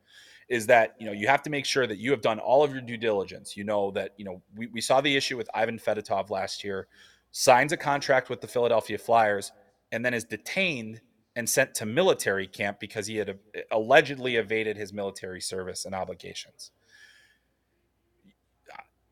is 0.48 0.66
that 0.66 0.94
you 0.98 1.06
know 1.06 1.12
you 1.12 1.28
have 1.28 1.42
to 1.42 1.50
make 1.50 1.66
sure 1.66 1.86
that 1.86 1.98
you 1.98 2.10
have 2.10 2.22
done 2.22 2.38
all 2.38 2.64
of 2.64 2.72
your 2.72 2.80
due 2.80 2.96
diligence. 2.96 3.56
You 3.56 3.64
know 3.64 3.90
that 3.92 4.12
you 4.16 4.24
know 4.24 4.42
we, 4.56 4.66
we 4.68 4.80
saw 4.80 5.00
the 5.00 5.14
issue 5.14 5.36
with 5.36 5.48
Ivan 5.54 5.78
Fedotov 5.78 6.30
last 6.30 6.64
year, 6.64 6.88
signs 7.30 7.72
a 7.72 7.76
contract 7.76 8.30
with 8.30 8.40
the 8.40 8.48
Philadelphia 8.48 8.98
Flyers, 8.98 9.52
and 9.92 10.04
then 10.04 10.14
is 10.14 10.24
detained 10.24 11.00
and 11.36 11.48
sent 11.48 11.74
to 11.74 11.86
military 11.86 12.46
camp 12.46 12.78
because 12.80 13.06
he 13.06 13.16
had 13.16 13.30
uh, 13.30 13.34
allegedly 13.70 14.36
evaded 14.36 14.76
his 14.76 14.92
military 14.92 15.40
service 15.40 15.84
and 15.84 15.94
obligations. 15.94 16.70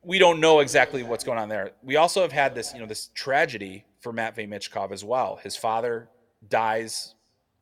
We 0.03 0.19
don't 0.19 0.41
know 0.41 0.61
exactly 0.61 1.03
what's 1.03 1.25
going 1.25 1.39
on 1.39 1.49
there. 1.49 1.73
We 1.83 1.97
also 1.97 2.23
have 2.23 2.33
had 2.33 2.55
this, 2.55 2.73
you 2.73 2.81
know, 2.81 2.87
this 2.87 3.11
tragedy 3.15 3.85
for 4.01 4.13
Matvey 4.13 4.47
Michkov 4.47 4.93
as 4.93 5.05
well. 5.05 5.39
His 5.43 5.57
father 5.57 6.09
dies, 6.49 7.15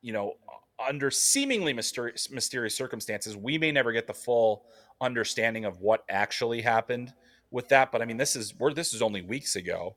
you 0.03 0.12
know, 0.12 0.35
under 0.87 1.11
seemingly 1.11 1.72
mysterious, 1.72 2.31
mysterious 2.31 2.74
circumstances. 2.74 3.37
We 3.37 3.59
may 3.59 3.72
never 3.72 3.92
get 3.92 4.07
the 4.07 4.14
full 4.14 4.64
understanding 5.01 5.64
of 5.64 5.81
what 5.81 6.05
actually 6.09 6.62
happened 6.62 7.12
with 7.51 7.68
that, 7.68 7.90
but 7.90 8.03
I 8.03 8.05
mean, 8.05 8.16
this 8.16 8.37
is 8.37 8.55
where 8.59 8.72
this 8.72 8.94
is 8.94 9.03
only 9.03 9.22
weeks 9.22 9.57
ago. 9.57 9.96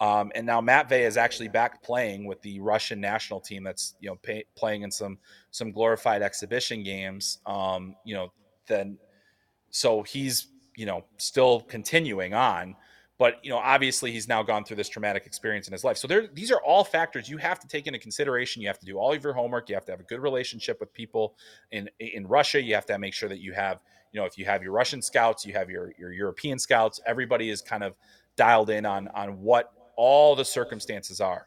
Um, 0.00 0.32
and 0.34 0.46
now 0.46 0.60
Matvey 0.60 1.02
is 1.02 1.16
actually 1.16 1.48
back 1.48 1.82
playing 1.82 2.24
with 2.24 2.40
the 2.42 2.58
Russian 2.60 3.00
national 3.00 3.40
team. 3.40 3.62
That's 3.62 3.94
you 4.00 4.08
know 4.08 4.16
pay, 4.16 4.44
playing 4.56 4.82
in 4.82 4.90
some 4.90 5.18
some 5.50 5.72
glorified 5.72 6.22
exhibition 6.22 6.82
games. 6.82 7.38
Um, 7.44 7.96
you 8.04 8.14
know, 8.14 8.32
then 8.66 8.98
so 9.70 10.02
he's 10.02 10.48
you 10.80 10.86
know 10.86 11.04
still 11.18 11.60
continuing 11.60 12.32
on. 12.32 12.74
But 13.18 13.34
you 13.42 13.50
know, 13.50 13.58
obviously, 13.58 14.12
he's 14.12 14.26
now 14.26 14.42
gone 14.42 14.64
through 14.64 14.78
this 14.78 14.88
traumatic 14.88 15.26
experience 15.26 15.68
in 15.68 15.72
his 15.72 15.84
life. 15.84 15.98
So 15.98 16.08
there, 16.08 16.26
these 16.32 16.50
are 16.50 16.60
all 16.62 16.84
factors 16.84 17.28
you 17.28 17.36
have 17.36 17.60
to 17.60 17.68
take 17.68 17.86
into 17.86 17.98
consideration. 17.98 18.62
You 18.62 18.68
have 18.68 18.78
to 18.78 18.86
do 18.86 18.96
all 18.96 19.12
of 19.12 19.22
your 19.22 19.34
homework. 19.34 19.68
You 19.68 19.74
have 19.74 19.84
to 19.84 19.92
have 19.92 20.00
a 20.00 20.04
good 20.04 20.20
relationship 20.20 20.80
with 20.80 20.90
people 20.94 21.34
in 21.70 21.90
in 22.00 22.26
Russia. 22.26 22.62
You 22.62 22.74
have 22.76 22.86
to 22.86 22.98
make 22.98 23.12
sure 23.12 23.28
that 23.28 23.40
you 23.40 23.52
have, 23.52 23.80
you 24.12 24.20
know, 24.20 24.24
if 24.24 24.38
you 24.38 24.46
have 24.46 24.62
your 24.62 24.72
Russian 24.72 25.02
scouts, 25.02 25.44
you 25.44 25.52
have 25.52 25.68
your 25.68 25.92
your 25.98 26.12
European 26.12 26.58
scouts. 26.58 26.98
Everybody 27.04 27.50
is 27.50 27.60
kind 27.60 27.84
of 27.84 27.94
dialed 28.36 28.70
in 28.70 28.86
on 28.86 29.08
on 29.08 29.42
what 29.42 29.70
all 29.96 30.34
the 30.34 30.46
circumstances 30.46 31.20
are. 31.20 31.46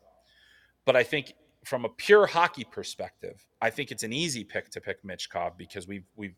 But 0.85 0.95
I 0.95 1.01
think 1.01 1.33
from 1.65 1.85
a 1.85 1.89
pure 1.89 2.27
hockey 2.27 2.65
perspective, 2.65 3.43
I 3.59 3.71
think 3.71 3.89
it's 3.89 4.03
an 4.03 4.13
easy 4.13 4.43
pick 4.43 4.69
to 4.69 4.79
pick 4.79 5.03
Michkov 5.03 5.57
because 5.57 5.87
we've 5.87 6.05
we've 6.15 6.35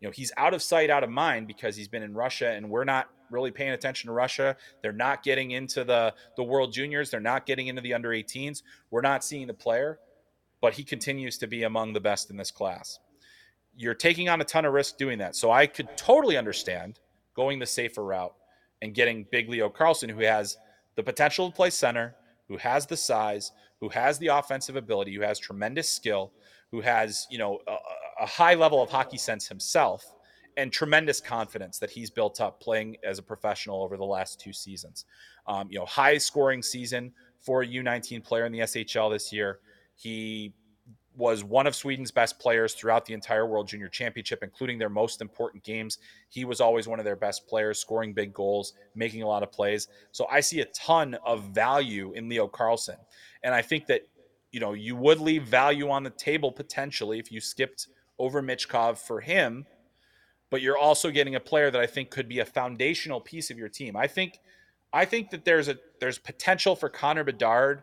you 0.00 0.08
know 0.08 0.12
he's 0.12 0.32
out 0.36 0.54
of 0.54 0.62
sight, 0.62 0.90
out 0.90 1.04
of 1.04 1.10
mind 1.10 1.46
because 1.46 1.76
he's 1.76 1.88
been 1.88 2.02
in 2.02 2.14
Russia, 2.14 2.50
and 2.50 2.68
we're 2.70 2.84
not 2.84 3.10
really 3.30 3.50
paying 3.50 3.70
attention 3.70 4.08
to 4.08 4.12
Russia. 4.12 4.56
They're 4.82 4.92
not 4.92 5.22
getting 5.22 5.52
into 5.52 5.84
the 5.84 6.14
the 6.36 6.44
World 6.44 6.72
Juniors. 6.72 7.10
They're 7.10 7.20
not 7.20 7.46
getting 7.46 7.66
into 7.66 7.82
the 7.82 7.94
under 7.94 8.10
18s. 8.10 8.62
We're 8.90 9.00
not 9.00 9.24
seeing 9.24 9.46
the 9.46 9.54
player, 9.54 9.98
but 10.60 10.74
he 10.74 10.84
continues 10.84 11.38
to 11.38 11.46
be 11.46 11.64
among 11.64 11.92
the 11.92 12.00
best 12.00 12.30
in 12.30 12.36
this 12.36 12.50
class. 12.50 12.98
You're 13.76 13.94
taking 13.94 14.28
on 14.28 14.40
a 14.40 14.44
ton 14.44 14.64
of 14.64 14.72
risk 14.72 14.96
doing 14.98 15.18
that, 15.18 15.36
so 15.36 15.50
I 15.50 15.66
could 15.66 15.88
totally 15.96 16.36
understand 16.36 17.00
going 17.34 17.58
the 17.58 17.66
safer 17.66 18.04
route 18.04 18.34
and 18.82 18.94
getting 18.94 19.26
Big 19.30 19.48
Leo 19.48 19.68
Carlsson 19.68 20.10
who 20.10 20.20
has 20.20 20.56
the 20.96 21.02
potential 21.02 21.50
to 21.50 21.56
play 21.56 21.70
center, 21.70 22.16
who 22.48 22.56
has 22.56 22.86
the 22.86 22.96
size, 22.96 23.52
who 23.80 23.88
has 23.88 24.18
the 24.18 24.28
offensive 24.28 24.76
ability, 24.76 25.14
who 25.14 25.22
has 25.22 25.38
tremendous 25.38 25.88
skill, 25.88 26.32
who 26.70 26.80
has, 26.80 27.26
you 27.30 27.38
know, 27.38 27.60
a, 27.66 27.76
a 28.20 28.26
high 28.26 28.54
level 28.54 28.82
of 28.82 28.90
hockey 28.90 29.18
sense 29.18 29.46
himself 29.46 30.04
and 30.56 30.72
tremendous 30.72 31.20
confidence 31.20 31.78
that 31.78 31.90
he's 31.90 32.10
built 32.10 32.40
up 32.40 32.60
playing 32.60 32.96
as 33.04 33.18
a 33.18 33.22
professional 33.22 33.82
over 33.82 33.96
the 33.96 34.04
last 34.04 34.40
two 34.40 34.52
seasons. 34.52 35.04
Um, 35.46 35.68
you 35.70 35.78
know, 35.78 35.86
high 35.86 36.18
scoring 36.18 36.62
season 36.62 37.12
for 37.40 37.62
a 37.62 37.66
U19 37.66 38.24
player 38.24 38.44
in 38.44 38.52
the 38.52 38.60
SHL 38.60 39.12
this 39.12 39.32
year. 39.32 39.60
He 39.94 40.52
was 41.18 41.42
one 41.42 41.66
of 41.66 41.74
Sweden's 41.74 42.10
best 42.10 42.38
players 42.38 42.74
throughout 42.74 43.04
the 43.04 43.12
entire 43.12 43.46
World 43.46 43.66
Junior 43.66 43.88
Championship, 43.88 44.42
including 44.42 44.78
their 44.78 44.88
most 44.88 45.20
important 45.20 45.64
games. 45.64 45.98
He 46.28 46.44
was 46.44 46.60
always 46.60 46.86
one 46.86 47.00
of 47.00 47.04
their 47.04 47.16
best 47.16 47.46
players, 47.48 47.78
scoring 47.78 48.12
big 48.12 48.32
goals, 48.32 48.74
making 48.94 49.22
a 49.22 49.26
lot 49.26 49.42
of 49.42 49.50
plays. 49.50 49.88
So 50.12 50.26
I 50.30 50.40
see 50.40 50.60
a 50.60 50.66
ton 50.66 51.16
of 51.26 51.44
value 51.44 52.12
in 52.12 52.28
Leo 52.28 52.46
Carlsson. 52.48 52.96
And 53.42 53.54
I 53.54 53.62
think 53.62 53.86
that, 53.86 54.02
you 54.52 54.60
know, 54.60 54.74
you 54.74 54.94
would 54.94 55.20
leave 55.20 55.42
value 55.44 55.90
on 55.90 56.04
the 56.04 56.10
table 56.10 56.52
potentially 56.52 57.18
if 57.18 57.32
you 57.32 57.40
skipped 57.40 57.88
over 58.18 58.42
Michkov 58.42 58.98
for 58.98 59.20
him, 59.20 59.66
but 60.50 60.62
you're 60.62 60.78
also 60.78 61.10
getting 61.10 61.34
a 61.34 61.40
player 61.40 61.70
that 61.70 61.80
I 61.80 61.86
think 61.86 62.10
could 62.10 62.28
be 62.28 62.40
a 62.40 62.44
foundational 62.44 63.20
piece 63.20 63.50
of 63.50 63.58
your 63.58 63.68
team. 63.68 63.96
I 63.96 64.06
think 64.06 64.40
I 64.92 65.04
think 65.04 65.30
that 65.30 65.44
there's 65.44 65.68
a 65.68 65.76
there's 66.00 66.18
potential 66.18 66.74
for 66.74 66.88
Connor 66.88 67.24
Bedard 67.24 67.82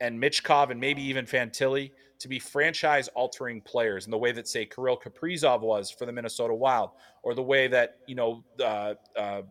and 0.00 0.20
Michkov 0.20 0.70
and 0.70 0.80
maybe 0.80 1.02
even 1.02 1.26
Fantilli 1.26 1.90
to 2.18 2.28
be 2.28 2.38
franchise 2.38 3.08
altering 3.08 3.60
players 3.60 4.04
in 4.04 4.10
the 4.10 4.18
way 4.18 4.30
that 4.32 4.46
say 4.46 4.64
Kirill 4.64 4.96
Kaprizov 4.96 5.60
was 5.60 5.90
for 5.90 6.06
the 6.06 6.12
Minnesota 6.12 6.54
Wild, 6.54 6.90
or 7.22 7.34
the 7.34 7.42
way 7.42 7.66
that 7.68 7.98
you 8.06 8.14
know 8.14 8.44
uh, 8.60 8.94
uh, 9.16 9.42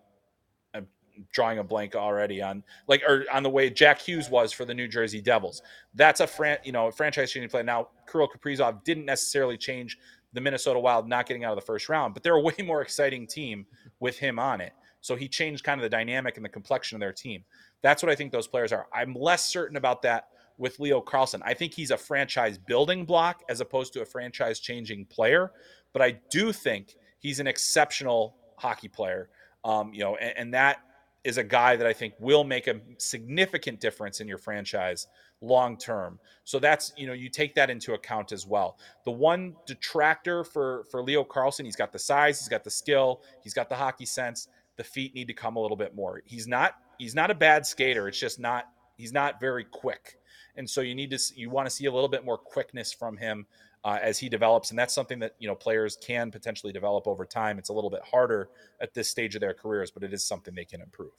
drawing 1.32 1.60
a 1.60 1.64
blank 1.64 1.96
already 1.96 2.42
on 2.42 2.64
like 2.88 3.02
or 3.04 3.26
on 3.32 3.44
the 3.44 3.50
way 3.50 3.70
Jack 3.70 4.02
Hughes 4.02 4.30
was 4.30 4.52
for 4.52 4.66
the 4.66 4.74
New 4.74 4.88
Jersey 4.88 5.22
Devils. 5.22 5.62
That's 5.94 6.20
a 6.20 6.28
fran 6.28 6.58
you 6.64 6.72
know 6.72 6.92
franchise 6.92 7.32
changing 7.32 7.50
play. 7.50 7.64
Now 7.64 7.90
Kirill 8.10 8.28
Kaprizov 8.28 8.84
didn't 8.84 9.06
necessarily 9.06 9.58
change 9.58 9.98
the 10.34 10.42
Minnesota 10.42 10.80
Wild 10.80 11.08
not 11.08 11.28
getting 11.28 11.44
out 11.44 11.52
of 11.52 11.58
the 11.58 11.66
first 11.66 11.90
round, 11.90 12.14
but 12.14 12.24
they're 12.24 12.36
a 12.36 12.42
way 12.42 12.54
more 12.66 12.82
exciting 12.82 13.28
team 13.28 13.66
with 14.00 14.18
him 14.18 14.40
on 14.40 14.62
it. 14.62 14.74
So 15.02 15.16
he 15.16 15.28
changed 15.28 15.64
kind 15.64 15.80
of 15.80 15.84
the 15.84 15.90
dynamic 15.90 16.38
and 16.38 16.46
the 16.46 16.50
complexion 16.50 16.96
of 16.96 17.00
their 17.00 17.12
team. 17.12 17.44
That's 17.82 18.04
what 18.04 18.12
I 18.12 18.16
think 18.16 18.32
those 18.32 18.48
players 18.48 18.72
are. 18.72 18.88
I'm 18.94 19.16
less 19.16 19.46
certain 19.46 19.78
about 19.78 20.04
that 20.04 20.28
with 20.58 20.80
Leo 20.80 21.02
Carlsson. 21.02 21.42
I 21.44 21.56
think 21.56 21.74
he's 21.74 21.90
a 21.90 21.98
franchise 21.98 22.58
building 22.58 23.04
block 23.04 23.42
as 23.50 23.62
opposed 23.62 23.94
to 23.94 24.02
a 24.02 24.06
franchise 24.06 24.60
changing 24.60 25.06
player, 25.06 25.52
but 25.92 26.04
I 26.04 26.20
do 26.30 26.52
think 26.54 26.96
he's 27.20 27.40
an 27.40 27.48
exceptional 27.48 28.36
hockey 28.58 28.88
player. 28.88 29.30
Um, 29.64 29.92
you 29.94 30.02
know, 30.02 30.16
and, 30.18 30.38
and 30.38 30.54
that 30.54 30.82
is 31.24 31.38
a 31.38 31.44
guy 31.44 31.76
that 31.76 31.86
I 31.86 31.94
think 31.94 32.14
will 32.20 32.44
make 32.44 32.68
a 32.68 32.82
significant 32.98 33.80
difference 33.80 34.22
in 34.22 34.28
your 34.28 34.38
franchise 34.38 35.08
long 35.42 35.78
term. 35.78 36.20
So 36.44 36.60
that's 36.60 36.94
you 36.98 37.08
know 37.08 37.14
you 37.14 37.30
take 37.30 37.56
that 37.56 37.70
into 37.70 37.94
account 37.94 38.32
as 38.32 38.46
well. 38.46 38.78
The 39.06 39.12
one 39.12 39.56
detractor 39.66 40.44
for 40.44 40.86
for 40.90 41.04
Leo 41.04 41.24
Carlsson, 41.24 41.66
he's 41.66 41.76
got 41.76 41.92
the 41.92 42.00
size, 42.00 42.40
he's 42.40 42.50
got 42.50 42.64
the 42.64 42.72
skill, 42.72 43.22
he's 43.44 43.54
got 43.54 43.70
the 43.70 43.76
hockey 43.76 44.06
sense. 44.06 44.48
The 44.78 44.84
feet 44.84 45.14
need 45.14 45.28
to 45.28 45.34
come 45.34 45.58
a 45.58 45.60
little 45.60 45.78
bit 45.78 45.96
more. 45.96 46.22
He's 46.26 46.48
not 46.48 46.76
he's 46.98 47.16
not 47.16 47.30
a 47.30 47.36
bad 47.36 47.66
skater. 47.66 48.08
It's 48.08 48.20
just 48.20 48.40
not 48.40 48.66
he's 48.98 49.14
not 49.14 49.40
very 49.40 49.66
quick 49.66 50.18
and 50.56 50.70
so 50.70 50.82
you 50.82 50.96
need 50.96 51.12
to 51.12 51.20
you 51.36 51.50
want 51.50 51.66
to 51.66 51.70
see 51.70 51.86
a 51.86 51.92
little 51.92 52.10
bit 52.10 52.26
more 52.26 52.38
quickness 52.38 52.94
from 52.94 53.18
him 53.18 53.46
uh, 53.84 54.00
as 54.02 54.20
he 54.20 54.30
develops, 54.30 54.70
and 54.70 54.78
that's 54.78 54.94
something 54.94 55.20
that 55.20 55.36
you 55.40 55.48
know 55.48 55.56
players 55.56 55.98
can 56.02 56.32
potentially 56.32 56.72
develop 56.72 57.08
over 57.08 57.26
time. 57.26 57.58
It's 57.58 57.70
a 57.70 57.74
little 57.74 57.90
bit 57.90 58.02
harder 58.04 58.50
at 58.80 58.94
this 58.94 59.10
stage 59.10 59.36
of 59.36 59.42
their 59.42 59.54
careers, 59.54 59.92
but 59.92 60.04
it 60.04 60.14
is 60.14 60.24
something 60.24 60.54
they 60.54 60.66
can 60.66 60.82
improve. 60.82 61.12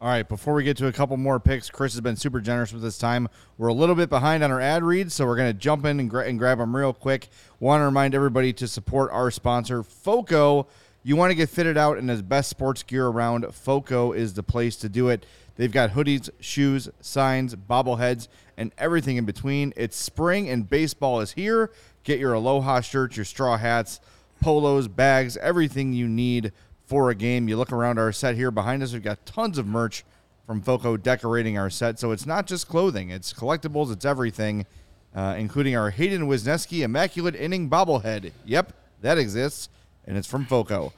All 0.00 0.08
right, 0.08 0.28
before 0.28 0.54
we 0.54 0.64
get 0.64 0.76
to 0.78 0.86
a 0.86 0.92
couple 0.92 1.16
more 1.16 1.38
picks, 1.38 1.70
Chris 1.70 1.94
has 1.94 2.00
been 2.00 2.16
super 2.16 2.40
generous 2.40 2.72
with 2.72 2.82
this 2.82 2.98
time. 2.98 3.28
We're 3.56 3.68
a 3.68 3.74
little 3.74 3.94
bit 3.94 4.10
behind 4.10 4.42
on 4.42 4.50
our 4.50 4.60
ad 4.60 4.82
reads, 4.82 5.14
so 5.14 5.24
we're 5.24 5.36
going 5.36 5.52
to 5.52 5.58
jump 5.58 5.84
in 5.86 6.00
and, 6.00 6.10
gra- 6.10 6.26
and 6.26 6.38
grab 6.38 6.58
them 6.58 6.76
real 6.76 6.92
quick. 6.92 7.28
Want 7.60 7.80
to 7.80 7.84
remind 7.84 8.14
everybody 8.14 8.52
to 8.54 8.68
support 8.68 9.10
our 9.12 9.30
sponsor, 9.30 9.82
FOCO. 9.82 10.66
You 11.04 11.16
want 11.16 11.30
to 11.30 11.34
get 11.34 11.48
fitted 11.48 11.78
out 11.78 11.96
in 11.96 12.06
the 12.06 12.22
best 12.22 12.50
sports 12.50 12.82
gear 12.82 13.06
around, 13.06 13.46
FOCO 13.54 14.12
is 14.12 14.34
the 14.34 14.42
place 14.42 14.76
to 14.76 14.88
do 14.88 15.08
it. 15.08 15.24
They've 15.56 15.70
got 15.70 15.90
hoodies, 15.90 16.30
shoes, 16.40 16.88
signs, 17.00 17.54
bobbleheads, 17.54 18.28
and 18.56 18.72
everything 18.76 19.16
in 19.16 19.24
between. 19.24 19.72
It's 19.76 19.96
spring 19.96 20.48
and 20.48 20.68
baseball 20.68 21.20
is 21.20 21.32
here. 21.32 21.70
Get 22.02 22.18
your 22.18 22.34
Aloha 22.34 22.80
shirts, 22.80 23.16
your 23.16 23.24
straw 23.24 23.56
hats, 23.56 24.00
polos, 24.40 24.88
bags, 24.88 25.36
everything 25.36 25.92
you 25.92 26.08
need 26.08 26.52
for 26.86 27.10
a 27.10 27.14
game. 27.14 27.48
You 27.48 27.56
look 27.56 27.72
around 27.72 27.98
our 27.98 28.12
set 28.12 28.34
here 28.34 28.50
behind 28.50 28.82
us, 28.82 28.92
we've 28.92 29.02
got 29.02 29.24
tons 29.24 29.58
of 29.58 29.66
merch 29.66 30.04
from 30.46 30.60
Foco 30.60 30.96
decorating 30.96 31.56
our 31.56 31.70
set. 31.70 31.98
So 31.98 32.10
it's 32.10 32.26
not 32.26 32.46
just 32.46 32.68
clothing, 32.68 33.10
it's 33.10 33.32
collectibles, 33.32 33.90
it's 33.92 34.04
everything, 34.04 34.66
uh, 35.14 35.34
including 35.38 35.76
our 35.76 35.90
Hayden 35.90 36.28
Wesneski 36.28 36.82
Immaculate 36.82 37.34
Inning 37.34 37.70
bobblehead. 37.70 38.32
Yep, 38.44 38.72
that 39.00 39.18
exists, 39.18 39.68
and 40.04 40.16
it's 40.18 40.28
from 40.28 40.44
Foco. 40.44 40.92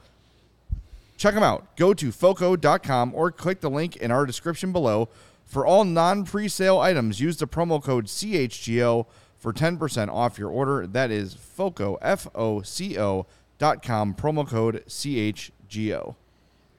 Check 1.17 1.33
them 1.33 1.43
out. 1.43 1.75
Go 1.75 1.93
to 1.93 2.11
foco.com 2.11 3.13
or 3.13 3.31
click 3.31 3.59
the 3.59 3.69
link 3.69 3.97
in 3.97 4.11
our 4.11 4.25
description 4.25 4.71
below. 4.71 5.09
For 5.45 5.65
all 5.65 5.83
non 5.83 6.25
presale 6.25 6.79
items, 6.79 7.19
use 7.19 7.37
the 7.37 7.47
promo 7.47 7.83
code 7.83 8.05
CHGO 8.05 9.05
for 9.37 9.53
10% 9.53 10.09
off 10.09 10.37
your 10.37 10.49
order. 10.49 10.85
That 10.85 11.09
is 11.09 11.33
FOCO, 11.33 11.97
F 12.01 12.27
O 12.35 12.61
C 12.61 12.99
O 12.99 13.25
dot 13.57 13.81
com, 13.81 14.13
promo 14.13 14.47
code 14.47 14.83
CHGO. 14.87 16.15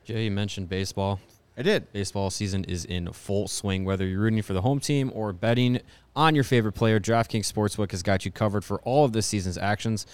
Jay, 0.05 0.25
you 0.25 0.31
mentioned 0.31 0.69
baseball. 0.69 1.21
I 1.57 1.63
did. 1.63 1.93
Baseball 1.93 2.31
season 2.31 2.63
is 2.65 2.85
in 2.85 3.13
full 3.13 3.49
swing. 3.49 3.85
Whether 3.85 4.07
you're 4.07 4.21
rooting 4.21 4.43
for 4.43 4.53
the 4.53 4.63
home 4.63 4.79
team 4.79 5.11
or 5.13 5.33
betting 5.33 5.81
on 6.15 6.35
your 6.37 6.45
favorite 6.45 6.73
player, 6.73 7.01
DraftKings 7.01 7.53
Sportsbook 7.53 7.91
has 7.91 8.05
got 8.05 8.25
you 8.25 8.31
covered 8.31 8.65
for 8.65 8.81
all 8.83 9.05
of 9.05 9.13
this 9.13 9.27
season's 9.27 9.59
actions. 9.59 10.07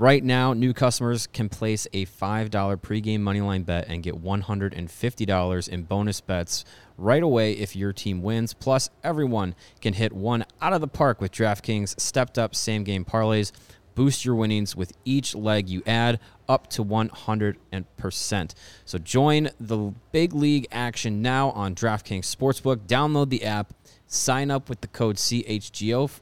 Right 0.00 0.22
now, 0.22 0.52
new 0.52 0.72
customers 0.72 1.26
can 1.26 1.48
place 1.48 1.88
a 1.92 2.06
$5 2.06 2.50
pregame 2.50 3.18
moneyline 3.18 3.66
bet 3.66 3.88
and 3.88 4.00
get 4.00 4.22
$150 4.22 5.68
in 5.68 5.82
bonus 5.82 6.20
bets 6.20 6.64
right 6.96 7.20
away 7.20 7.54
if 7.54 7.74
your 7.74 7.92
team 7.92 8.22
wins. 8.22 8.54
Plus, 8.54 8.90
everyone 9.02 9.56
can 9.80 9.94
hit 9.94 10.12
one 10.12 10.44
out 10.62 10.72
of 10.72 10.80
the 10.80 10.86
park 10.86 11.20
with 11.20 11.32
DraftKings 11.32 11.98
stepped 11.98 12.38
up 12.38 12.54
same 12.54 12.84
game 12.84 13.04
parlays. 13.04 13.50
Boost 13.96 14.24
your 14.24 14.36
winnings 14.36 14.76
with 14.76 14.92
each 15.04 15.34
leg 15.34 15.68
you 15.68 15.82
add 15.84 16.20
up 16.48 16.70
to 16.70 16.84
100%. 16.84 18.54
So 18.84 18.98
join 18.98 19.50
the 19.58 19.92
big 20.12 20.32
league 20.32 20.68
action 20.70 21.22
now 21.22 21.50
on 21.50 21.74
DraftKings 21.74 22.32
Sportsbook. 22.32 22.86
Download 22.86 23.28
the 23.28 23.42
app, 23.42 23.74
sign 24.06 24.52
up 24.52 24.68
with 24.68 24.80
the 24.80 24.86
code 24.86 25.16
CHGO 25.16 26.20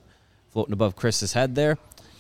floating 0.49 0.73
above 0.73 0.97
Chris's 0.97 1.35
head 1.35 1.55
there 1.57 1.77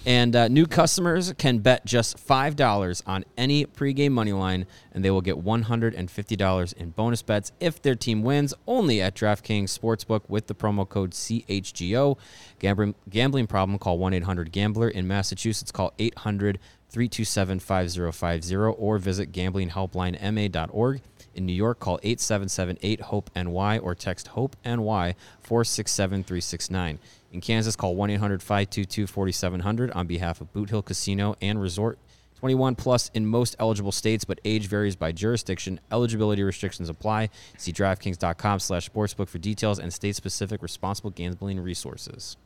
and 0.06 0.36
uh, 0.36 0.46
new 0.46 0.66
customers 0.66 1.32
can 1.36 1.58
bet 1.58 1.84
just 1.84 2.16
$5 2.16 3.02
on 3.08 3.24
any 3.36 3.66
pregame 3.66 4.12
money 4.12 4.32
line, 4.32 4.66
and 4.92 5.04
they 5.04 5.10
will 5.10 5.20
get 5.20 5.44
$150 5.44 6.72
in 6.74 6.90
bonus 6.90 7.22
bets 7.22 7.50
if 7.58 7.82
their 7.82 7.96
team 7.96 8.22
wins 8.22 8.54
only 8.68 9.02
at 9.02 9.16
DraftKings 9.16 9.76
Sportsbook 9.76 10.22
with 10.28 10.46
the 10.46 10.54
promo 10.54 10.88
code 10.88 11.10
CHGO. 11.10 12.16
Gambling, 12.60 12.94
gambling 13.10 13.48
problem, 13.48 13.80
call 13.80 13.98
1 13.98 14.14
800 14.14 14.52
Gambler. 14.52 14.88
In 14.88 15.08
Massachusetts, 15.08 15.72
call 15.72 15.92
800 15.98 16.60
327 16.88 17.58
5050 17.58 18.54
or 18.56 18.98
visit 18.98 19.32
gamblinghelplinema.org. 19.32 21.00
In 21.34 21.44
New 21.44 21.52
York, 21.52 21.80
call 21.80 21.98
877 22.02 23.00
HOPE 23.02 23.30
NY 23.34 23.78
or 23.78 23.94
text 23.94 24.28
HOPE 24.28 24.56
NY 24.64 25.14
467 25.40 26.22
369. 26.22 26.98
In 27.32 27.40
Kansas, 27.40 27.76
call 27.76 27.94
1 27.96 28.10
800 28.10 28.42
522 28.42 29.06
4700 29.06 29.90
on 29.92 30.06
behalf 30.06 30.40
of 30.40 30.52
Boot 30.52 30.70
Hill 30.70 30.82
Casino 30.82 31.36
and 31.40 31.60
Resort. 31.60 31.98
21 32.38 32.74
plus 32.74 33.10
in 33.14 33.26
most 33.26 33.56
eligible 33.58 33.92
states, 33.92 34.24
but 34.24 34.38
age 34.44 34.66
varies 34.66 34.94
by 34.94 35.10
jurisdiction. 35.10 35.80
Eligibility 35.90 36.42
restrictions 36.42 36.88
apply. 36.88 37.30
See 37.56 37.72
DraftKings.com 37.72 38.60
slash 38.60 38.90
sportsbook 38.90 39.28
for 39.28 39.38
details 39.38 39.78
and 39.78 39.92
state-specific 39.92 40.62
responsible 40.62 41.10
gambling 41.10 41.58
resources. 41.58 42.36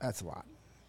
That's 0.00 0.20
a 0.20 0.26
lot. 0.26 0.46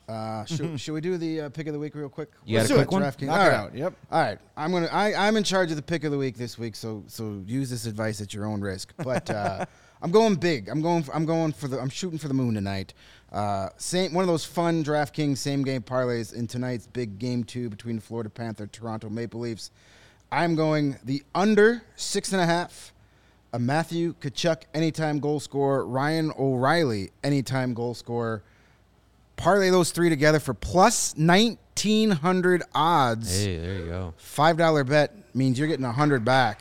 Uh, 0.07 0.45
should, 0.45 0.79
should 0.79 0.93
we 0.93 1.01
do 1.01 1.17
the 1.17 1.41
uh, 1.41 1.49
pick 1.49 1.65
of 1.65 1.73
the 1.73 1.79
week 1.79 1.95
real 1.95 2.09
quick? 2.09 2.29
You 2.45 2.57
Let's 2.57 2.69
a 2.69 2.73
do 2.73 2.75
quick 2.77 2.87
it, 2.89 2.93
one? 2.93 3.01
DraftKings. 3.01 3.25
Knock 3.25 3.39
All 3.39 3.45
it 3.45 3.49
right. 3.49 3.55
out. 3.55 3.75
Yep. 3.75 3.93
All 4.11 4.21
right, 4.21 4.37
I'm 4.55 4.71
gonna. 4.71 4.85
I, 4.91 5.27
I'm 5.27 5.35
in 5.35 5.43
charge 5.43 5.71
of 5.71 5.77
the 5.77 5.81
pick 5.81 6.03
of 6.03 6.11
the 6.11 6.17
week 6.19 6.37
this 6.37 6.59
week, 6.59 6.75
so 6.75 7.03
so 7.07 7.41
use 7.47 7.71
this 7.71 7.87
advice 7.87 8.21
at 8.21 8.31
your 8.31 8.45
own 8.45 8.61
risk. 8.61 8.93
But 8.97 9.27
uh, 9.31 9.65
I'm 10.01 10.11
going 10.11 10.35
big. 10.35 10.69
I'm 10.69 10.81
going. 10.81 11.05
I'm 11.13 11.25
going 11.25 11.51
for 11.53 11.67
the. 11.67 11.79
I'm 11.79 11.89
shooting 11.89 12.19
for 12.19 12.27
the 12.27 12.33
moon 12.33 12.53
tonight. 12.53 12.93
Uh, 13.31 13.69
same 13.77 14.13
one 14.13 14.23
of 14.23 14.27
those 14.27 14.45
fun 14.45 14.83
DraftKings 14.83 15.37
same 15.37 15.63
game 15.63 15.81
parlays 15.81 16.33
in 16.33 16.47
tonight's 16.47 16.87
big 16.87 17.19
game 17.19 17.43
two 17.43 17.69
between 17.69 17.99
Florida 17.99 18.29
Panther 18.29 18.67
Toronto 18.67 19.09
Maple 19.09 19.39
Leafs. 19.41 19.71
I'm 20.31 20.55
going 20.55 20.97
the 21.03 21.23
under 21.33 21.81
six 21.95 22.33
and 22.33 22.41
a 22.41 22.45
half. 22.45 22.93
A 23.53 23.59
Matthew 23.59 24.15
Tkachuk 24.15 24.63
anytime 24.73 25.19
goal 25.19 25.39
scorer. 25.39 25.85
Ryan 25.85 26.31
O'Reilly 26.37 27.11
anytime 27.23 27.73
goal 27.73 27.93
scorer. 27.93 28.43
Parlay 29.37 29.69
those 29.69 29.91
three 29.91 30.09
together 30.09 30.39
for 30.39 30.53
plus 30.53 31.15
nineteen 31.17 32.11
hundred 32.11 32.63
odds. 32.73 33.43
Hey, 33.43 33.57
there 33.57 33.79
you 33.79 33.85
go. 33.85 34.13
Five 34.17 34.57
dollar 34.57 34.83
bet 34.83 35.13
means 35.33 35.57
you're 35.57 35.69
getting 35.69 35.85
a 35.85 35.91
hundred 35.91 36.25
back. 36.25 36.59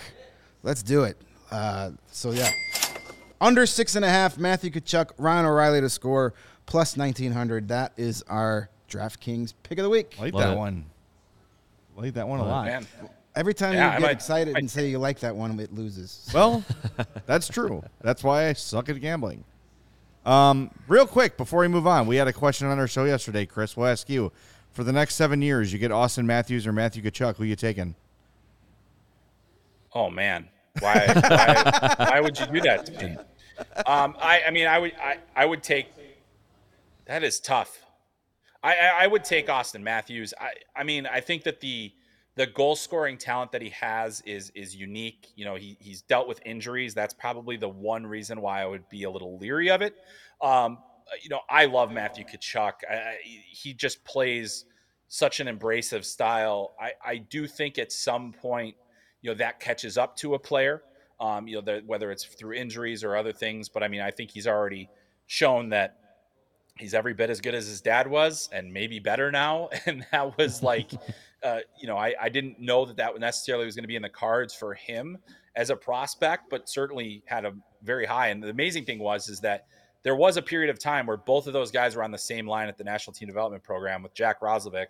Let's 0.63 0.83
do 0.83 1.05
it. 1.05 1.17
Uh, 1.51 1.91
so 2.11 2.31
yeah, 2.31 2.51
under 3.45 3.67
six 3.67 3.95
and 3.95 4.05
a 4.05 4.09
half. 4.09 4.39
Matthew 4.39 4.71
Tkachuk, 4.71 5.11
Ryan 5.19 5.45
O'Reilly 5.47 5.81
to 5.83 5.91
score 5.91 6.33
plus 6.67 6.97
nineteen 6.97 7.33
hundred. 7.33 7.69
That 7.69 7.93
is 7.97 8.23
our 8.29 8.71
DraftKings 8.89 9.53
pick 9.63 9.79
of 9.79 9.83
the 9.85 9.91
week. 9.91 10.17
I 10.19 10.23
like 10.23 10.35
Love 10.35 10.43
that 10.45 10.53
it. 10.55 10.57
one. 10.59 10.85
I 11.97 12.01
like 12.01 12.15
that 12.15 12.27
one 12.27 12.41
a 12.41 12.45
lot. 12.45 12.65
Man, 12.67 12.87
Every 13.37 13.53
time 13.55 13.75
Yeah, 13.75 13.85
you 13.87 13.91
I 13.91 13.93
get 13.95 14.03
might- 14.03 14.11
excited 14.13 14.57
I- 14.57 14.61
and 14.61 14.71
say 14.71 14.89
you 14.89 14.99
like 14.99 15.19
that 15.21 15.35
one, 15.37 15.59
it 15.61 15.73
loses. 15.75 16.29
Well, 16.33 16.65
that's 17.27 17.49
true. 17.49 17.83
That's 18.01 18.23
why 18.25 18.49
I 18.49 18.53
suck 18.53 18.89
at 18.89 19.01
gambling. 19.01 19.45
Um, 20.25 20.71
real 20.89 21.07
quick 21.07 21.37
before 21.37 21.61
we 21.61 21.69
move 21.69 21.87
on, 21.87 22.07
we 22.07 22.17
had 22.17 22.29
a 22.29 22.33
question 22.33 22.67
on 22.69 22.79
our 22.79 22.87
show 22.89 23.05
yesterday, 23.05 23.45
Chris. 23.45 23.77
We'll 23.77 23.89
ask 23.89 24.09
you: 24.09 24.33
for 24.73 24.85
the 24.85 24.93
next 24.93 25.17
seven 25.17 25.43
years, 25.43 25.73
you 25.73 25.79
get 25.79 25.91
Auston 25.91 26.25
Matthews 26.25 26.67
or 26.67 26.73
Matthew 26.73 27.03
Tkachuk. 27.03 27.37
Who 27.37 27.43
are 27.43 27.47
you 27.47 27.57
taking? 27.57 27.95
oh 29.93 30.11
man, 30.11 30.49
why, 30.81 31.07
why, 31.07 31.95
why 32.11 32.21
would 32.21 32.39
you 32.39 32.47
do 32.47 32.61
that 32.63 32.87
to 32.87 32.93
me? 33.07 33.17
Um, 33.87 34.17
I, 34.21 34.43
I 34.47 34.51
mean, 34.51 34.67
I 34.67 34.79
would, 34.79 34.93
I, 34.95 35.19
I 35.37 35.45
would 35.45 35.63
take. 35.63 35.87
That 37.07 37.23
is 37.23 37.41
tough. 37.41 37.83
I, 38.63 38.75
I, 38.77 39.05
I 39.05 39.07
would 39.07 39.25
take 39.25 39.49
Auston 39.49 39.83
Matthews. 39.83 40.33
I, 40.41 40.53
I 40.75 40.85
mean, 40.85 41.07
I 41.07 41.21
think 41.21 41.45
that 41.45 41.61
the 41.61 41.93
the 42.37 42.47
goal 42.47 42.75
scoring 42.75 43.17
talent 43.17 43.53
that 43.53 43.63
he 43.63 43.69
has 43.71 44.21
is 44.23 44.51
is 44.55 44.75
unique. 44.75 45.29
You 45.37 45.45
know, 45.45 45.55
he 45.55 45.77
he's 45.81 46.03
dealt 46.03 46.27
with 46.27 46.41
injuries. 46.45 46.95
That's 46.95 47.15
probably 47.15 47.57
the 47.57 47.69
one 47.69 48.07
reason 48.07 48.41
why 48.41 48.63
I 48.63 48.67
would 48.67 48.89
be 48.89 49.05
a 49.05 49.11
little 49.11 49.39
leery 49.39 49.71
of 49.71 49.83
it. 49.83 49.95
Um, 50.41 50.79
you 51.23 51.29
know, 51.29 51.41
I 51.49 51.67
love 51.67 51.93
Matthew 51.93 52.25
Tkachuk. 52.25 52.73
I, 52.91 53.17
he 53.23 53.75
just 53.75 54.05
plays 54.05 54.65
such 55.09 55.41
an 55.41 55.49
abrasive 55.49 56.05
style. 56.05 56.75
I, 56.81 56.93
I 57.05 57.17
do 57.19 57.47
think 57.47 57.79
at 57.79 57.93
some 57.93 58.33
point, 58.33 58.75
you 59.21 59.31
know, 59.31 59.37
that 59.37 59.61
catches 59.61 59.97
up 59.99 60.17
to 60.17 60.35
a 60.35 60.39
player. 60.39 60.83
Um, 61.21 61.47
you 61.47 61.57
know, 61.57 61.61
the, 61.61 61.83
whether 61.87 62.11
it's 62.11 62.25
through 62.25 62.55
injuries 62.55 63.05
or 63.05 63.17
other 63.17 63.33
things. 63.33 63.69
But 63.69 63.83
I 63.83 63.89
mean, 63.89 64.01
I 64.01 64.11
think 64.11 64.31
he's 64.31 64.47
already 64.47 64.89
shown 65.27 65.69
that 65.71 65.97
he's 66.79 66.95
every 66.95 67.15
bit 67.15 67.31
as 67.31 67.41
good 67.41 67.55
as 67.55 67.67
his 67.67 67.81
dad 67.81 68.07
was, 68.09 68.49
and 68.53 68.73
maybe 68.73 68.99
better 68.99 69.31
now. 69.31 69.69
And 69.87 70.05
that 70.13 70.37
was 70.37 70.63
like, 70.63 70.91
uh, 71.43 71.61
you 71.81 71.87
know, 71.87 71.97
I, 71.97 72.15
I 72.21 72.29
didn't 72.29 72.61
know 72.61 72.85
that 72.85 72.97
that 72.97 73.19
necessarily 73.19 73.65
was 73.67 73.75
going 73.75 73.85
to 73.85 73.89
be 73.89 73.97
in 73.97 74.03
the 74.03 74.09
cards 74.09 74.55
for 74.55 74.75
him 74.75 75.19
as 75.57 75.71
a 75.71 75.77
prospect, 75.77 76.51
but 76.51 76.69
certainly 76.69 77.23
had 77.27 77.45
a 77.45 77.53
very 77.83 78.07
high. 78.07 78.29
And 78.29 78.43
the 78.43 78.51
amazing 78.51 78.85
thing 78.85 78.99
was 78.99 79.29
is 79.29 79.41
that 79.41 79.67
there 80.03 80.17
was 80.17 80.37
a 80.37 80.43
period 80.43 80.71
of 80.71 80.79
time 80.79 81.07
where 81.07 81.17
both 81.17 81.47
of 81.47 81.53
those 81.53 81.71
guys 81.71 81.97
were 81.97 82.03
on 82.03 82.11
the 82.11 82.19
same 82.19 82.47
line 82.47 82.69
at 82.69 82.77
the 82.77 82.85
National 82.85 83.15
Team 83.15 83.29
Development 83.29 83.63
Program 83.63 84.03
with 84.03 84.15
Jack 84.15 84.41
Roslovic. 84.41 84.87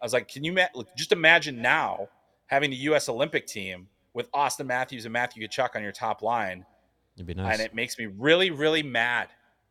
I 0.00 0.04
was 0.04 0.12
like, 0.12 0.28
can 0.28 0.44
you 0.44 0.52
ma- 0.52 0.82
just 0.96 1.12
imagine 1.12 1.60
now 1.60 2.08
having 2.46 2.70
the 2.70 2.76
U.S. 2.76 3.08
Olympic 3.08 3.46
team 3.46 3.88
with 4.18 4.30
Auston 4.32 4.66
Matthews 4.66 5.06
and 5.06 5.12
Matthew 5.12 5.46
Tkachuk 5.46 5.76
on 5.76 5.82
your 5.82 5.92
top 5.92 6.22
line, 6.22 6.66
It'd 7.14 7.24
be 7.24 7.34
nice. 7.34 7.52
and 7.52 7.62
it 7.64 7.72
makes 7.72 7.96
me 7.98 8.06
really, 8.06 8.50
really 8.50 8.82
mad, 8.82 9.28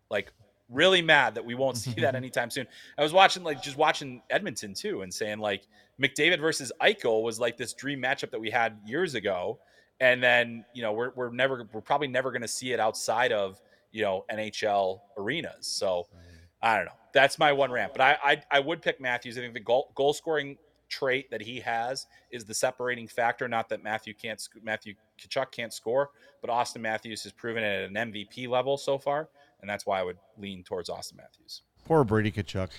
like 0.10 0.32
really 0.70 1.02
mad 1.02 1.36
that 1.36 1.44
we 1.46 1.54
won't 1.54 1.76
see 1.76 1.92
that 2.00 2.16
anytime 2.24 2.50
soon. 2.50 2.66
I 2.98 3.04
was 3.04 3.12
watching, 3.12 3.44
like, 3.44 3.62
just 3.62 3.76
watching 3.78 4.22
Edmonton 4.30 4.74
too, 4.74 5.02
and 5.02 5.14
saying 5.14 5.40
like 5.40 5.68
McDavid 6.02 6.40
versus 6.40 6.72
Eichel 6.82 7.24
was 7.24 7.42
like 7.42 7.58
this 7.58 7.74
dream 7.74 8.02
matchup 8.02 8.32
that 8.32 8.40
we 8.40 8.50
had 8.50 8.80
years 8.86 9.16
ago, 9.16 9.60
and 10.00 10.24
then 10.24 10.64
you 10.74 10.82
know 10.82 10.94
we're 10.94 11.12
we're 11.16 11.30
never 11.30 11.68
we're 11.74 11.82
probably 11.82 12.08
never 12.08 12.32
going 12.32 12.42
to 12.42 12.48
see 12.48 12.72
it 12.72 12.80
outside 12.80 13.34
of 13.34 13.60
you 13.92 14.04
know 14.04 14.24
NHL 14.32 15.02
arenas. 15.18 15.68
So 15.68 16.08
I 16.62 16.78
don't 16.78 16.86
know. 16.86 16.92
That's 17.14 17.38
my 17.38 17.52
one 17.52 17.70
rant, 17.70 17.92
but 17.94 18.02
I 18.02 18.18
I, 18.24 18.42
I 18.52 18.60
would 18.62 18.82
pick 18.82 19.02
Matthews. 19.02 19.38
I 19.38 19.42
think 19.42 19.54
the 19.54 19.60
goal 19.60 19.92
goal 19.94 20.14
scoring 20.14 20.58
trait 20.90 21.30
that 21.32 21.42
he 21.42 21.60
has 21.60 22.08
is 22.32 22.46
the 22.46 22.54
separating 22.54 23.08
factor. 23.08 23.48
Not 23.48 23.70
that 23.70 23.84
Matthew 23.84 24.14
can't 24.14 24.40
sc- 24.40 24.58
Matthew 24.64 24.94
Tkachuk 25.20 25.52
can't 25.52 25.74
score, 25.74 26.10
but 26.42 26.50
Auston 26.50 26.82
Matthews 26.82 27.24
has 27.24 27.32
proven 27.32 27.64
it 27.64 27.84
at 27.84 27.90
an 27.90 28.12
MVP 28.12 28.48
level 28.48 28.78
so 28.78 28.98
far, 28.98 29.30
and 29.62 29.70
that's 29.70 29.86
why 29.86 30.00
I 30.00 30.04
would 30.04 30.18
lean 30.38 30.64
towards 30.64 30.90
Auston 30.90 31.18
Matthews. 31.18 31.62
Poor 31.86 32.04
Brady 32.04 32.32
Tkachuk. 32.32 32.70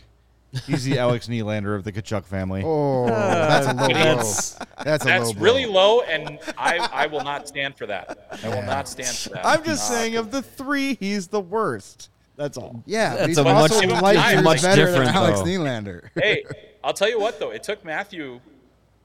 He's 0.67 0.85
the 0.85 0.99
Alex 0.99 1.29
Nylander 1.29 1.77
of 1.77 1.85
the 1.85 1.93
Tkachuk 1.93 2.25
family. 2.25 2.63
Oh, 2.65 3.07
that's 3.07 3.67
a 3.67 3.73
low 3.75 3.87
blow. 3.89 3.89
That's- 3.89 4.59
That's 4.85 5.05
a 5.05 5.09
That's 5.09 5.27
low 5.27 5.33
blow. 5.35 5.43
really 5.43 5.67
low, 5.67 6.01
and 6.03 6.39
I 6.57 6.79
I 6.93 7.07
will 7.07 7.23
not 7.25 7.47
stand 7.49 7.77
for 7.77 7.87
that. 7.87 8.29
I 8.43 8.49
will 8.49 8.57
Yeah. 8.57 8.65
not 8.67 8.89
stand 8.89 9.15
for 9.17 9.31
that. 9.31 9.45
I'm 9.45 9.63
just 9.65 9.91
Uh, 9.91 9.95
saying, 9.95 10.17
of 10.17 10.31
the 10.31 10.41
three, 10.41 10.95
he's 11.01 11.29
the 11.29 11.41
worst. 11.41 12.11
That's 12.37 12.57
all. 12.57 12.83
Yeah, 12.87 13.17
That's 13.17 13.27
he's 13.29 13.39
a 13.39 13.43
much- 13.45 13.73
also 13.73 13.87
much- 13.89 14.45
much 14.45 14.63
better 14.63 14.87
different, 14.87 15.07
than 15.07 15.15
Alex 15.17 15.41
though. 15.41 15.47
Nylander. 15.47 16.09
hey, 16.15 16.45
I'll 16.89 16.95
tell 16.95 17.11
you 17.11 17.21
what 17.21 17.39
though, 17.39 17.51
it 17.51 17.63
took 17.63 17.85
Matthew 17.85 18.41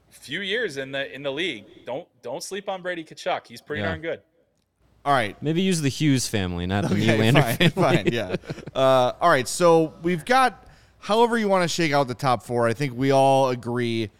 a 0.08 0.14
few 0.14 0.40
years 0.40 0.78
in 0.78 0.90
the 0.90 1.14
in 1.14 1.22
the 1.22 1.30
league. 1.30 1.66
Don't 1.84 2.08
don't 2.22 2.42
sleep 2.42 2.66
on 2.66 2.80
Brady 2.80 3.04
Tkachuk. 3.04 3.46
He's 3.46 3.60
pretty 3.60 3.82
Yeah. 3.82 3.88
darn 3.88 4.00
good. 4.00 4.20
All 5.04 5.12
right. 5.12 5.36
Maybe 5.42 5.60
use 5.60 5.82
the 5.82 5.90
Hughes 5.90 6.26
family, 6.26 6.64
not 6.66 6.88
the 6.88 6.94
Okay, 6.94 7.06
Nylander 7.08 7.42
fine, 7.42 7.70
family. 7.70 7.96
fine, 8.04 8.06
yeah. 8.10 8.36
Uh, 8.74 9.12
all 9.20 9.28
right, 9.28 9.46
so 9.46 9.92
we've 10.02 10.24
got 10.24 10.66
however 10.98 11.36
you 11.36 11.46
want 11.46 11.62
to 11.62 11.68
shake 11.68 11.92
out 11.92 12.08
the 12.08 12.14
top 12.14 12.42
four. 12.42 12.66
I 12.66 12.72
think 12.72 12.96
we 12.96 13.10
all 13.10 13.50
agree 13.50 14.10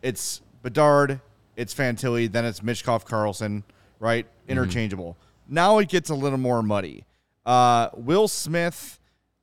it's 0.00 0.40
Bedard, 0.62 1.20
it's 1.54 1.74
Fantilli, 1.74 2.32
then 2.32 2.46
it's 2.46 2.60
Michkov 2.60 3.04
Carlsson, 3.04 3.62
right? 4.00 4.26
Interchangeable. 4.48 5.18
Now 5.46 5.76
it 5.80 5.90
gets 5.90 6.08
a 6.08 6.14
little 6.14 6.38
more 6.38 6.62
muddy. 6.62 7.04
Uh, 7.44 7.90
Will 7.92 8.26
Smith, 8.26 9.00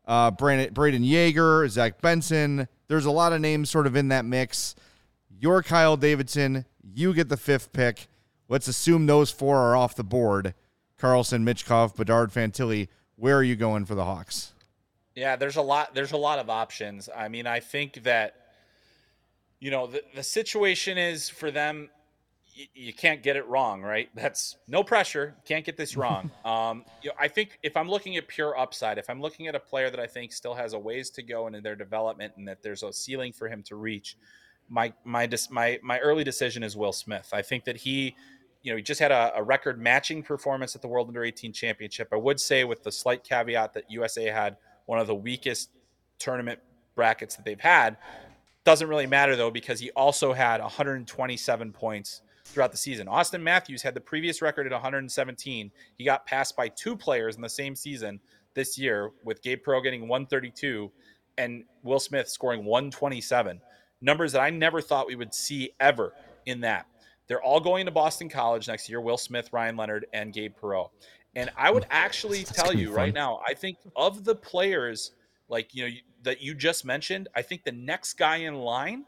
uh, 0.09 0.31
Brandon, 0.31 0.73
Brayden 0.73 1.07
Yager, 1.07 1.69
Zach 1.69 2.01
Benson. 2.01 2.67
There's 2.87 3.05
a 3.05 3.11
lot 3.11 3.31
of 3.31 3.39
names 3.39 3.69
sort 3.69 3.85
of 3.85 3.95
in 3.95 4.07
that 4.07 4.25
mix. 4.25 4.73
You're 5.29 5.61
Kyle 5.61 5.95
Davidson. 5.95 6.65
You 6.83 7.13
get 7.13 7.29
the 7.29 7.37
fifth 7.37 7.71
pick. 7.71 8.07
Let's 8.49 8.67
assume 8.67 9.05
those 9.05 9.29
four 9.29 9.57
are 9.57 9.75
off 9.75 9.95
the 9.95 10.03
board. 10.03 10.55
Carlsson, 10.99 11.43
Michkov, 11.43 11.95
Bedard, 11.95 12.31
Fantilli. 12.31 12.87
Where 13.15 13.37
are 13.37 13.43
you 13.43 13.55
going 13.55 13.85
for 13.85 13.93
the 13.93 14.03
Hawks? 14.03 14.53
Yeah, 15.15 15.35
there's 15.35 15.57
a 15.57 15.61
lot. 15.61 15.93
There's 15.93 16.11
a 16.11 16.17
lot 16.17 16.39
of 16.39 16.49
options. 16.49 17.07
I 17.15 17.27
mean, 17.27 17.45
I 17.45 17.59
think 17.59 18.03
that 18.03 18.35
you 19.59 19.69
know 19.69 19.85
the, 19.85 20.01
the 20.15 20.23
situation 20.23 20.97
is 20.97 21.29
for 21.29 21.51
them. 21.51 21.89
You, 22.59 22.65
you 22.73 22.93
can't 22.93 23.23
get 23.23 23.37
it 23.37 23.47
wrong, 23.47 23.81
right? 23.81 24.09
That's 24.15 24.57
no 24.67 24.83
pressure. 24.83 25.35
Can't 25.45 25.63
get 25.65 25.77
this 25.77 25.95
wrong. 25.95 26.29
um, 26.45 26.83
you 27.01 27.09
know, 27.09 27.15
I 27.17 27.29
think 27.29 27.57
if 27.63 27.77
I'm 27.77 27.89
looking 27.89 28.17
at 28.17 28.27
pure 28.27 28.57
upside, 28.59 28.97
if 28.97 29.09
I'm 29.09 29.21
looking 29.21 29.47
at 29.47 29.55
a 29.55 29.59
player 29.59 29.89
that 29.89 29.99
I 29.99 30.07
think 30.07 30.33
still 30.33 30.53
has 30.53 30.73
a 30.73 30.79
ways 30.79 31.09
to 31.11 31.23
go 31.23 31.47
in 31.47 31.63
their 31.63 31.75
development 31.75 32.33
and 32.35 32.47
that 32.49 32.61
there's 32.61 32.83
a 32.83 32.91
ceiling 32.91 33.31
for 33.31 33.47
him 33.47 33.63
to 33.63 33.77
reach, 33.77 34.17
my 34.67 34.93
my 35.05 35.27
my 35.49 35.79
my 35.81 35.99
early 35.99 36.23
decision 36.25 36.61
is 36.61 36.75
Will 36.75 36.91
Smith. 36.91 37.29
I 37.31 37.41
think 37.41 37.63
that 37.63 37.77
he, 37.77 38.15
you 38.61 38.71
know, 38.71 38.75
he 38.75 38.83
just 38.83 38.99
had 38.99 39.11
a, 39.11 39.31
a 39.35 39.41
record 39.41 39.79
matching 39.79 40.21
performance 40.21 40.75
at 40.75 40.81
the 40.81 40.87
World 40.87 41.07
Under 41.07 41.23
18 41.23 41.53
Championship. 41.53 42.09
I 42.11 42.17
would 42.17 42.39
say 42.41 42.65
with 42.65 42.83
the 42.83 42.91
slight 42.91 43.23
caveat 43.23 43.73
that 43.73 43.89
USA 43.89 44.25
had 44.25 44.57
one 44.85 44.99
of 44.99 45.07
the 45.07 45.15
weakest 45.15 45.69
tournament 46.19 46.59
brackets 46.93 47.37
that 47.37 47.45
they've 47.45 47.59
had. 47.59 47.95
Doesn't 48.65 48.89
really 48.89 49.07
matter 49.07 49.37
though 49.37 49.49
because 49.49 49.79
he 49.79 49.91
also 49.91 50.33
had 50.33 50.61
127 50.61 51.71
points 51.71 52.21
throughout 52.49 52.71
the 52.71 52.77
season. 52.77 53.07
Auston 53.07 53.41
Matthews 53.41 53.81
had 53.81 53.93
the 53.93 54.01
previous 54.01 54.41
record 54.41 54.65
at 54.65 54.71
117. 54.71 55.71
He 55.97 56.03
got 56.03 56.25
passed 56.25 56.55
by 56.55 56.67
two 56.69 56.95
players 56.95 57.35
in 57.35 57.41
the 57.41 57.49
same 57.49 57.75
season 57.75 58.19
this 58.53 58.77
year, 58.77 59.11
with 59.23 59.41
Gabe 59.41 59.63
Perreault 59.63 59.83
getting 59.83 60.07
132 60.07 60.91
and 61.37 61.63
Will 61.83 61.99
Smith 61.99 62.27
scoring 62.27 62.65
127. 62.65 63.61
Numbers 64.01 64.31
that 64.33 64.41
I 64.41 64.49
never 64.49 64.81
thought 64.81 65.07
we 65.07 65.15
would 65.15 65.33
see 65.33 65.71
ever 65.79 66.13
in 66.45 66.61
that. 66.61 66.85
They're 67.27 67.41
all 67.41 67.59
going 67.59 67.85
to 67.85 67.91
Boston 67.91 68.27
College 68.27 68.67
next 68.67 68.89
year. 68.89 68.99
Will 68.99 69.17
Smith, 69.17 69.53
Ryan 69.53 69.77
Leonard, 69.77 70.07
and 70.13 70.33
Gabe 70.33 70.53
Perreault. 70.59 70.89
And 71.35 71.51
I 71.55 71.69
would 71.69 71.85
actually 71.91 72.43
tell 72.43 72.73
you 72.73 72.91
right 72.91 73.13
now, 73.13 73.39
I 73.47 73.53
think 73.53 73.77
of 73.95 74.23
the 74.23 74.35
players 74.35 75.11
like 75.47 75.73
you 75.73 75.87
know 75.87 75.95
that 76.23 76.41
you 76.41 76.53
just 76.53 76.85
mentioned, 76.85 77.27
I 77.35 77.41
think 77.41 77.63
the 77.63 77.71
next 77.71 78.13
guy 78.13 78.37
in 78.37 78.55
line 78.55 79.05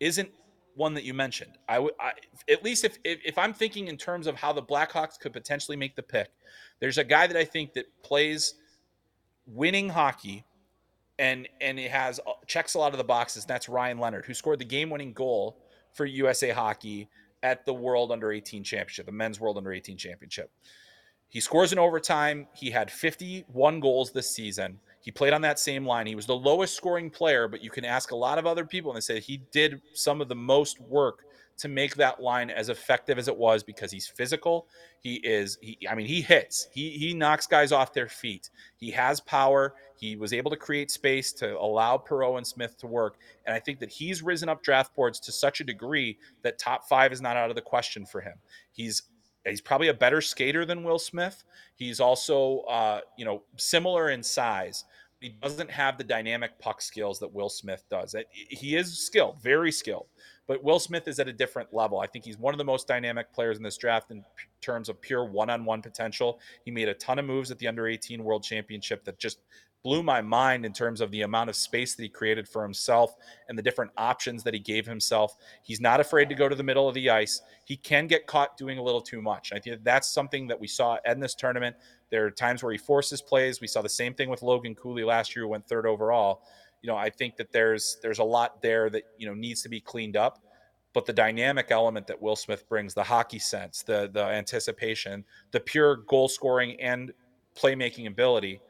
isn't 0.00 0.30
one 0.76 0.94
that 0.94 1.04
you 1.04 1.14
mentioned. 1.14 1.58
I 1.68 1.78
would 1.78 1.94
at 2.48 2.62
least 2.62 2.84
if, 2.84 2.98
if 3.02 3.18
if 3.24 3.38
I'm 3.38 3.52
thinking 3.52 3.88
in 3.88 3.96
terms 3.96 4.26
of 4.26 4.36
how 4.36 4.52
the 4.52 4.62
Blackhawks 4.62 5.18
could 5.18 5.32
potentially 5.32 5.76
make 5.76 5.96
the 5.96 6.02
pick, 6.02 6.28
there's 6.80 6.98
a 6.98 7.04
guy 7.04 7.26
that 7.26 7.36
I 7.36 7.44
think 7.44 7.72
that 7.74 7.86
plays 8.02 8.54
winning 9.46 9.88
hockey 9.88 10.44
and 11.18 11.48
and 11.60 11.78
it 11.78 11.90
has 11.90 12.20
uh, 12.26 12.32
checks 12.46 12.74
a 12.74 12.78
lot 12.78 12.92
of 12.92 12.98
the 12.98 13.04
boxes. 13.04 13.44
And 13.44 13.48
that's 13.48 13.68
Ryan 13.68 13.98
Leonard, 13.98 14.26
who 14.26 14.34
scored 14.34 14.58
the 14.58 14.64
game-winning 14.64 15.12
goal 15.12 15.58
for 15.92 16.04
USA 16.04 16.50
Hockey 16.50 17.08
at 17.42 17.64
the 17.64 17.74
World 17.74 18.12
Under 18.12 18.32
18 18.32 18.62
Championship, 18.64 19.06
the 19.06 19.12
Men's 19.12 19.40
World 19.40 19.56
Under 19.56 19.72
18 19.72 19.96
Championship. 19.96 20.50
He 21.28 21.40
scores 21.40 21.72
in 21.72 21.78
overtime. 21.78 22.46
He 22.54 22.70
had 22.70 22.90
51 22.90 23.80
goals 23.80 24.12
this 24.12 24.30
season. 24.30 24.78
He 25.06 25.12
played 25.12 25.32
on 25.32 25.40
that 25.42 25.60
same 25.60 25.86
line. 25.86 26.08
He 26.08 26.16
was 26.16 26.26
the 26.26 26.34
lowest 26.34 26.74
scoring 26.74 27.10
player, 27.10 27.46
but 27.46 27.62
you 27.62 27.70
can 27.70 27.84
ask 27.84 28.10
a 28.10 28.16
lot 28.16 28.38
of 28.38 28.46
other 28.46 28.64
people 28.64 28.90
and 28.90 28.96
they 28.96 29.00
say 29.00 29.20
he 29.20 29.40
did 29.52 29.80
some 29.94 30.20
of 30.20 30.28
the 30.28 30.34
most 30.34 30.80
work 30.80 31.26
to 31.58 31.68
make 31.68 31.94
that 31.94 32.20
line 32.20 32.50
as 32.50 32.70
effective 32.70 33.16
as 33.16 33.28
it 33.28 33.36
was 33.36 33.62
because 33.62 33.92
he's 33.92 34.08
physical. 34.08 34.66
He 34.98 35.14
is 35.18 35.58
he 35.62 35.78
I 35.88 35.94
mean 35.94 36.08
he 36.08 36.20
hits. 36.20 36.66
He 36.72 36.90
he 36.90 37.14
knocks 37.14 37.46
guys 37.46 37.70
off 37.70 37.92
their 37.92 38.08
feet. 38.08 38.50
He 38.78 38.90
has 38.90 39.20
power. 39.20 39.74
He 39.94 40.16
was 40.16 40.32
able 40.32 40.50
to 40.50 40.56
create 40.56 40.90
space 40.90 41.32
to 41.34 41.56
allow 41.56 41.98
Perreault 41.98 42.38
and 42.38 42.46
Smith 42.46 42.76
to 42.78 42.88
work. 42.88 43.18
And 43.46 43.54
I 43.54 43.60
think 43.60 43.78
that 43.78 43.92
he's 43.92 44.24
risen 44.24 44.48
up 44.48 44.64
draft 44.64 44.92
boards 44.96 45.20
to 45.20 45.30
such 45.30 45.60
a 45.60 45.64
degree 45.64 46.18
that 46.42 46.58
top 46.58 46.88
5 46.88 47.12
is 47.12 47.20
not 47.20 47.36
out 47.36 47.48
of 47.48 47.54
the 47.54 47.62
question 47.62 48.04
for 48.04 48.20
him. 48.20 48.34
He's 48.72 49.02
he's 49.50 49.60
probably 49.60 49.88
a 49.88 49.94
better 49.94 50.20
skater 50.20 50.64
than 50.64 50.82
Will 50.82 50.98
Smith. 50.98 51.44
He's 51.76 52.00
also, 52.00 52.60
uh, 52.60 53.00
you 53.16 53.24
know, 53.24 53.42
similar 53.56 54.10
in 54.10 54.22
size. 54.22 54.84
He 55.20 55.30
doesn't 55.30 55.70
have 55.70 55.96
the 55.96 56.04
dynamic 56.04 56.58
puck 56.58 56.82
skills 56.82 57.18
that 57.20 57.32
Will 57.32 57.48
Smith 57.48 57.84
does. 57.90 58.14
He 58.30 58.76
is 58.76 58.98
skilled, 58.98 59.40
very 59.42 59.72
skilled, 59.72 60.06
but 60.46 60.62
Will 60.62 60.78
Smith 60.78 61.08
is 61.08 61.18
at 61.18 61.26
a 61.26 61.32
different 61.32 61.72
level. 61.72 61.98
I 62.00 62.06
think 62.06 62.24
he's 62.24 62.38
one 62.38 62.52
of 62.52 62.58
the 62.58 62.64
most 62.64 62.86
dynamic 62.86 63.32
players 63.32 63.56
in 63.56 63.62
this 63.62 63.78
draft 63.78 64.10
in 64.10 64.22
terms 64.60 64.88
of 64.90 65.00
pure 65.00 65.24
one-on-one 65.24 65.80
potential. 65.80 66.38
He 66.64 66.70
made 66.70 66.88
a 66.88 66.94
ton 66.94 67.18
of 67.18 67.24
moves 67.24 67.50
at 67.50 67.58
the 67.58 67.66
under 67.66 67.88
18 67.88 68.22
World 68.22 68.42
Championship 68.42 69.04
that 69.04 69.18
just 69.18 69.40
blew 69.86 70.02
my 70.02 70.20
mind 70.20 70.66
in 70.66 70.72
terms 70.72 71.00
of 71.00 71.12
the 71.12 71.22
amount 71.22 71.48
of 71.48 71.54
space 71.54 71.94
that 71.94 72.02
he 72.02 72.08
created 72.08 72.48
for 72.48 72.60
himself 72.60 73.14
and 73.48 73.56
the 73.56 73.62
different 73.62 73.92
options 73.96 74.42
that 74.42 74.52
he 74.52 74.58
gave 74.58 74.84
himself. 74.84 75.36
He's 75.62 75.80
not 75.80 76.00
afraid 76.00 76.28
to 76.28 76.34
go 76.34 76.48
to 76.48 76.56
the 76.56 76.64
middle 76.64 76.88
of 76.88 76.94
the 76.96 77.08
ice. 77.08 77.40
He 77.64 77.76
can 77.76 78.08
get 78.08 78.26
caught 78.26 78.56
doing 78.56 78.78
a 78.78 78.82
little 78.82 79.00
too 79.00 79.22
much. 79.22 79.52
I 79.52 79.60
think 79.60 79.84
that's 79.84 80.08
something 80.08 80.48
that 80.48 80.58
we 80.58 80.66
saw 80.66 80.98
in 81.06 81.20
this 81.20 81.36
tournament. 81.36 81.76
There 82.10 82.26
are 82.26 82.32
times 82.32 82.64
where 82.64 82.72
he 82.72 82.78
forces 82.78 83.22
plays. 83.22 83.60
We 83.60 83.68
saw 83.68 83.80
the 83.80 83.88
same 83.88 84.12
thing 84.12 84.28
with 84.28 84.42
Logan 84.42 84.74
Cooley 84.74 85.04
last 85.04 85.36
year, 85.36 85.44
who 85.44 85.50
went 85.50 85.68
third 85.68 85.86
overall. 85.86 86.42
You 86.82 86.88
know, 86.88 86.96
I 86.96 87.08
think 87.08 87.36
that 87.36 87.52
there's 87.52 87.98
there's 88.02 88.18
a 88.18 88.24
lot 88.24 88.60
there 88.60 88.90
that 88.90 89.04
you 89.18 89.28
know 89.28 89.34
needs 89.34 89.62
to 89.62 89.68
be 89.68 89.80
cleaned 89.80 90.16
up 90.16 90.42
but 90.94 91.04
the 91.04 91.12
dynamic 91.12 91.70
element 91.70 92.06
that 92.06 92.20
Will 92.22 92.36
Smith 92.36 92.66
brings, 92.70 92.94
the 92.94 93.02
hockey 93.04 93.38
sense, 93.38 93.82
the 93.82 94.10
the 94.12 94.24
anticipation, 94.24 95.24
the 95.50 95.60
pure 95.60 95.96
goal 96.08 96.26
scoring 96.26 96.80
and 96.80 97.12
playmaking 97.54 98.06
ability, 98.06 98.60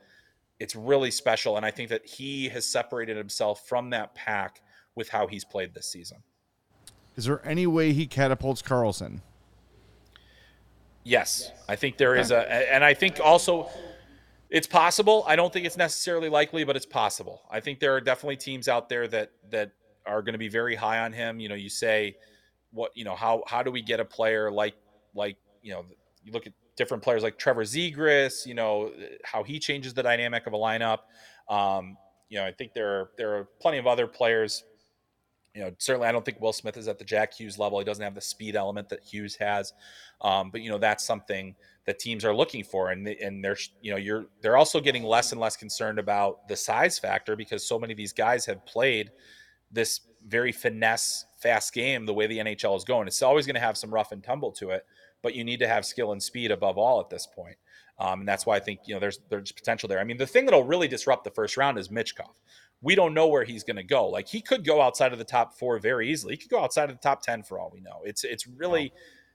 it's 0.58 0.74
really 0.74 1.10
special. 1.10 1.56
And 1.56 1.66
I 1.66 1.70
think 1.70 1.90
that 1.90 2.06
he 2.06 2.48
has 2.48 2.66
separated 2.66 3.16
himself 3.16 3.66
from 3.68 3.90
that 3.90 4.14
pack 4.14 4.60
with 4.94 5.08
how 5.08 5.26
he's 5.26 5.44
played 5.44 5.74
this 5.74 5.86
season. 5.86 6.18
Is 7.16 7.24
there 7.24 7.46
any 7.46 7.66
way 7.66 7.92
he 7.92 8.06
catapults 8.06 8.62
Carlsson? 8.62 9.20
Yes, 11.04 11.52
I 11.68 11.76
think 11.76 11.98
there 11.98 12.16
is 12.16 12.30
a, 12.32 12.72
and 12.72 12.84
I 12.84 12.92
think 12.92 13.20
also 13.22 13.68
it's 14.50 14.66
possible. 14.66 15.24
I 15.26 15.36
don't 15.36 15.52
think 15.52 15.64
it's 15.64 15.76
necessarily 15.76 16.28
likely, 16.28 16.64
but 16.64 16.76
it's 16.76 16.86
possible. 16.86 17.42
I 17.50 17.60
think 17.60 17.78
there 17.78 17.94
are 17.94 18.00
definitely 18.00 18.36
teams 18.36 18.68
out 18.68 18.88
there 18.88 19.06
that 19.08 19.30
that 19.50 19.70
are 20.04 20.20
going 20.22 20.32
to 20.32 20.38
be 20.38 20.48
very 20.48 20.74
high 20.74 21.00
on 21.00 21.12
him. 21.12 21.38
You 21.38 21.48
know, 21.48 21.54
you 21.54 21.68
say, 21.68 22.16
what 22.72 22.90
you 22.96 23.04
know, 23.04 23.14
how 23.14 23.44
how 23.46 23.62
do 23.62 23.70
we 23.70 23.82
get 23.82 24.00
a 24.00 24.04
player 24.04 24.50
like 24.50 24.74
like 25.14 25.36
you 25.62 25.72
know, 25.72 25.84
you 26.24 26.32
look 26.32 26.46
at 26.46 26.52
different 26.76 27.02
players 27.02 27.22
like 27.22 27.38
Trevor 27.38 27.64
Zegras, 27.64 28.46
you 28.46 28.54
know, 28.54 28.92
how 29.24 29.42
he 29.42 29.58
changes 29.58 29.94
the 29.94 30.02
dynamic 30.02 30.46
of 30.46 30.52
a 30.52 30.56
lineup. 30.56 31.00
Um, 31.48 31.96
you 32.28 32.38
know, 32.38 32.44
I 32.44 32.52
think 32.52 32.74
there 32.74 32.88
are 32.88 33.10
there 33.16 33.36
are 33.36 33.48
plenty 33.60 33.78
of 33.78 33.86
other 33.86 34.06
players. 34.06 34.64
You 35.54 35.62
know, 35.62 35.70
certainly 35.78 36.06
I 36.06 36.12
don't 36.12 36.24
think 36.24 36.38
Will 36.40 36.52
Smith 36.52 36.76
is 36.76 36.86
at 36.86 36.98
the 36.98 37.04
Jack 37.04 37.32
Hughes 37.32 37.58
level. 37.58 37.78
He 37.78 37.84
doesn't 37.84 38.04
have 38.04 38.14
the 38.14 38.20
speed 38.20 38.56
element 38.56 38.90
that 38.90 39.02
Hughes 39.02 39.34
has. 39.36 39.72
Um, 40.20 40.50
but 40.50 40.60
you 40.60 40.68
know, 40.68 40.76
that's 40.76 41.04
something 41.04 41.54
that 41.86 41.98
teams 41.98 42.24
are 42.24 42.34
looking 42.34 42.62
for, 42.62 42.90
and 42.90 43.06
and 43.08 43.42
they're 43.42 43.56
you 43.80 43.90
know 43.90 43.96
you're 43.96 44.26
they're 44.42 44.56
also 44.56 44.80
getting 44.80 45.02
less 45.02 45.32
and 45.32 45.40
less 45.40 45.56
concerned 45.56 45.98
about 45.98 46.46
the 46.48 46.56
size 46.56 46.98
factor 46.98 47.36
because 47.36 47.66
so 47.66 47.78
many 47.78 47.92
of 47.92 47.96
these 47.96 48.12
guys 48.12 48.44
have 48.44 48.64
played 48.66 49.10
this 49.70 50.00
very 50.26 50.52
finesse 50.52 51.24
fast 51.36 51.72
game 51.72 52.04
the 52.04 52.14
way 52.14 52.26
the 52.26 52.38
NHL 52.38 52.76
is 52.76 52.84
going. 52.84 53.06
It's 53.06 53.22
always 53.22 53.46
going 53.46 53.54
to 53.54 53.60
have 53.60 53.76
some 53.76 53.92
rough 53.92 54.12
and 54.12 54.22
tumble 54.22 54.52
to 54.52 54.70
it 54.70 54.84
but 55.26 55.34
you 55.34 55.42
need 55.42 55.58
to 55.58 55.66
have 55.66 55.84
skill 55.84 56.12
and 56.12 56.22
speed 56.22 56.52
above 56.52 56.78
all 56.78 57.00
at 57.00 57.10
this 57.10 57.26
point. 57.26 57.56
Um, 57.98 58.20
and 58.20 58.28
that's 58.28 58.46
why 58.46 58.54
I 58.54 58.60
think 58.60 58.78
you 58.86 58.94
know 58.94 59.00
there's 59.00 59.18
there's 59.28 59.50
potential 59.50 59.88
there. 59.88 59.98
I 59.98 60.04
mean, 60.04 60.18
the 60.18 60.26
thing 60.26 60.44
that'll 60.44 60.62
really 60.62 60.86
disrupt 60.86 61.24
the 61.24 61.32
first 61.32 61.56
round 61.56 61.78
is 61.78 61.88
Michkov. 61.88 62.30
We 62.80 62.94
don't 62.94 63.12
know 63.12 63.26
where 63.26 63.42
he's 63.42 63.64
going 63.64 63.78
to 63.78 63.82
go. 63.82 64.06
Like 64.06 64.28
he 64.28 64.40
could 64.40 64.64
go 64.64 64.80
outside 64.80 65.12
of 65.12 65.18
the 65.18 65.24
top 65.24 65.58
four 65.58 65.80
very 65.80 66.08
easily. 66.08 66.34
He 66.34 66.36
could 66.36 66.50
go 66.50 66.62
outside 66.62 66.90
of 66.90 66.96
the 66.96 67.02
top 67.02 67.22
ten 67.22 67.42
for 67.42 67.58
all 67.58 67.72
we 67.74 67.80
know. 67.80 68.02
It's 68.04 68.22
it's 68.22 68.46
really. 68.46 68.92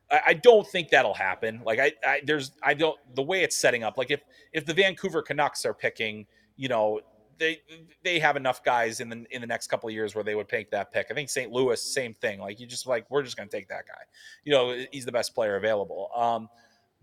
I, 0.09 0.21
I 0.27 0.33
don't 0.35 0.65
think 0.65 0.91
that'll 0.91 1.13
happen. 1.13 1.61
Like 1.65 1.79
I, 1.79 1.91
I, 2.07 2.21
there's, 2.25 2.53
I 2.63 2.73
don't. 2.73 2.97
The 3.15 3.23
way 3.23 3.43
it's 3.43 3.57
setting 3.57 3.83
up, 3.83 3.97
like 3.97 4.11
if 4.11 4.21
if 4.53 4.65
the 4.65 4.73
Vancouver 4.73 5.21
Canucks 5.21 5.65
are 5.65 5.73
picking, 5.73 6.25
you 6.55 6.69
know, 6.69 7.01
they 7.41 7.59
they 8.03 8.19
have 8.19 8.37
enough 8.37 8.63
guys 8.63 8.99
in 8.99 9.09
the 9.09 9.25
in 9.31 9.41
the 9.41 9.47
next 9.47 9.67
couple 9.67 9.89
of 9.89 9.93
years 9.93 10.13
where 10.13 10.23
they 10.23 10.35
would 10.35 10.47
take 10.47 10.69
that 10.71 10.93
pick. 10.93 11.07
I 11.09 11.15
think 11.15 11.27
St. 11.27 11.51
Louis, 11.51 11.81
same 11.81 12.13
thing. 12.13 12.39
Like 12.39 12.59
you 12.59 12.67
just 12.67 12.85
like 12.85 13.09
we're 13.09 13.23
just 13.23 13.35
going 13.35 13.49
to 13.49 13.57
take 13.57 13.67
that 13.69 13.87
guy. 13.87 14.03
You 14.45 14.53
know, 14.53 14.85
he's 14.91 15.05
the 15.05 15.11
best 15.11 15.33
player 15.33 15.55
available. 15.55 16.11
Um, 16.15 16.47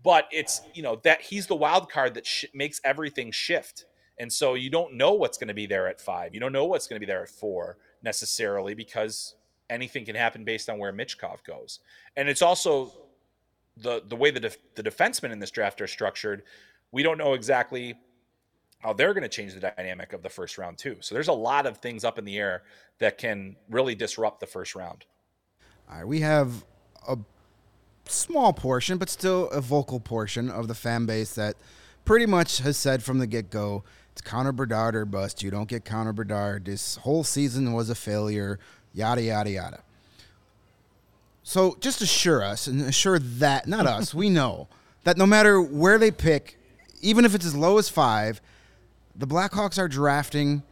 but 0.01 0.27
it's 0.31 0.61
you 0.73 0.81
know 0.81 0.95
that 1.03 1.21
he's 1.21 1.45
the 1.45 1.55
wild 1.55 1.91
card 1.91 2.13
that 2.13 2.25
sh- 2.25 2.45
makes 2.53 2.79
everything 2.85 3.31
shift. 3.31 3.85
And 4.17 4.31
so 4.31 4.53
you 4.53 4.69
don't 4.69 4.95
know 4.95 5.13
what's 5.13 5.37
going 5.37 5.49
to 5.49 5.53
be 5.53 5.65
there 5.65 5.87
at 5.87 5.99
five. 5.99 6.33
You 6.33 6.39
don't 6.39 6.53
know 6.53 6.65
what's 6.65 6.87
going 6.87 6.95
to 6.95 7.05
be 7.05 7.09
there 7.09 7.21
at 7.21 7.29
four 7.29 7.77
necessarily 8.01 8.73
because 8.73 9.35
anything 9.69 10.05
can 10.05 10.15
happen 10.15 10.43
based 10.43 10.69
on 10.69 10.77
where 10.77 10.91
Michkov 10.91 11.43
goes. 11.43 11.79
And 12.15 12.27
it's 12.29 12.41
also 12.41 12.93
the 13.75 14.03
the 14.07 14.15
way 14.15 14.31
the 14.31 14.39
def- 14.39 14.75
the 14.75 14.83
defensemen 14.83 15.31
in 15.31 15.39
this 15.39 15.51
draft 15.51 15.81
are 15.81 15.87
structured. 15.87 16.43
We 16.93 17.03
don't 17.03 17.17
know 17.17 17.33
exactly 17.33 17.95
how 18.79 18.93
they're 18.93 19.13
going 19.13 19.23
to 19.23 19.29
change 19.29 19.53
the 19.53 19.59
dynamic 19.59 20.13
of 20.13 20.23
the 20.23 20.29
first 20.29 20.57
round 20.57 20.77
too. 20.77 20.97
So 21.01 21.13
there's 21.13 21.27
a 21.27 21.33
lot 21.33 21.65
of 21.65 21.77
things 21.77 22.03
up 22.03 22.17
in 22.17 22.25
the 22.25 22.37
air 22.37 22.63
that 22.99 23.17
can 23.17 23.55
really 23.69 23.95
disrupt 23.95 24.39
the 24.39 24.47
first 24.47 24.75
round. 24.75 25.05
All 25.89 25.97
right, 25.97 26.07
we 26.07 26.21
have 26.21 26.63
a 27.07 27.17
small 28.05 28.53
portion, 28.53 28.97
but 28.97 29.09
still 29.09 29.49
a 29.49 29.61
vocal 29.61 29.99
portion 29.99 30.49
of 30.49 30.67
the 30.67 30.75
fan 30.75 31.05
base 31.05 31.35
that 31.35 31.55
pretty 32.05 32.25
much 32.25 32.59
has 32.59 32.77
said 32.77 33.03
from 33.03 33.19
the 33.19 33.27
get 33.27 33.49
go, 33.49 33.83
it's 34.11 34.21
Connor 34.21 34.51
Bedard 34.51 34.95
or 34.95 35.05
bust. 35.05 35.43
You 35.43 35.51
don't 35.51 35.67
get 35.67 35.85
Connor 35.85 36.13
Bedard. 36.13 36.65
This 36.65 36.97
whole 36.97 37.23
season 37.23 37.73
was 37.73 37.89
a 37.89 37.95
failure. 37.95 38.59
Yada 38.93 39.21
yada 39.21 39.49
yada. 39.49 39.83
So 41.43 41.77
just 41.79 42.01
assure 42.01 42.43
us 42.43 42.67
and 42.67 42.81
assure 42.81 43.19
that 43.19 43.67
not 43.67 43.87
us, 43.87 44.13
we 44.13 44.29
know 44.29 44.67
that 45.03 45.17
no 45.17 45.25
matter 45.25 45.61
where 45.61 45.97
they 45.97 46.11
pick, 46.11 46.57
even 47.01 47.25
if 47.25 47.33
it's 47.33 47.45
as 47.45 47.55
low 47.55 47.77
as 47.77 47.89
five, 47.89 48.41
the 49.19 49.27
Blackhawks 49.27 49.77
are 49.77 49.89
drafting 49.89 50.63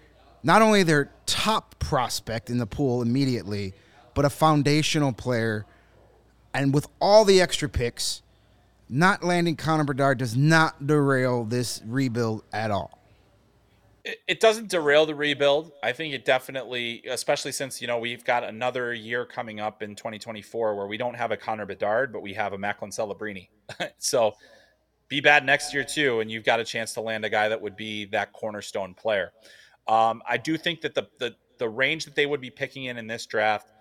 not 0.42 0.62
only 0.62 0.82
their 0.82 1.12
top 1.26 1.78
prospect 1.80 2.50
in 2.50 2.58
the 2.58 2.66
pool 2.66 3.02
immediately, 3.02 3.74
but 4.14 4.24
a 4.24 4.30
foundational 4.30 5.12
player. 5.12 5.66
And 6.54 6.74
with 6.74 6.88
all 7.02 7.26
the 7.26 7.42
extra 7.42 7.68
picks, 7.68 8.22
not 8.90 9.22
landing 9.22 9.58
Connor 9.58 9.84
Bedard 9.84 10.18
does 10.18 10.36
not 10.38 10.88
derail 10.88 11.44
this 11.44 11.82
rebuild 11.86 12.44
at 12.54 12.72
all. 12.72 12.98
It, 14.26 14.40
doesn't 14.40 14.70
derail 14.70 15.06
the 15.06 15.14
rebuild. 15.14 15.74
I 15.84 15.92
think 15.92 16.14
it 16.14 16.24
definitely, 16.24 17.04
especially 17.10 17.52
since 17.52 17.82
you 17.82 17.88
know 17.88 17.98
we've 17.98 18.24
got 18.24 18.46
another 18.46 18.94
year 18.94 19.26
coming 19.26 19.60
up 19.60 19.84
in 19.84 19.96
2024 19.96 20.76
where 20.78 20.88
we 20.88 20.96
don't 20.96 21.16
have 21.16 21.32
a 21.32 21.38
Connor 21.38 21.66
Bedard, 21.66 22.14
but 22.14 22.22
we 22.22 22.34
have 22.34 22.54
a 22.54 22.58
Macklin 22.58 22.92
Celebrini. 22.92 23.50
so 23.98 24.34
be 25.10 25.22
bad 25.22 25.46
next 25.46 25.74
year 25.74 25.84
too, 25.84 26.20
and 26.20 26.30
you've 26.30 26.44
got 26.44 26.60
a 26.60 26.64
chance 26.64 26.94
to 26.94 27.02
land 27.02 27.26
a 27.26 27.30
guy 27.30 27.50
that 27.50 27.62
would 27.62 27.76
be 27.76 28.06
that 28.06 28.34
cornerstone 28.34 28.94
player. 28.94 29.32
Um, 29.88 30.22
I 30.28 30.38
do 30.38 30.58
think 30.58 30.82
that 30.82 30.96
the, 30.96 31.08
the 31.20 31.36
the 31.60 31.70
range 31.70 32.06
that 32.06 32.16
they 32.16 32.26
would 32.26 32.42
be 32.42 32.50
picking 32.50 32.86
in 32.86 32.98
in 32.98 33.08
this 33.08 33.26
draft, 33.26 33.72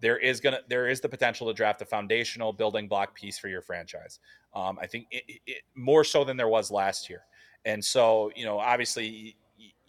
there 0.00 0.18
is 0.18 0.40
gonna 0.40 0.60
there 0.68 0.88
is 0.88 1.00
the 1.00 1.08
potential 1.08 1.46
to 1.46 1.54
draft 1.54 1.82
a 1.82 1.84
foundational 1.84 2.52
building 2.52 2.88
block 2.88 3.14
piece 3.14 3.38
for 3.38 3.48
your 3.48 3.62
franchise. 3.62 4.18
Um, 4.54 4.78
I 4.80 4.86
think 4.86 5.06
it, 5.10 5.40
it, 5.46 5.62
more 5.74 6.04
so 6.04 6.24
than 6.24 6.36
there 6.36 6.48
was 6.48 6.70
last 6.70 7.08
year, 7.08 7.22
and 7.64 7.84
so 7.84 8.30
you 8.34 8.44
know 8.44 8.58
obviously 8.58 9.36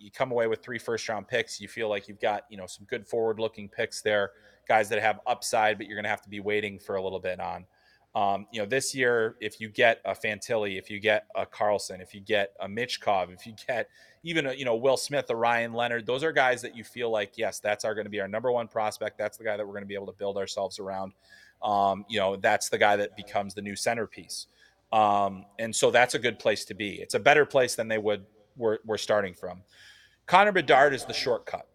you 0.04 0.12
come 0.12 0.32
away 0.32 0.48
with 0.48 0.62
three 0.62 0.78
first 0.78 1.08
round 1.10 1.28
picks. 1.28 1.60
You 1.60 1.68
feel 1.68 1.90
like 1.90 2.08
you've 2.08 2.20
got 2.20 2.44
you 2.50 2.58
know 2.58 2.68
some 2.68 2.86
good 2.86 3.08
forward 3.08 3.40
looking 3.40 3.68
picks 3.68 4.02
there, 4.02 4.32
guys 4.68 4.90
that 4.90 5.02
have 5.02 5.20
upside, 5.26 5.78
but 5.78 5.88
you're 5.88 6.02
to 6.02 6.10
have 6.10 6.22
to 6.22 6.30
be 6.30 6.40
waiting 6.40 6.78
for 6.78 6.98
a 6.98 7.04
little 7.04 7.20
bit 7.20 7.40
on. 7.40 7.66
Um, 8.16 8.46
you 8.52 8.60
know, 8.60 8.68
this 8.68 8.94
year, 8.94 9.36
if 9.42 9.60
you 9.60 9.70
get 9.70 10.00
a 10.06 10.12
Fantilli, 10.12 10.78
if 10.78 10.90
you 10.90 11.00
get 11.00 11.26
a 11.36 11.46
Carlsson, 11.46 12.00
if 12.00 12.14
you 12.14 12.22
get 12.22 12.54
a 12.60 12.68
Michkov, 12.68 13.34
if 13.34 13.48
you 13.48 13.54
get 13.68 13.90
even 14.22 14.46
a, 14.46 14.54
you 14.54 14.66
know 14.66 14.76
Will 14.76 14.98
Smith, 14.98 15.30
a 15.30 15.36
Ryan 15.36 15.74
Leonard, 15.74 16.06
those 16.06 16.24
are 16.24 16.32
guys 16.32 16.62
that 16.62 16.76
you 16.76 16.84
feel 16.84 17.10
like 17.10 17.38
yes, 17.38 17.60
that's 17.60 17.84
our 17.84 17.96
going 17.96 18.06
to 18.06 18.12
be 18.12 18.22
our 18.22 18.28
number 18.28 18.52
one 18.52 18.68
prospect. 18.68 19.18
That's 19.18 19.38
the 19.38 19.44
guy 19.44 19.58
that 19.58 19.66
we're 19.66 19.74
going 19.74 19.84
to 19.84 19.88
be 19.88 19.96
able 19.96 20.08
to 20.08 20.14
build 20.14 20.38
ourselves 20.38 20.78
around. 20.78 21.14
Um, 21.64 22.06
you 22.08 22.20
know, 22.20 22.36
that's 22.36 22.70
the 22.70 22.78
guy 22.78 22.96
that 22.98 23.16
becomes 23.18 23.56
the 23.56 23.62
new 23.62 23.76
centerpiece. 23.76 24.48
Um, 24.92 25.46
and 25.58 25.76
so 25.76 25.90
that's 25.90 26.14
a 26.14 26.20
good 26.20 26.38
place 26.38 26.66
to 26.66 26.76
be. 26.76 27.02
It's 27.02 27.16
a 27.16 27.20
better 27.20 27.46
place 27.46 27.74
than 27.74 27.88
they 27.88 27.98
would 27.98 28.26
were, 28.56 28.80
were 28.86 29.00
starting 29.00 29.34
from. 29.34 29.62
Connor 30.28 30.52
Bedard 30.52 30.94
is 30.94 31.06
the 31.06 31.14
shortcut 31.14 31.68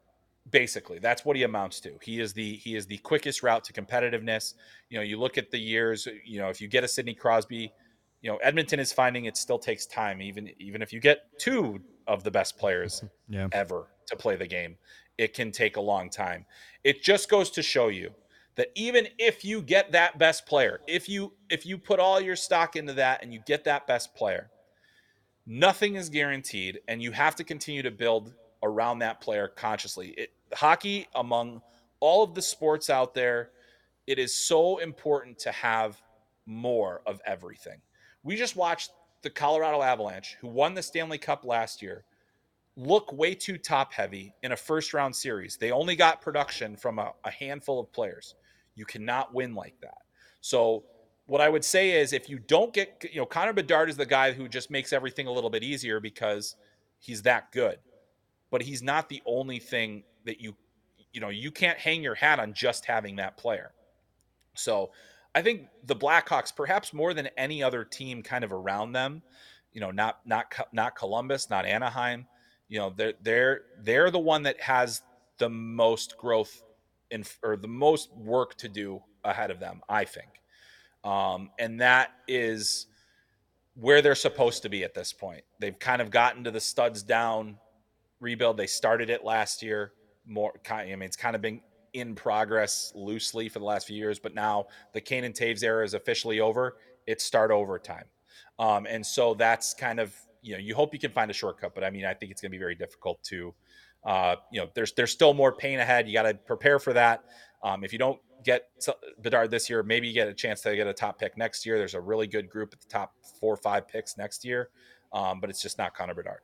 basically 0.50 0.98
that's 0.98 1.24
what 1.24 1.36
he 1.36 1.42
amounts 1.42 1.80
to 1.80 1.98
he 2.02 2.20
is 2.20 2.32
the 2.32 2.56
he 2.56 2.76
is 2.76 2.86
the 2.86 2.98
quickest 2.98 3.42
route 3.42 3.64
to 3.64 3.72
competitiveness 3.72 4.54
you 4.88 4.98
know 4.98 5.02
you 5.02 5.18
look 5.18 5.36
at 5.36 5.50
the 5.50 5.58
years 5.58 6.06
you 6.24 6.38
know 6.40 6.48
if 6.48 6.60
you 6.60 6.68
get 6.68 6.84
a 6.84 6.88
sidney 6.88 7.14
crosby 7.14 7.72
you 8.22 8.30
know 8.30 8.36
edmonton 8.38 8.78
is 8.78 8.92
finding 8.92 9.26
it 9.26 9.36
still 9.36 9.58
takes 9.58 9.86
time 9.86 10.22
even 10.22 10.50
even 10.58 10.80
if 10.82 10.92
you 10.92 11.00
get 11.00 11.26
two 11.38 11.80
of 12.06 12.24
the 12.24 12.30
best 12.30 12.56
players 12.56 13.04
yeah. 13.28 13.48
ever 13.52 13.88
to 14.06 14.16
play 14.16 14.36
the 14.36 14.46
game 14.46 14.76
it 15.18 15.34
can 15.34 15.50
take 15.50 15.76
a 15.76 15.80
long 15.80 16.08
time 16.08 16.44
it 16.84 17.02
just 17.02 17.28
goes 17.28 17.50
to 17.50 17.62
show 17.62 17.88
you 17.88 18.10
that 18.54 18.68
even 18.74 19.06
if 19.18 19.44
you 19.44 19.60
get 19.60 19.92
that 19.92 20.18
best 20.18 20.46
player 20.46 20.80
if 20.86 21.08
you 21.08 21.32
if 21.50 21.66
you 21.66 21.76
put 21.76 21.98
all 21.98 22.20
your 22.20 22.36
stock 22.36 22.76
into 22.76 22.92
that 22.92 23.22
and 23.22 23.32
you 23.32 23.40
get 23.46 23.64
that 23.64 23.86
best 23.86 24.14
player 24.14 24.50
nothing 25.46 25.96
is 25.96 26.08
guaranteed 26.08 26.80
and 26.88 27.02
you 27.02 27.10
have 27.10 27.34
to 27.34 27.42
continue 27.42 27.82
to 27.82 27.90
build 27.90 28.34
around 28.62 29.00
that 29.00 29.20
player 29.20 29.48
consciously. 29.48 30.08
It, 30.08 30.30
hockey, 30.54 31.06
among 31.14 31.62
all 32.00 32.22
of 32.22 32.34
the 32.34 32.42
sports 32.42 32.90
out 32.90 33.14
there, 33.14 33.50
it 34.06 34.18
is 34.18 34.34
so 34.34 34.78
important 34.78 35.38
to 35.40 35.52
have 35.52 36.00
more 36.46 37.02
of 37.06 37.20
everything. 37.26 37.80
We 38.22 38.36
just 38.36 38.56
watched 38.56 38.90
the 39.22 39.30
Colorado 39.30 39.82
Avalanche, 39.82 40.36
who 40.40 40.48
won 40.48 40.74
the 40.74 40.82
Stanley 40.82 41.18
Cup 41.18 41.44
last 41.44 41.82
year, 41.82 42.04
look 42.76 43.12
way 43.12 43.34
too 43.34 43.58
top 43.58 43.92
heavy 43.92 44.34
in 44.42 44.52
a 44.52 44.56
first 44.56 44.94
round 44.94 45.14
series. 45.14 45.56
They 45.56 45.72
only 45.72 45.96
got 45.96 46.20
production 46.20 46.76
from 46.76 46.98
a, 46.98 47.12
a 47.24 47.30
handful 47.30 47.80
of 47.80 47.92
players. 47.92 48.34
You 48.76 48.84
cannot 48.84 49.34
win 49.34 49.54
like 49.54 49.74
that. 49.82 49.98
So, 50.40 50.84
what 51.26 51.42
I 51.42 51.48
would 51.50 51.64
say 51.64 52.00
is 52.00 52.14
if 52.14 52.30
you 52.30 52.38
don't 52.38 52.72
get, 52.72 53.04
you 53.12 53.20
know, 53.20 53.26
Connor 53.26 53.52
Bedard 53.52 53.90
is 53.90 53.98
the 53.98 54.06
guy 54.06 54.32
who 54.32 54.48
just 54.48 54.70
makes 54.70 54.94
everything 54.94 55.26
a 55.26 55.32
little 55.32 55.50
bit 55.50 55.62
easier 55.62 56.00
because 56.00 56.56
he's 57.00 57.20
that 57.22 57.52
good 57.52 57.78
but 58.50 58.62
he's 58.62 58.82
not 58.82 59.08
the 59.08 59.22
only 59.26 59.58
thing 59.58 60.02
that 60.24 60.40
you 60.40 60.54
you 61.12 61.20
know 61.20 61.28
you 61.28 61.50
can't 61.50 61.78
hang 61.78 62.02
your 62.02 62.14
hat 62.14 62.38
on 62.38 62.52
just 62.52 62.84
having 62.84 63.16
that 63.16 63.36
player 63.36 63.72
so 64.54 64.90
i 65.34 65.42
think 65.42 65.68
the 65.86 65.96
blackhawks 65.96 66.54
perhaps 66.54 66.92
more 66.92 67.14
than 67.14 67.28
any 67.36 67.62
other 67.62 67.84
team 67.84 68.22
kind 68.22 68.44
of 68.44 68.52
around 68.52 68.92
them 68.92 69.22
you 69.72 69.80
know 69.80 69.90
not 69.90 70.20
not 70.26 70.52
not 70.72 70.94
columbus 70.94 71.50
not 71.50 71.64
anaheim 71.64 72.26
you 72.68 72.78
know 72.78 72.92
they're 72.96 73.14
they're 73.22 73.60
they're 73.80 74.10
the 74.10 74.18
one 74.18 74.42
that 74.42 74.60
has 74.60 75.02
the 75.38 75.48
most 75.48 76.16
growth 76.18 76.62
in 77.10 77.24
or 77.42 77.56
the 77.56 77.68
most 77.68 78.14
work 78.16 78.54
to 78.56 78.68
do 78.68 79.00
ahead 79.24 79.50
of 79.50 79.60
them 79.60 79.80
i 79.88 80.04
think 80.04 80.28
um, 81.04 81.50
and 81.60 81.80
that 81.80 82.10
is 82.26 82.86
where 83.76 84.02
they're 84.02 84.16
supposed 84.16 84.62
to 84.62 84.68
be 84.68 84.82
at 84.84 84.94
this 84.94 85.12
point 85.12 85.42
they've 85.58 85.78
kind 85.78 86.02
of 86.02 86.10
gotten 86.10 86.44
to 86.44 86.50
the 86.50 86.60
studs 86.60 87.02
down 87.02 87.56
rebuild. 88.20 88.56
They 88.56 88.66
started 88.66 89.10
it 89.10 89.24
last 89.24 89.62
year. 89.62 89.92
More, 90.28 90.52
I 90.70 90.84
mean, 90.84 91.02
it's 91.02 91.16
kind 91.16 91.34
of 91.34 91.42
been 91.42 91.60
in 91.94 92.14
progress 92.14 92.92
loosely 92.94 93.48
for 93.48 93.58
the 93.58 93.64
last 93.64 93.86
few 93.86 93.96
years, 93.96 94.18
but 94.18 94.34
now 94.34 94.66
the 94.92 95.00
Kane 95.00 95.24
and 95.24 95.34
Toews 95.34 95.62
era 95.62 95.84
is 95.84 95.94
officially 95.94 96.40
over. 96.40 96.76
It's 97.06 97.24
start 97.24 97.50
over 97.50 97.78
time, 97.78 98.04
um, 98.58 98.86
and 98.86 99.04
so 99.04 99.34
that's 99.34 99.72
kind 99.72 99.98
of 99.98 100.14
you 100.42 100.52
know 100.52 100.58
you 100.58 100.74
hope 100.74 100.92
you 100.92 101.00
can 101.00 101.10
find 101.10 101.30
a 101.30 101.34
shortcut, 101.34 101.74
but 101.74 101.82
I 101.82 101.90
mean 101.90 102.04
I 102.04 102.12
think 102.12 102.30
it's 102.30 102.42
going 102.42 102.50
to 102.50 102.54
be 102.54 102.58
very 102.58 102.74
difficult 102.74 103.22
to. 103.24 103.54
Uh, 104.04 104.36
you 104.52 104.60
know, 104.60 104.68
there's 104.74 104.92
there's 104.92 105.10
still 105.10 105.34
more 105.34 105.52
pain 105.52 105.80
ahead. 105.80 106.06
You 106.06 106.12
got 106.12 106.22
to 106.22 106.34
prepare 106.34 106.78
for 106.78 106.92
that. 106.92 107.24
Um, 107.62 107.82
if 107.82 107.92
you 107.92 107.98
don't 107.98 108.20
get 108.44 108.68
Bedard 109.20 109.50
this 109.50 109.68
year, 109.68 109.82
maybe 109.82 110.06
you 110.06 110.14
get 110.14 110.28
a 110.28 110.34
chance 110.34 110.60
to 110.62 110.76
get 110.76 110.86
a 110.86 110.92
top 110.92 111.18
pick 111.18 111.36
next 111.36 111.66
year. 111.66 111.78
There's 111.78 111.94
a 111.94 112.00
really 112.00 112.26
good 112.26 112.48
group 112.48 112.72
at 112.72 112.80
the 112.80 112.88
top 112.88 113.14
four 113.40 113.54
or 113.54 113.56
five 113.56 113.88
picks 113.88 114.16
next 114.16 114.44
year, 114.44 114.70
um, 115.12 115.40
but 115.40 115.50
it's 115.50 115.62
just 115.62 115.78
not 115.78 115.94
Connor 115.94 116.14
Bedard. 116.14 116.40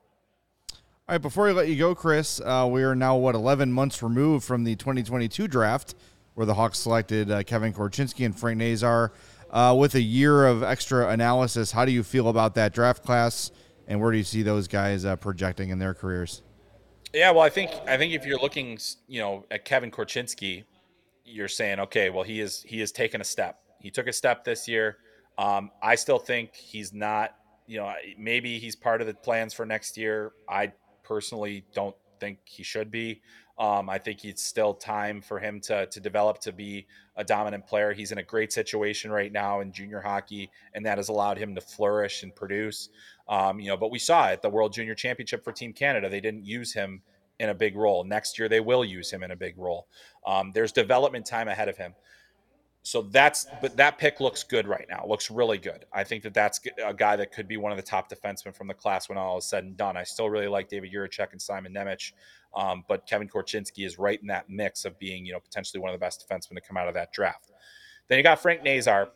All 1.07 1.13
right, 1.13 1.21
before 1.21 1.45
we 1.45 1.53
let 1.53 1.69
you 1.69 1.77
go, 1.77 1.95
Chris, 1.95 2.41
uh, 2.41 2.67
we 2.71 2.83
are 2.83 2.95
now, 2.95 3.15
what, 3.15 3.35
11 3.35 3.71
months 3.71 4.03
removed 4.03 4.43
from 4.43 4.65
the 4.65 4.75
2022 4.75 5.47
draft 5.47 5.95
where 6.33 6.47
the 6.47 6.55
Hawks 6.55 6.79
selected 6.79 7.31
uh, 7.31 7.43
Kevin 7.43 7.75
Korchinski 7.75 8.25
and 8.25 8.35
Frank 8.35 8.57
Nazar. 8.57 9.13
Uh, 9.51 9.77
with 9.79 9.95
a 9.97 10.01
year 10.01 10.47
of 10.47 10.63
extra 10.63 11.11
analysis, 11.11 11.73
how 11.73 11.85
do 11.85 11.93
you 11.93 12.03
feel 12.03 12.29
about 12.29 12.55
that 12.55 12.73
draft 12.73 13.05
class, 13.05 13.51
and 13.87 14.01
where 14.01 14.13
do 14.13 14.17
you 14.17 14.25
see 14.25 14.43
those 14.43 14.67
guys 14.67 15.05
uh, 15.05 15.15
projecting 15.15 15.69
in 15.69 15.79
their 15.79 15.93
careers? 15.93 16.41
Yeah, 17.13 17.33
well, 17.33 17.43
I 17.43 17.51
think 17.51 17.71
I 17.87 17.99
think 17.99 18.15
if 18.15 18.25
you're 18.25 18.41
looking, 18.41 18.79
you 19.07 19.21
know, 19.21 19.45
at 19.51 19.67
Kevin 19.67 19.91
Korchinski, 19.91 20.65
you're 21.27 21.49
saying, 21.49 21.81
okay, 21.81 22.09
well, 22.09 22.25
he 22.25 22.41
is 22.41 22.65
he 22.67 22.81
has 22.81 22.91
taken 22.91 23.21
a 23.21 23.25
step. 23.25 23.61
He 23.79 23.91
took 23.91 24.07
a 24.07 24.13
step 24.13 24.43
this 24.43 24.67
year. 24.67 24.97
Um, 25.37 25.71
I 25.83 25.97
still 25.97 26.19
think 26.19 26.55
he's 26.55 26.95
not. 26.95 27.37
You 27.67 27.79
know, 27.79 27.93
maybe 28.19 28.59
he's 28.59 28.75
part 28.75 29.03
of 29.03 29.07
the 29.07 29.15
plans 29.15 29.53
for 29.53 29.67
next 29.67 29.97
year. 29.99 30.33
I 30.49 30.73
personally 31.05 31.65
don't 31.75 31.95
think 32.19 32.39
he 32.45 32.63
should 32.63 32.91
be. 32.91 33.21
Um, 33.59 33.89
I 33.89 33.99
think 33.99 34.25
it's 34.25 34.43
still 34.43 34.75
time 34.75 35.21
for 35.21 35.39
him 35.39 35.61
to 35.63 35.87
to 35.87 36.01
develop 36.01 36.41
to 36.41 36.53
be 36.53 36.87
a 37.17 37.23
dominant 37.23 37.67
player. 37.67 37.93
He's 37.93 38.11
in 38.11 38.19
a 38.19 38.23
great 38.23 38.53
situation 38.53 39.13
right 39.13 39.31
now 39.31 39.61
in 39.61 39.71
junior 39.71 40.01
hockey, 40.01 40.51
and 40.75 40.85
that 40.87 40.99
has 40.99 41.09
allowed 41.09 41.39
him 41.39 41.55
to 41.55 41.61
flourish 41.61 42.25
and 42.25 42.35
produce. 42.35 42.89
Um, 43.29 43.61
you 43.61 43.69
know, 43.69 43.77
but 43.77 43.93
we 43.93 44.01
saw 44.01 44.27
at 44.27 44.43
the 44.43 44.51
World 44.51 44.73
Junior 44.73 44.95
Championship 44.95 45.45
for 45.45 45.53
Team 45.53 45.73
Canada, 45.73 46.09
they 46.09 46.21
didn't 46.21 46.45
use 46.45 46.73
him 46.73 47.03
in 47.39 47.49
a 47.49 47.55
big 47.55 47.77
role. 47.77 48.05
Next 48.05 48.39
year, 48.39 48.49
they 48.49 48.61
will 48.61 48.85
use 48.85 49.11
him 49.11 49.23
in 49.23 49.31
a 49.31 49.37
big 49.37 49.57
role. 49.57 49.87
Um, 50.27 50.51
there's 50.53 50.73
development 50.73 51.25
time 51.27 51.49
ahead 51.49 51.69
of 51.69 51.77
him 51.77 51.95
so 52.87 53.01
that's 53.01 53.47
but 53.63 53.79
that 53.79 53.97
pick 53.97 54.21
looks 54.21 54.45
good 54.45 54.69
right 54.69 54.85
now. 54.91 55.07
Looks 55.09 55.31
really 55.31 55.57
good. 55.57 55.87
I 55.91 56.05
think 56.05 56.23
that 56.23 56.35
that's 56.35 56.61
a 56.85 56.93
guy 56.93 57.17
that 57.17 57.33
could 57.33 57.49
be 57.49 57.57
one 57.57 57.73
of 57.73 57.79
the 57.79 57.83
top 57.83 58.13
defensemen 58.13 58.55
from 58.55 58.67
the 58.69 58.75
class 58.75 59.09
when 59.09 59.17
all 59.17 59.39
is 59.39 59.47
said 59.47 59.65
and 59.65 59.75
done. 59.75 59.97
I 59.97 60.05
still 60.05 60.29
really 60.29 60.49
like 60.49 60.69
David 60.69 60.93
Jiricek 60.93 61.33
and 61.33 61.41
Simon 61.41 61.73
Nemec, 61.73 62.13
um, 62.55 62.85
but 62.87 63.07
Kevin 63.07 63.27
Korchinski 63.27 63.87
is 63.87 63.99
right 63.99 64.21
in 64.21 64.27
that 64.27 64.51
mix 64.51 64.85
of 64.85 64.99
being 64.99 65.25
you 65.25 65.33
know 65.33 65.41
potentially 65.41 65.81
one 65.81 65.95
of 65.95 65.99
the 65.99 66.05
best 66.05 66.27
defensemen 66.29 66.57
to 66.57 66.61
come 66.61 66.77
out 66.77 66.87
of 66.87 66.93
that 66.93 67.11
draft. 67.11 67.53
Then 68.09 68.19
you 68.19 68.23
got 68.23 68.41
Frank 68.41 68.63
Nazar. 68.63 69.09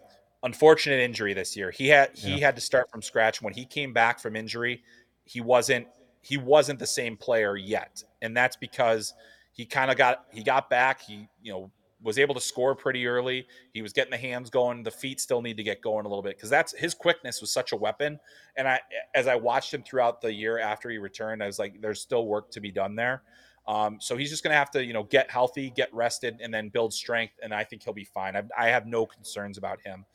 Unfortunate 0.43 1.01
injury 1.01 1.35
this 1.35 1.55
year. 1.55 1.71
He 1.71 1.89
had 1.89 2.17
he 2.17 2.37
yeah. 2.37 2.47
had 2.47 2.55
to 2.57 2.63
start 2.63 2.91
from 2.91 3.03
scratch. 3.03 3.43
When 3.43 3.53
he 3.53 3.67
came 3.67 3.93
back 3.93 4.19
from 4.19 4.35
injury, 4.35 4.83
he 5.25 5.43
wasn't 5.43 5.87
he 6.23 6.39
wasn't 6.39 6.79
the 6.79 6.87
same 6.87 7.19
player 7.19 7.55
yet, 7.55 8.03
and 8.23 8.35
that's 8.35 8.57
because 8.57 9.13
he 9.53 9.67
kind 9.67 9.91
of 9.91 9.99
got 9.99 10.25
he 10.33 10.43
got 10.43 10.71
back. 10.71 11.03
He 11.03 11.29
you 11.43 11.53
know 11.53 11.71
was 12.03 12.19
able 12.19 12.35
to 12.35 12.41
score 12.41 12.75
pretty 12.75 13.07
early. 13.07 13.47
He 13.73 13.83
was 13.83 13.93
getting 13.93 14.11
the 14.11 14.19
hands 14.19 14.51
going. 14.51 14.83
The 14.83 14.91
feet 14.91 15.21
still 15.21 15.43
need 15.43 15.57
to 15.57 15.63
get 15.63 15.83
going 15.83 16.07
a 16.07 16.09
little 16.09 16.23
bit 16.23 16.37
because 16.37 16.51
that's 16.51 16.77
his 16.77 16.95
quickness 16.95 17.41
was 17.41 17.53
such 17.53 17.73
a 17.73 17.77
weapon. 17.77 18.21
And 18.57 18.69
I, 18.69 18.81
as 19.15 19.27
I 19.27 19.35
watched 19.35 19.75
him 19.75 19.83
throughout 19.83 20.21
the 20.21 20.33
year 20.33 20.59
after 20.59 20.91
he 20.91 20.99
returned, 20.99 21.43
I 21.43 21.47
was 21.47 21.59
like, 21.59 21.81
there's 21.81 22.01
still 22.01 22.27
work 22.27 22.51
to 22.53 22.61
be 22.61 22.71
done 22.71 22.95
there. 22.95 23.23
Um, 23.67 23.99
so 24.01 24.17
he's 24.17 24.31
just 24.31 24.43
going 24.43 24.53
to 24.53 24.59
have 24.59 24.71
to, 24.71 24.85
you 24.85 24.95
know, 24.95 25.03
get 25.03 25.31
healthy, 25.31 25.71
get 25.71 25.93
rested, 25.93 26.41
and 26.41 26.53
then 26.55 26.71
build 26.71 26.95
strength. 26.95 27.35
And 27.43 27.53
I 27.53 27.65
think 27.65 27.83
he'll 27.83 27.93
be 27.93 28.05
fine. 28.05 28.35
I, 28.35 28.45
I 28.57 28.69
have 28.69 28.87
no 28.87 29.05
concerns 29.05 29.59
about 29.59 29.81
him. 29.83 30.07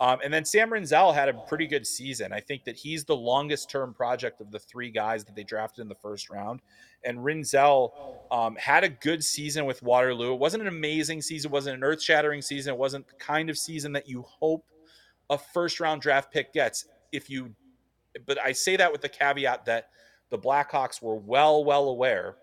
Um, 0.00 0.18
and 0.24 0.32
then 0.32 0.44
Sam 0.44 0.70
Rinzel 0.70 1.14
had 1.14 1.28
a 1.28 1.34
pretty 1.34 1.66
good 1.66 1.86
season. 1.86 2.32
I 2.32 2.40
think 2.40 2.64
that 2.64 2.76
he's 2.76 3.04
the 3.04 3.16
longest 3.16 3.70
term 3.70 3.94
project 3.94 4.40
of 4.40 4.50
the 4.50 4.58
three 4.58 4.90
guys 4.90 5.24
that 5.24 5.36
they 5.36 5.44
drafted 5.44 5.82
in 5.82 5.88
the 5.88 5.94
first 5.94 6.28
round. 6.30 6.60
And 7.04 7.18
Rinzel 7.18 7.92
um, 8.30 8.56
had 8.56 8.84
a 8.84 8.88
good 8.88 9.22
season 9.22 9.64
with 9.64 9.82
Waterloo. 9.82 10.32
It 10.32 10.40
wasn't 10.40 10.62
an 10.62 10.68
amazing 10.68 11.22
season, 11.22 11.50
it 11.50 11.52
wasn't 11.52 11.76
an 11.76 11.84
earth 11.84 12.02
shattering 12.02 12.42
season. 12.42 12.74
It 12.74 12.78
wasn't 12.78 13.06
the 13.06 13.14
kind 13.14 13.48
of 13.50 13.58
season 13.58 13.92
that 13.92 14.08
you 14.08 14.22
hope 14.22 14.64
a 15.30 15.38
first 15.38 15.78
round 15.80 16.02
draft 16.02 16.32
pick 16.32 16.52
gets. 16.52 16.86
If 17.12 17.30
you, 17.30 17.54
but 18.26 18.40
I 18.40 18.52
say 18.52 18.76
that 18.76 18.90
with 18.90 19.02
the 19.02 19.08
caveat 19.08 19.66
that 19.66 19.88
the 20.30 20.38
Blackhawks 20.38 21.02
were 21.02 21.16
well, 21.16 21.64
well 21.64 21.88
aware 21.88 22.36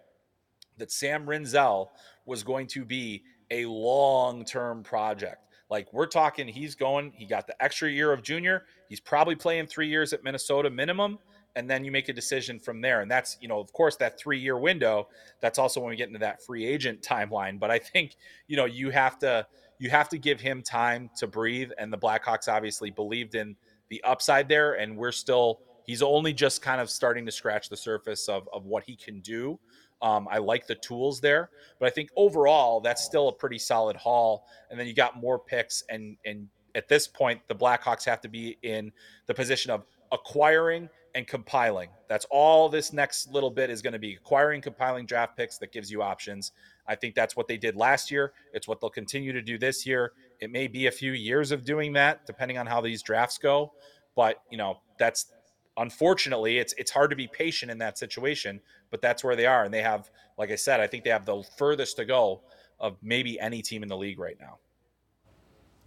that 0.77 0.91
Sam 0.91 1.25
Rinzel 1.25 1.89
was 2.25 2.43
going 2.43 2.67
to 2.67 2.85
be 2.85 3.23
a 3.51 3.65
long 3.65 4.45
term 4.45 4.83
project 4.83 5.48
like 5.69 5.91
we're 5.93 6.07
talking, 6.07 6.47
he's 6.47 6.75
going, 6.75 7.13
he 7.15 7.25
got 7.25 7.45
the 7.47 7.63
extra 7.63 7.89
year 7.89 8.11
of 8.11 8.23
junior. 8.23 8.63
He's 8.87 8.99
probably 8.99 9.35
playing 9.35 9.67
three 9.67 9.87
years 9.87 10.13
at 10.13 10.23
Minnesota 10.23 10.69
minimum. 10.69 11.19
And 11.55 11.69
then 11.69 11.83
you 11.83 11.91
make 11.91 12.09
a 12.09 12.13
decision 12.13 12.59
from 12.59 12.81
there. 12.81 13.01
And 13.01 13.09
that's, 13.09 13.37
you 13.41 13.47
know, 13.47 13.59
of 13.59 13.73
course, 13.73 13.95
that 13.97 14.19
three 14.19 14.39
year 14.39 14.57
window. 14.57 15.07
That's 15.41 15.59
also 15.59 15.79
when 15.79 15.89
we 15.89 15.95
get 15.95 16.07
into 16.07 16.19
that 16.19 16.43
free 16.43 16.65
agent 16.65 17.01
timeline. 17.07 17.59
But 17.59 17.71
I 17.71 17.79
think, 17.79 18.15
you 18.47 18.57
know, 18.57 18.65
you 18.65 18.89
have 18.91 19.19
to, 19.19 19.45
you 19.77 19.89
have 19.89 20.09
to 20.09 20.17
give 20.17 20.41
him 20.41 20.61
time 20.61 21.09
to 21.17 21.27
breathe. 21.27 21.71
And 21.77 21.91
the 21.93 21.97
Blackhawks 21.97 22.47
obviously 22.47 22.89
believed 22.89 23.35
in 23.35 23.55
the 23.89 24.03
upside 24.03 24.49
there. 24.49 24.73
And 24.73 24.97
we're 24.97 25.11
still, 25.11 25.59
he's 25.85 26.01
only 26.01 26.33
just 26.33 26.61
kind 26.61 26.81
of 26.81 26.89
starting 26.89 27.25
to 27.25 27.31
scratch 27.31 27.69
the 27.69 27.77
surface 27.77 28.27
of, 28.27 28.47
of 28.53 28.65
what 28.65 28.83
he 28.83 28.95
can 28.95 29.19
do. 29.21 29.59
Um, 30.01 30.27
I 30.31 30.37
like 30.37 30.65
the 30.67 30.75
tools 30.75 31.19
there, 31.19 31.49
but 31.79 31.87
I 31.87 31.89
think 31.89 32.09
overall 32.15 32.79
that's 32.79 33.03
still 33.03 33.27
a 33.27 33.33
pretty 33.33 33.59
solid 33.59 33.95
haul. 33.95 34.45
And 34.69 34.79
then 34.79 34.87
you 34.87 34.93
got 34.93 35.19
more 35.19 35.39
picks, 35.39 35.83
and 35.89 36.17
and 36.25 36.47
at 36.75 36.87
this 36.87 37.07
point, 37.07 37.41
the 37.47 37.55
Blackhawks 37.55 38.05
have 38.05 38.21
to 38.21 38.29
be 38.29 38.57
in 38.63 38.91
the 39.27 39.33
position 39.33 39.71
of 39.71 39.83
acquiring 40.11 40.89
and 41.15 41.27
compiling. 41.27 41.89
That's 42.07 42.25
all 42.29 42.69
this 42.69 42.93
next 42.93 43.31
little 43.31 43.49
bit 43.49 43.69
is 43.69 43.81
going 43.81 43.93
to 43.93 43.99
be 43.99 44.13
acquiring, 44.13 44.61
compiling 44.61 45.05
draft 45.05 45.35
picks 45.35 45.57
that 45.57 45.71
gives 45.71 45.89
you 45.91 46.01
options. 46.01 46.51
I 46.87 46.95
think 46.95 47.15
that's 47.15 47.35
what 47.35 47.47
they 47.47 47.57
did 47.57 47.75
last 47.75 48.11
year. 48.11 48.33
It's 48.53 48.67
what 48.67 48.79
they'll 48.79 48.89
continue 48.89 49.33
to 49.33 49.41
do 49.41 49.57
this 49.57 49.85
year. 49.85 50.13
It 50.39 50.51
may 50.51 50.67
be 50.67 50.87
a 50.87 50.91
few 50.91 51.11
years 51.11 51.51
of 51.51 51.65
doing 51.65 51.93
that, 51.93 52.25
depending 52.25 52.57
on 52.57 52.67
how 52.67 52.81
these 52.81 53.01
drafts 53.01 53.37
go. 53.37 53.73
But 54.15 54.41
you 54.49 54.57
know, 54.57 54.79
that's 54.97 55.31
unfortunately 55.79 56.59
it's 56.59 56.73
it's 56.77 56.91
hard 56.91 57.09
to 57.09 57.15
be 57.15 57.27
patient 57.27 57.71
in 57.71 57.79
that 57.79 57.97
situation. 57.97 58.59
But 58.91 59.01
that's 59.01 59.23
where 59.23 59.35
they 59.35 59.45
are, 59.45 59.63
and 59.63 59.73
they 59.73 59.81
have, 59.81 60.09
like 60.37 60.51
I 60.51 60.55
said, 60.55 60.79
I 60.79 60.87
think 60.87 61.03
they 61.03 61.09
have 61.09 61.25
the 61.25 61.43
furthest 61.57 61.97
to 61.97 62.05
go 62.05 62.41
of 62.79 62.97
maybe 63.01 63.39
any 63.39 63.61
team 63.61 63.83
in 63.83 63.89
the 63.89 63.97
league 63.97 64.19
right 64.19 64.37
now. 64.39 64.57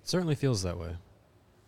It 0.03 0.09
certainly 0.09 0.35
feels 0.35 0.63
that 0.63 0.79
way. 0.79 0.97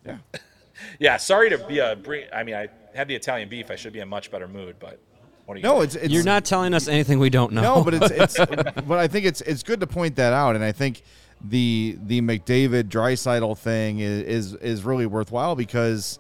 Yeah. 0.07 0.18
yeah. 0.99 1.16
Sorry 1.16 1.51
to 1.51 1.59
be 1.59 1.79
a. 1.79 1.97
I 2.33 2.43
mean, 2.43 2.55
I 2.55 2.68
had 2.95 3.09
the 3.09 3.14
Italian 3.14 3.49
beef. 3.49 3.70
I 3.70 3.77
should 3.77 3.93
be 3.93 4.01
in 4.01 4.05
a 4.05 4.07
much 4.07 4.31
better 4.31 4.49
mood, 4.49 4.77
but 4.79 5.01
what 5.47 5.55
are 5.55 5.59
you? 5.59 5.62
No, 5.64 5.81
it's, 5.81 5.95
it's 5.95 6.12
You're 6.12 6.25
not 6.25 6.45
telling 6.45 6.75
us 6.75 6.89
anything 6.89 7.18
we 7.18 7.31
don't 7.31 7.53
know. 7.53 7.62
No, 7.62 7.85
but 7.85 7.95
it's 7.95 8.11
it's 8.11 8.37
but 8.87 8.99
I 8.99 9.09
think 9.09 9.27
it's 9.27 9.41
it's 9.43 9.62
good 9.62 9.81
to 9.81 9.87
point 9.87 10.16
that 10.16 10.33
out, 10.33 10.55
and 10.55 10.64
I 10.64 10.72
think 10.72 11.03
the 11.43 11.99
the 12.07 12.20
McDavid 12.20 12.85
Draisaitl 12.85 13.59
thing 13.59 13.99
is, 13.99 14.22
is 14.22 14.55
is 14.55 14.85
really 14.85 15.07
worthwhile 15.07 15.55
because, 15.55 16.18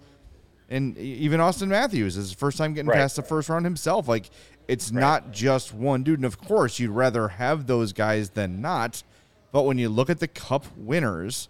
and 0.74 0.96
even 0.98 1.40
Auston 1.40 1.68
Matthews 1.68 2.16
is 2.16 2.28
his 2.30 2.32
first 2.38 2.58
time 2.58 2.74
getting 2.74 2.88
Right. 2.88 2.98
past 2.98 3.16
the 3.16 3.22
first 3.22 3.48
round 3.48 3.64
himself. 3.64 4.08
Like 4.08 4.30
it's 4.68 4.90
not 4.90 5.30
just 5.30 5.72
one 5.74 6.02
dude, 6.02 6.18
and 6.18 6.24
of 6.26 6.38
course 6.40 6.78
you'd 6.78 6.90
rather 6.90 7.28
have 7.28 7.66
those 7.66 7.92
guys 7.92 8.30
than 8.30 8.60
not. 8.60 9.02
But 9.52 9.62
when 9.62 9.78
you 9.78 9.88
look 9.88 10.10
at 10.10 10.18
the 10.20 10.28
Cup 10.28 10.66
winners, 10.76 11.48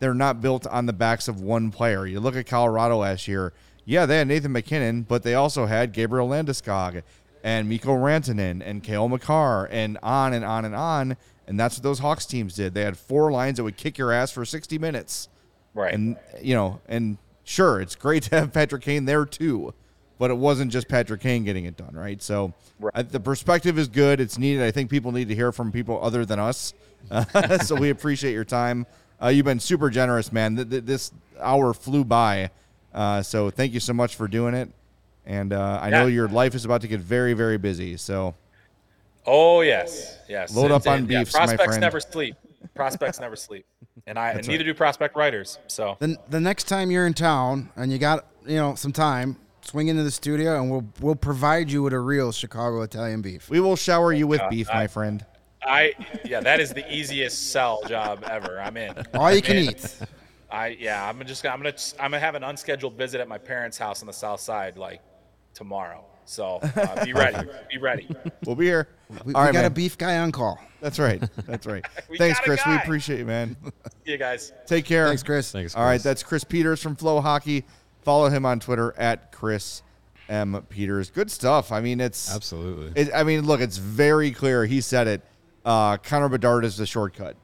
they're 0.00 0.14
not 0.14 0.40
built 0.40 0.66
on 0.66 0.86
the 0.86 0.92
backs 0.92 1.28
of 1.28 1.40
one 1.40 1.70
player. 1.70 2.06
You 2.06 2.20
look 2.20 2.36
at 2.36 2.46
Colorado 2.46 2.98
last 2.98 3.26
year. 3.26 3.52
Yeah, 3.84 4.04
they 4.06 4.18
had 4.18 4.28
Nathan 4.28 4.52
MacKinnon, 4.52 5.02
but 5.02 5.22
they 5.22 5.34
also 5.34 5.64
had 5.66 5.92
Gabriel 5.92 6.28
Landeskog 6.28 7.02
and 7.42 7.68
Mikko 7.68 7.92
Rantanen 7.96 8.62
and 8.64 8.82
Cale 8.82 9.08
Makar 9.08 9.66
and 9.70 9.96
on 10.02 10.34
and 10.34 10.44
on 10.44 10.64
and 10.66 10.74
on. 10.74 11.16
And 11.46 11.58
that's 11.58 11.78
what 11.78 11.82
those 11.84 12.00
Hawks 12.00 12.26
teams 12.26 12.54
did. 12.54 12.74
They 12.74 12.82
had 12.82 12.98
four 12.98 13.32
lines 13.32 13.56
that 13.56 13.64
would 13.64 13.78
kick 13.78 13.96
your 13.96 14.12
ass 14.12 14.30
for 14.30 14.44
60 14.44 14.78
minutes. 14.78 15.28
right. 15.72 15.94
And, 15.94 16.16
you 16.42 16.54
know, 16.54 16.80
and 16.86 17.16
sure, 17.48 17.80
it's 17.80 17.94
great 17.94 18.22
to 18.24 18.38
have 18.38 18.52
Patrick 18.52 18.82
Kane 18.82 19.04
there 19.04 19.24
too, 19.24 19.74
but 20.18 20.30
it 20.30 20.36
wasn't 20.36 20.70
just 20.72 20.88
Patrick 20.88 21.20
Kane 21.20 21.44
getting 21.44 21.64
it 21.64 21.76
done, 21.76 21.94
right? 21.94 22.20
So 22.22 22.52
Right. 22.80 22.92
I, 22.94 23.02
the 23.02 23.18
perspective 23.20 23.76
is 23.78 23.88
good. 23.88 24.20
It's 24.20 24.38
needed. 24.38 24.62
I 24.62 24.70
think 24.70 24.88
people 24.90 25.10
need 25.10 25.28
to 25.28 25.34
hear 25.34 25.50
from 25.50 25.72
people 25.72 25.98
other 26.02 26.24
than 26.24 26.38
us. 26.38 26.74
Uh, 27.10 27.58
so 27.64 27.74
we 27.74 27.90
appreciate 27.90 28.32
your 28.32 28.44
time. 28.44 28.86
Uh, 29.20 29.28
you've 29.28 29.44
been 29.46 29.58
super 29.58 29.90
generous, 29.90 30.32
man. 30.32 30.54
Th- 30.54 30.70
th- 30.70 30.84
this 30.84 31.12
hour 31.40 31.74
flew 31.74 32.04
by. 32.04 32.50
Uh, 32.94 33.20
so 33.22 33.50
thank 33.50 33.72
you 33.74 33.80
so 33.80 33.92
much 33.92 34.14
for 34.14 34.28
doing 34.28 34.54
it. 34.54 34.70
And 35.26 35.52
uh, 35.52 35.80
I 35.82 35.90
know 35.90 36.06
your 36.06 36.28
life 36.28 36.54
is 36.54 36.64
about 36.64 36.82
to 36.82 36.88
get 36.88 37.00
very, 37.00 37.32
very 37.34 37.58
busy. 37.58 37.96
So 37.96 38.34
Oh 39.26 39.60
yes, 39.62 40.16
yes. 40.28 40.54
Load 40.54 40.70
up 40.70 40.86
on 40.86 41.04
it- 41.04 41.10
yeah, 41.10 41.20
beefs, 41.20 41.34
my 41.34 41.40
prospects 41.40 41.64
friend. 41.64 41.80
never 41.80 42.00
sleep. 42.00 42.36
Prospects 42.74 43.20
never 43.20 43.36
sleep, 43.36 43.66
and 44.06 44.18
I 44.18 44.30
and 44.30 44.38
That's 44.38 44.48
neither 44.48 44.64
do 44.64 44.74
prospect 44.74 45.16
writers. 45.16 45.58
So 45.68 45.96
Then 46.00 46.16
the 46.28 46.40
next 46.40 46.64
time 46.64 46.90
you're 46.90 47.06
in 47.06 47.14
town 47.14 47.70
and 47.76 47.90
you 47.92 47.98
got 47.98 48.26
you 48.46 48.56
know 48.56 48.74
some 48.74 48.92
time, 48.92 49.36
swing 49.62 49.88
into 49.88 50.02
the 50.02 50.10
studio 50.10 50.60
and 50.60 50.70
we'll 50.70 50.84
we'll 51.00 51.16
provide 51.16 51.70
you 51.70 51.82
with 51.82 51.92
a 51.92 51.98
real 52.00 52.32
Chicago 52.32 52.82
Italian 52.82 53.22
beef. 53.22 53.48
we 53.50 53.60
will 53.60 53.76
shower 53.76 54.12
you 54.12 54.26
with 54.26 54.40
God, 54.40 54.50
beef, 54.50 54.68
I- 54.70 54.74
my 54.74 54.86
friend. 54.86 55.24
I 55.62 55.92
yeah, 56.24 56.38
that 56.40 56.60
is 56.60 56.72
the 56.72 56.90
easiest 56.92 57.50
sell 57.52 57.82
job 57.88 58.24
ever. 58.30 58.60
I'm 58.60 58.76
in. 58.76 58.94
All 59.14 59.32
you 59.32 59.42
can 59.42 59.56
I'm 59.56 59.62
in. 59.64 59.70
eat. 59.70 59.98
I 60.50 60.66
yeah, 60.68 61.06
I'm 61.08 61.24
just 61.26 61.44
I'm 61.44 61.58
gonna 61.58 61.74
I'm 61.98 62.12
gonna 62.12 62.20
have 62.20 62.36
an 62.36 62.44
unscheduled 62.44 62.94
visit 62.96 63.20
at 63.20 63.26
my 63.28 63.38
parents' 63.38 63.76
house 63.76 64.00
on 64.00 64.06
the 64.06 64.12
south 64.12 64.40
side 64.40 64.78
like 64.78 65.00
tomorrow. 65.54 66.04
So 66.28 66.60
uh, 66.62 67.04
be 67.06 67.14
ready, 67.14 67.48
be 67.70 67.78
ready. 67.78 68.06
We'll 68.44 68.54
be 68.54 68.66
here. 68.66 68.88
We, 69.24 69.32
All 69.32 69.40
we 69.40 69.46
right, 69.46 69.52
got 69.54 69.64
a 69.64 69.70
beef 69.70 69.96
guy 69.96 70.18
on 70.18 70.30
call. 70.30 70.60
That's 70.82 70.98
right. 70.98 71.22
That's 71.46 71.66
right. 71.66 71.84
Thanks, 72.18 72.38
got 72.38 72.44
a 72.44 72.48
Chris. 72.48 72.60
We 72.66 72.74
appreciate 72.76 73.20
you, 73.20 73.24
man. 73.24 73.56
See 74.04 74.12
you 74.12 74.18
guys. 74.18 74.52
Take 74.66 74.84
care. 74.84 75.08
Thanks, 75.08 75.22
Chris. 75.22 75.50
Thanks. 75.50 75.74
All 75.74 75.84
right, 75.84 76.02
that's 76.02 76.22
Chris 76.22 76.44
Peters 76.44 76.82
from 76.82 76.96
FloHockey. 76.96 77.64
Follow 78.02 78.28
him 78.28 78.44
on 78.44 78.60
Twitter 78.60 78.94
at 78.98 79.32
Chris 79.32 79.82
M 80.28 80.62
Peters. 80.68 81.10
Good 81.10 81.30
stuff. 81.30 81.72
I 81.72 81.80
mean, 81.80 81.98
it's 81.98 82.30
Absolutely. 82.32 83.00
It, 83.00 83.10
I 83.14 83.22
mean, 83.22 83.46
look, 83.46 83.60
it's 83.62 83.78
very 83.78 84.30
clear. 84.30 84.66
He 84.66 84.82
said 84.82 85.06
it. 85.08 85.22
Uh, 85.64 85.96
Connor 85.96 86.28
Bedard 86.28 86.64
is 86.66 86.76
the 86.76 86.86
shortcut. 86.86 87.36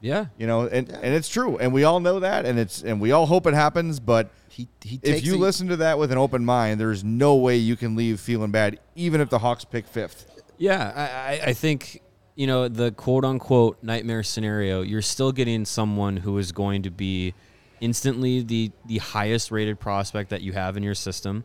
yeah. 0.00 0.26
You 0.38 0.46
know, 0.46 0.62
and, 0.62 0.88
and 0.88 1.14
it's 1.14 1.28
true, 1.28 1.58
and 1.58 1.74
we 1.74 1.84
all 1.84 2.00
know 2.00 2.20
that, 2.20 2.46
and 2.46 2.58
it's 2.58 2.82
and 2.82 3.02
we 3.02 3.12
all 3.12 3.26
hope 3.26 3.46
it 3.46 3.52
happens. 3.54 4.00
But 4.00 4.30
He 4.50 4.68
he 4.82 4.98
if 5.02 5.24
you 5.24 5.36
a- 5.36 5.38
listen 5.38 5.68
to 5.68 5.76
that 5.76 5.98
with 5.98 6.10
an 6.12 6.18
open 6.18 6.44
mind, 6.44 6.80
there's 6.80 7.04
no 7.04 7.36
way 7.36 7.56
you 7.56 7.76
can 7.76 7.94
leave 7.96 8.20
feeling 8.20 8.50
bad, 8.50 8.78
even 8.94 9.20
if 9.20 9.30
the 9.30 9.38
Hawks 9.38 9.64
pick 9.64 9.86
fifth. 9.86 10.26
Yeah, 10.58 10.92
I, 10.94 11.34
I- 11.34 11.46
I 11.50 11.52
think 11.54 12.02
you 12.34 12.46
know 12.46 12.68
the 12.68 12.90
quote 12.92 13.24
unquote 13.24 13.82
nightmare 13.82 14.22
scenario. 14.22 14.82
You're 14.82 15.02
still 15.02 15.32
getting 15.32 15.64
someone 15.64 16.16
who 16.18 16.36
is 16.38 16.52
going 16.52 16.82
to 16.82 16.90
be 16.90 17.34
instantly 17.80 18.42
the 18.42 18.70
the 18.86 18.98
highest 18.98 19.50
rated 19.50 19.78
prospect 19.80 20.30
that 20.30 20.42
you 20.42 20.52
have 20.52 20.76
in 20.76 20.82
your 20.82 20.94
system, 20.96 21.44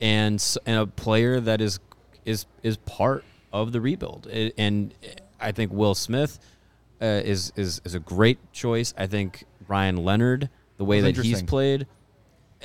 and 0.00 0.42
and 0.66 0.78
a 0.78 0.86
player 0.86 1.40
that 1.40 1.60
is 1.60 1.80
is 2.24 2.46
is 2.62 2.76
part 2.78 3.24
of 3.52 3.72
the 3.72 3.80
rebuild. 3.80 4.26
It- 4.30 4.54
and 4.58 4.92
I 5.40 5.52
think 5.52 5.72
Will 5.72 5.94
Smith 5.94 6.38
uh, 7.00 7.06
is 7.24 7.52
is 7.56 7.80
is 7.84 7.94
a 7.94 8.00
great 8.00 8.38
choice. 8.52 8.92
I 8.96 9.06
think 9.06 9.44
Ryan 9.68 9.96
Leonard, 9.96 10.50
the 10.76 10.84
way 10.84 11.00
That's 11.00 11.16
that 11.16 11.24
he's 11.24 11.42
played, 11.42 11.86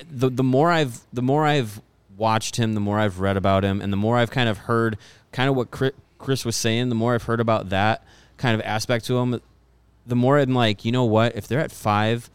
the 0.09 0.29
the 0.29 0.43
more 0.43 0.71
I've 0.71 1.01
the 1.11 1.21
more 1.21 1.45
I've 1.45 1.81
watched 2.17 2.55
him, 2.57 2.73
the 2.73 2.79
more 2.79 2.99
I've 2.99 3.19
read 3.19 3.37
about 3.37 3.63
him, 3.63 3.81
and 3.81 3.91
the 3.91 3.97
more 3.97 4.17
I've 4.17 4.31
kind 4.31 4.49
of 4.49 4.59
heard 4.59 4.97
kind 5.31 5.49
of 5.49 5.55
what 5.55 5.71
Chris, 5.71 6.45
was 6.45 6.55
saying, 6.55 6.89
the 6.89 6.95
more 6.95 7.15
I've 7.15 7.23
heard 7.23 7.39
about 7.39 7.69
that 7.69 8.03
kind 8.37 8.53
of 8.53 8.65
aspect 8.65 9.05
to 9.05 9.17
him, 9.17 9.41
the 10.05 10.15
more 10.15 10.37
I'm 10.37 10.53
like, 10.53 10.85
you 10.85 10.91
know 10.91 11.05
what? 11.05 11.35
If 11.35 11.47
they're 11.47 11.59
at 11.59 11.71
five, 11.71 12.29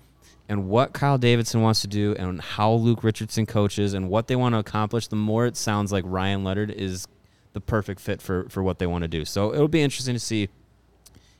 and 0.49 0.69
what 0.69 0.93
Kyle 0.93 1.19
Davidson 1.19 1.63
wants 1.63 1.81
to 1.83 1.89
do, 1.89 2.15
and 2.19 2.41
how 2.41 2.73
Luke 2.73 3.05
Richardson 3.05 3.47
coaches, 3.47 3.95
and 3.95 4.09
what 4.09 4.29
they 4.29 4.37
want 4.37 4.55
to 4.55 4.59
accomplish, 4.59 5.09
the 5.09 5.17
more 5.17 5.47
it 5.47 5.57
sounds 5.57 5.93
like 5.93 6.05
Ryan 6.07 6.43
Leonard 6.43 6.71
is 6.71 7.07
the 7.53 7.61
perfect 7.61 8.01
fit 8.01 8.21
for 8.21 8.49
for 8.49 8.63
what 8.63 8.79
they 8.79 8.87
want 8.87 9.03
to 9.03 9.09
do. 9.09 9.25
So 9.25 9.55
it'll 9.55 9.69
be 9.69 9.83
interesting 9.83 10.15
to 10.15 10.21
see 10.21 10.49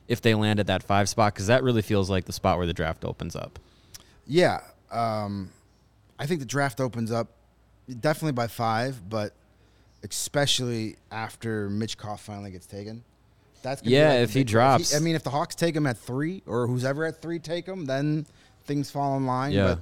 if 0.07 0.21
they 0.21 0.33
land 0.33 0.59
at 0.59 0.67
that 0.67 0.83
five 0.83 1.09
spot 1.09 1.33
because 1.33 1.47
that 1.47 1.63
really 1.63 1.81
feels 1.81 2.09
like 2.09 2.25
the 2.25 2.33
spot 2.33 2.57
where 2.57 2.65
the 2.65 2.73
draft 2.73 3.03
opens 3.03 3.35
up. 3.35 3.59
Yeah, 4.25 4.61
um, 4.91 5.51
I 6.19 6.25
think 6.25 6.39
the 6.39 6.45
draft 6.45 6.79
opens 6.79 7.11
up 7.11 7.27
definitely 7.99 8.31
by 8.33 8.47
five, 8.47 9.09
but 9.09 9.33
especially 10.03 10.95
after 11.11 11.69
Michkov 11.69 12.19
finally 12.19 12.51
gets 12.51 12.65
taken. 12.65 13.03
That's 13.63 13.81
gonna 13.81 13.89
be 13.89 13.95
Yeah, 13.95 14.13
the 14.17 14.21
if 14.21 14.33
he 14.33 14.41
big- 14.41 14.47
drops. 14.47 14.95
I 14.95 14.99
mean, 14.99 15.15
if 15.15 15.23
the 15.23 15.29
Hawks 15.31 15.55
take 15.55 15.75
him 15.75 15.87
at 15.87 15.97
three, 15.97 16.43
or 16.45 16.67
who's 16.67 16.85
ever 16.85 17.05
at 17.05 17.21
three 17.21 17.39
take 17.39 17.65
him, 17.65 17.85
then 17.85 18.25
things 18.65 18.89
fall 18.91 19.17
in 19.17 19.25
line. 19.25 19.51
Yeah. 19.53 19.75
But 19.75 19.79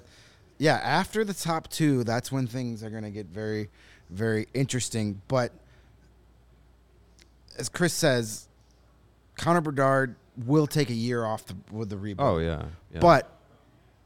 yeah, 0.57 0.75
after 0.75 1.23
the 1.25 1.33
top 1.33 1.67
two, 1.69 2.03
that's 2.03 2.31
when 2.31 2.47
things 2.47 2.83
are 2.83 2.89
going 2.89 3.03
to 3.03 3.09
get 3.11 3.25
very, 3.27 3.69
very 4.09 4.47
interesting. 4.53 5.21
But 5.27 5.51
as 7.57 7.69
Chris 7.69 7.93
says, 7.93 8.47
Connor 9.37 9.61
Bedard 9.61 10.15
will 10.45 10.67
take 10.67 10.89
a 10.89 10.93
year 10.93 11.25
off 11.25 11.45
the, 11.45 11.55
with 11.71 11.89
the 11.89 11.97
rebound. 11.97 12.29
Oh 12.29 12.37
yeah, 12.39 12.65
yeah. 12.93 12.99
But 12.99 13.29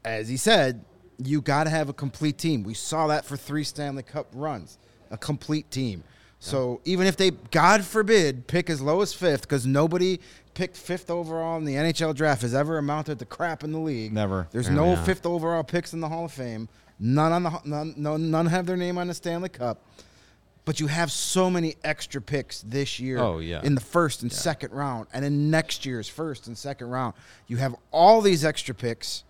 as 0.04 0.28
he 0.28 0.36
said, 0.36 0.84
you 1.26 1.40
got 1.40 1.64
to 1.64 1.70
have 1.70 1.88
a 1.88 1.92
complete 1.92 2.38
team. 2.38 2.62
We 2.62 2.74
saw 2.74 3.06
that 3.08 3.24
for 3.24 3.36
three 3.36 3.64
Stanley 3.64 4.02
Cup 4.02 4.28
runs, 4.32 4.78
a 5.10 5.18
complete 5.18 5.70
team. 5.70 6.04
So 6.42 6.80
even 6.86 7.06
if 7.06 7.18
they, 7.18 7.32
God 7.32 7.84
forbid, 7.84 8.46
pick 8.46 8.70
as 8.70 8.80
low 8.80 9.02
as 9.02 9.12
fifth, 9.12 9.42
because 9.42 9.66
nobody 9.66 10.20
picked 10.54 10.76
fifth 10.76 11.10
overall 11.10 11.58
in 11.58 11.66
the 11.66 11.74
NHL 11.74 12.14
draft 12.14 12.40
has 12.42 12.54
ever 12.54 12.78
amounted 12.78 13.18
to 13.18 13.26
crap 13.26 13.62
in 13.62 13.72
the 13.72 13.78
league. 13.78 14.12
Never. 14.12 14.48
There's 14.50 14.70
no 14.70 14.96
fifth 14.96 15.26
overall 15.26 15.62
picks 15.62 15.92
in 15.92 16.00
the 16.00 16.08
Hall 16.08 16.24
of 16.24 16.32
Fame. 16.32 16.68
None 16.98 17.32
on 17.32 17.42
the 17.42 17.60
none, 17.64 17.94
none, 17.96 18.30
none 18.30 18.46
have 18.46 18.66
their 18.66 18.76
name 18.76 18.98
on 18.98 19.08
the 19.08 19.14
Stanley 19.14 19.48
Cup. 19.50 19.84
But 20.64 20.80
you 20.80 20.86
have 20.86 21.10
so 21.10 21.50
many 21.50 21.76
extra 21.82 22.20
picks 22.20 22.60
this 22.62 23.00
year. 23.00 23.18
Oh, 23.18 23.38
yeah. 23.38 23.62
In 23.62 23.74
the 23.74 23.80
first 23.80 24.22
and 24.22 24.30
second 24.30 24.72
round, 24.72 25.08
and 25.12 25.24
in 25.24 25.50
next 25.50 25.86
year's 25.86 26.08
first 26.08 26.46
and 26.46 26.56
second 26.56 26.88
round, 26.88 27.14
you 27.46 27.56
have 27.56 27.74
all 27.90 28.20
these 28.20 28.44
extra 28.44 28.74
picks. 28.74 29.24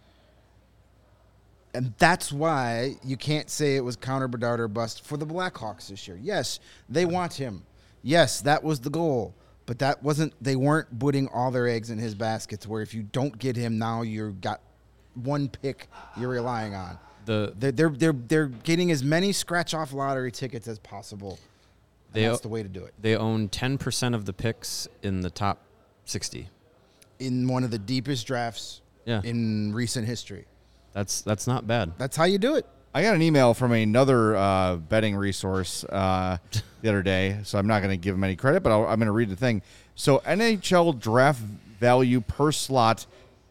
And 1.75 1.95
that's 1.99 2.33
why 2.33 2.97
you 3.05 3.17
can't 3.17 3.49
say 3.49 3.77
it 3.77 3.85
was 3.85 3.95
Connor 3.97 4.27
Bedard 4.29 4.59
or 4.61 4.69
bust 4.69 5.05
for 5.05 5.17
the 5.17 5.27
Blackhawks 5.27 5.89
this 5.89 6.09
year. 6.09 6.19
Yes, 6.21 6.59
they 6.89 7.05
want 7.05 7.35
him. 7.35 7.63
Yes, 8.03 8.41
that 8.43 8.65
was 8.65 8.81
the 8.81 8.91
goal. 8.91 9.35
But 9.67 9.79
that 9.79 10.03
wasn't 10.03 10.35
they 10.43 10.57
weren't 10.57 10.99
putting 10.99 11.29
all 11.29 11.53
their 11.53 11.69
eggs 11.69 11.91
in 11.91 11.99
his 11.99 12.15
baskets 12.17 12.67
where 12.67 12.83
if 12.83 12.93
you 12.93 13.03
don't 13.05 13.39
get 13.39 13.55
him 13.55 13.79
now 13.79 14.03
you're 14.03 14.31
got 14.33 14.61
one 15.15 15.49
pick 15.49 15.87
you're 16.17 16.31
relying 16.31 16.75
on. 16.75 16.99
The 17.27 17.53
They're 17.57 17.71
they're 17.71 17.91
they're, 17.91 18.13
they're 18.13 18.47
getting 18.47 18.91
as 18.91 19.05
many 19.05 19.31
scratch 19.33 19.73
off 19.73 19.93
lottery 19.93 20.33
tickets 20.33 20.67
as 20.67 20.81
possible. 20.81 21.39
They 22.13 22.25
that's 22.27 22.41
the 22.41 22.49
way 22.49 22.65
to 22.65 22.69
do 22.69 22.85
it. 22.85 22.95
they 23.01 23.15
own 23.15 23.49
10% 23.49 24.15
of 24.17 24.25
the 24.25 24.33
picks 24.33 24.89
in 25.05 25.21
the 25.21 25.31
top 25.31 25.61
60. 26.07 26.49
In 27.21 27.47
one 27.47 27.63
of 27.63 27.71
the 27.71 27.79
deepest 27.79 28.27
drafts 28.27 28.81
Yeah. 29.05 29.21
in 29.23 29.73
recent 29.73 30.09
history. 30.09 30.47
That's 30.93 31.23
that's 31.23 31.47
not 31.47 31.67
bad. 31.67 31.93
That's 31.99 32.17
how 32.17 32.25
you 32.25 32.39
do 32.39 32.57
it. 32.57 32.67
I 32.93 33.03
got 33.03 33.15
an 33.15 33.23
email 33.23 33.55
from 33.55 33.73
another 33.73 34.35
uh, 34.35 34.77
betting 34.77 35.17
resource 35.17 35.85
uh, 35.85 36.39
the 36.83 36.89
other 36.89 37.03
day, 37.03 37.39
so 37.45 37.59
I'm 37.59 37.69
not 37.69 37.83
going 37.83 37.93
to 37.93 37.97
give 37.97 38.15
them 38.15 38.25
any 38.25 38.35
credit, 38.35 38.63
but 38.65 38.73
I'll, 38.73 38.83
I'm 38.83 38.99
going 38.99 39.07
to 39.07 39.13
read 39.13 39.31
the 39.31 39.37
thing. 39.37 39.63
So 39.95 40.19
NHL 40.21 40.99
draft 40.99 41.41
value 41.41 42.21
per 42.21 42.51
slot 42.51 43.07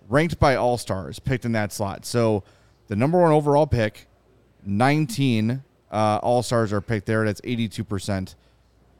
ranked 0.10 0.40
by 0.40 0.56
All 0.56 0.78
Stars 0.78 1.20
picked 1.20 1.46
in 1.46 1.54
that 1.54 1.72
slot. 1.72 2.06
So 2.06 2.44
the 2.88 2.98
number 2.98 3.20
one 3.22 3.32
overall 3.32 3.68
pick, 3.68 4.08
19 4.66 5.64
uh, 5.92 6.20
All 6.22 6.44
Stars 6.44 6.74
are 6.74 6.82
picked 6.82 7.06
there. 7.06 7.24
That's 7.24 7.42
82 7.44 7.84
percent. 7.86 8.36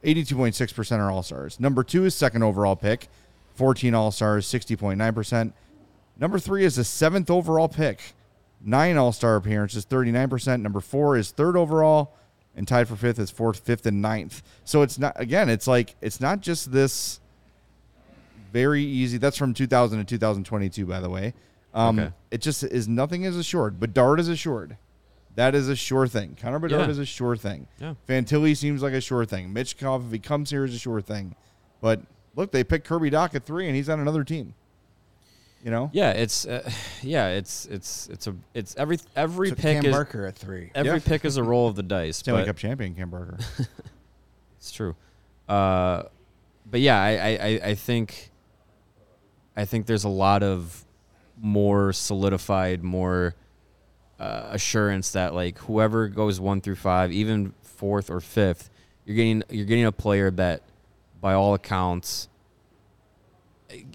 82.6% 0.04 0.98
are 0.98 1.10
All 1.10 1.22
Stars. 1.22 1.60
Number 1.60 1.84
two 1.84 2.04
is 2.04 2.14
second 2.14 2.42
overall 2.42 2.76
pick, 2.76 3.08
14 3.54 3.94
All 3.94 4.10
Stars, 4.10 4.46
60.9%. 4.46 5.52
Number 6.18 6.38
three 6.38 6.64
is 6.64 6.76
the 6.76 6.84
seventh 6.84 7.30
overall 7.30 7.68
pick, 7.68 8.14
nine 8.64 8.96
All 8.96 9.12
Star 9.12 9.36
appearances, 9.36 9.84
39%. 9.86 10.60
Number 10.62 10.80
four 10.80 11.16
is 11.16 11.30
third 11.30 11.56
overall, 11.56 12.14
and 12.56 12.66
tied 12.68 12.88
for 12.88 12.96
fifth 12.96 13.18
is 13.18 13.30
fourth, 13.30 13.60
fifth, 13.60 13.86
and 13.86 14.00
ninth. 14.02 14.42
So 14.64 14.82
it's 14.82 14.98
not, 14.98 15.12
again, 15.18 15.48
it's 15.48 15.66
like, 15.66 15.96
it's 16.00 16.20
not 16.20 16.40
just 16.40 16.72
this 16.72 17.20
very 18.52 18.82
easy. 18.82 19.18
That's 19.18 19.36
from 19.36 19.54
2000 19.54 19.98
to 19.98 20.04
2022, 20.04 20.86
by 20.86 21.00
the 21.00 21.08
way. 21.10 21.34
Um, 21.72 21.98
Okay. 21.98 22.12
It 22.30 22.40
just 22.40 22.62
is 22.64 22.88
nothing 22.88 23.22
is 23.24 23.36
assured. 23.36 23.78
Bedard 23.80 24.18
is 24.20 24.28
assured. 24.28 24.76
That 25.36 25.54
is 25.54 25.68
a 25.68 25.76
sure 25.76 26.08
thing. 26.08 26.36
Connor 26.40 26.58
Bedard 26.58 26.82
Yeah. 26.82 26.88
is 26.90 26.98
a 26.98 27.04
sure 27.06 27.36
thing. 27.36 27.68
Yeah. 27.78 27.94
Fantilli 28.08 28.56
seems 28.56 28.82
like 28.82 28.92
a 28.92 29.00
sure 29.00 29.24
thing. 29.24 29.54
Michkov, 29.54 30.06
if 30.06 30.12
he 30.12 30.18
comes 30.18 30.50
here, 30.50 30.64
is 30.64 30.74
a 30.74 30.78
sure 30.78 31.00
thing. 31.00 31.36
But 31.80 32.02
look, 32.34 32.50
they 32.50 32.64
picked 32.64 32.86
Kirby 32.86 33.10
Dach 33.12 33.34
at 33.34 33.44
three, 33.46 33.66
and 33.68 33.76
he's 33.76 33.88
on 33.88 34.00
another 34.00 34.24
team. 34.24 34.54
You 35.62 35.70
know, 35.70 35.90
Yeah, 35.92 36.12
it's 36.12 36.46
uh, 36.46 36.70
yeah, 37.02 37.28
it's 37.28 37.66
it's 37.66 38.08
it's 38.10 38.26
a 38.26 38.34
it's 38.54 38.74
every 38.76 38.98
every 39.14 39.50
Took 39.50 39.58
pick 39.58 39.76
Cam 39.76 39.86
is 39.86 39.92
Barker 39.94 40.26
at 40.26 40.34
three. 40.36 40.70
every 40.74 40.92
Yeah. 40.94 40.98
pick 41.04 41.24
is 41.24 41.36
a 41.36 41.42
roll 41.44 41.68
of 41.68 41.76
the 41.76 41.82
dice. 41.96 42.16
Stanley 42.18 42.44
Cup 42.44 42.56
champion 42.56 42.94
Cam 42.94 43.10
Barker. 43.10 43.38
It's 44.58 44.72
true. 44.72 44.94
Uh, 45.48 46.02
but 46.70 46.80
yeah, 46.80 47.00
I, 47.02 47.10
I, 47.10 47.28
I- 47.46 47.60
I 47.70 47.74
think 47.74 48.30
I 49.56 49.64
think 49.64 49.86
there's 49.86 50.04
a 50.04 50.08
lot 50.10 50.42
of 50.42 50.84
more 51.40 51.92
solidified, 51.94 52.82
more 52.82 53.34
uh, 54.18 54.48
assurance 54.50 55.12
that 55.12 55.34
like 55.34 55.56
whoever 55.60 56.08
goes 56.08 56.38
one 56.40 56.60
through 56.60 56.76
five, 56.76 57.10
even 57.10 57.54
fourth 57.62 58.10
or 58.10 58.20
fifth, 58.20 58.68
you're 59.06 59.16
getting 59.16 59.42
you're 59.48 59.64
getting 59.64 59.86
a 59.86 59.92
player 59.92 60.30
that, 60.32 60.62
by 61.22 61.32
all 61.32 61.54
accounts, 61.54 62.28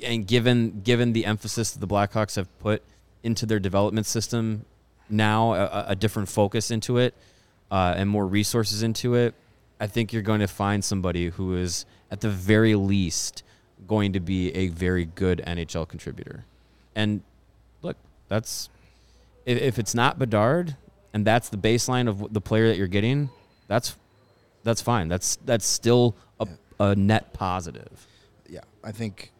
and 0.03 0.25
given 0.25 0.81
given 0.81 1.13
the 1.13 1.25
emphasis 1.25 1.71
that 1.71 1.79
the 1.79 1.87
Blackhawks 1.87 2.35
have 2.35 2.47
put 2.59 2.83
into 3.23 3.45
their 3.45 3.59
development 3.59 4.05
system 4.05 4.65
now, 5.09 5.53
a, 5.53 5.85
a 5.89 5.95
different 5.95 6.29
focus 6.29 6.71
into 6.71 6.97
it, 6.97 7.13
uh, 7.71 7.93
and 7.97 8.09
more 8.09 8.25
resources 8.25 8.83
into 8.83 9.15
it, 9.15 9.33
I 9.79 9.87
think 9.87 10.13
you're 10.13 10.21
going 10.21 10.39
to 10.39 10.47
find 10.47 10.83
somebody 10.83 11.29
who 11.29 11.55
is 11.55 11.85
at 12.11 12.21
the 12.21 12.29
very 12.29 12.75
least 12.75 13.43
going 13.87 14.13
to 14.13 14.19
be 14.19 14.53
a 14.55 14.69
very 14.69 15.05
good 15.05 15.41
NHL 15.45 15.87
contributor. 15.87 16.45
And 16.95 17.21
look, 17.81 17.97
that's 18.27 18.69
if, 19.45 19.61
if 19.61 19.79
it's 19.79 19.93
not 19.93 20.17
Bedard 20.17 20.75
and 21.13 21.25
that's 21.25 21.49
the 21.49 21.57
baseline 21.57 22.07
of 22.07 22.33
the 22.33 22.41
player 22.41 22.67
that 22.67 22.77
you're 22.77 22.87
getting, 22.87 23.29
that's 23.67 23.95
that's 24.63 24.81
fine. 24.81 25.07
That's 25.07 25.37
that's 25.45 25.65
still 25.65 26.15
a, 26.39 26.47
a 26.79 26.95
net 26.95 27.33
positive. 27.33 28.07
yeah, 28.49 28.61
I 28.83 28.91
think 28.91 29.31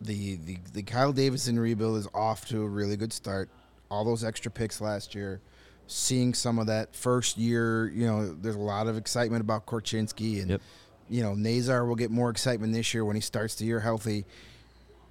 the, 0.00 0.36
the 0.36 0.58
the 0.74 0.82
Kyle 0.82 1.12
Davidson 1.12 1.58
rebuild 1.58 1.96
is 1.98 2.08
off 2.14 2.46
to 2.48 2.62
a 2.62 2.68
really 2.68 2.96
good 2.96 3.12
start. 3.12 3.48
All 3.90 4.04
those 4.04 4.24
extra 4.24 4.50
picks 4.50 4.80
last 4.80 5.14
year, 5.14 5.40
seeing 5.86 6.34
some 6.34 6.58
of 6.58 6.66
that 6.66 6.94
first 6.94 7.38
year, 7.38 7.88
you 7.94 8.06
know, 8.06 8.34
there's 8.34 8.56
a 8.56 8.60
lot 8.60 8.88
of 8.88 8.96
excitement 8.96 9.40
about 9.40 9.66
Korchinski 9.66 10.40
and 10.42 10.50
Yep. 10.50 10.60
you 11.08 11.22
know, 11.22 11.34
Nazar 11.34 11.86
will 11.86 11.94
get 11.94 12.10
more 12.10 12.30
excitement 12.30 12.72
this 12.72 12.92
year 12.92 13.04
when 13.04 13.14
he 13.16 13.22
starts 13.22 13.54
the 13.54 13.64
year 13.64 13.80
healthy. 13.80 14.24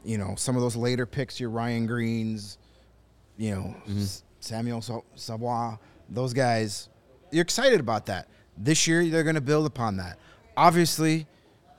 You 0.04 0.18
know, 0.18 0.36
some 0.38 0.56
of 0.56 0.62
those 0.62 0.76
later 0.76 1.06
picks, 1.06 1.40
your 1.40 1.50
Ryan 1.50 1.88
Greens, 1.88 2.58
you 3.38 3.56
know, 3.56 3.76
mm-hmm. 3.88 4.02
S- 4.02 4.24
Samuel 4.40 4.82
Sa- 4.82 5.02
Savoie, 5.16 5.80
those 6.10 6.34
guys, 6.34 6.90
you're 7.32 7.42
excited 7.42 7.80
about 7.80 8.06
that. 8.06 8.28
This 8.58 8.86
year, 8.88 9.04
they're 9.10 9.24
going 9.24 9.36
to 9.36 9.42
build 9.42 9.66
upon 9.66 9.98
that. 9.98 10.20
Obviously, 10.56 11.26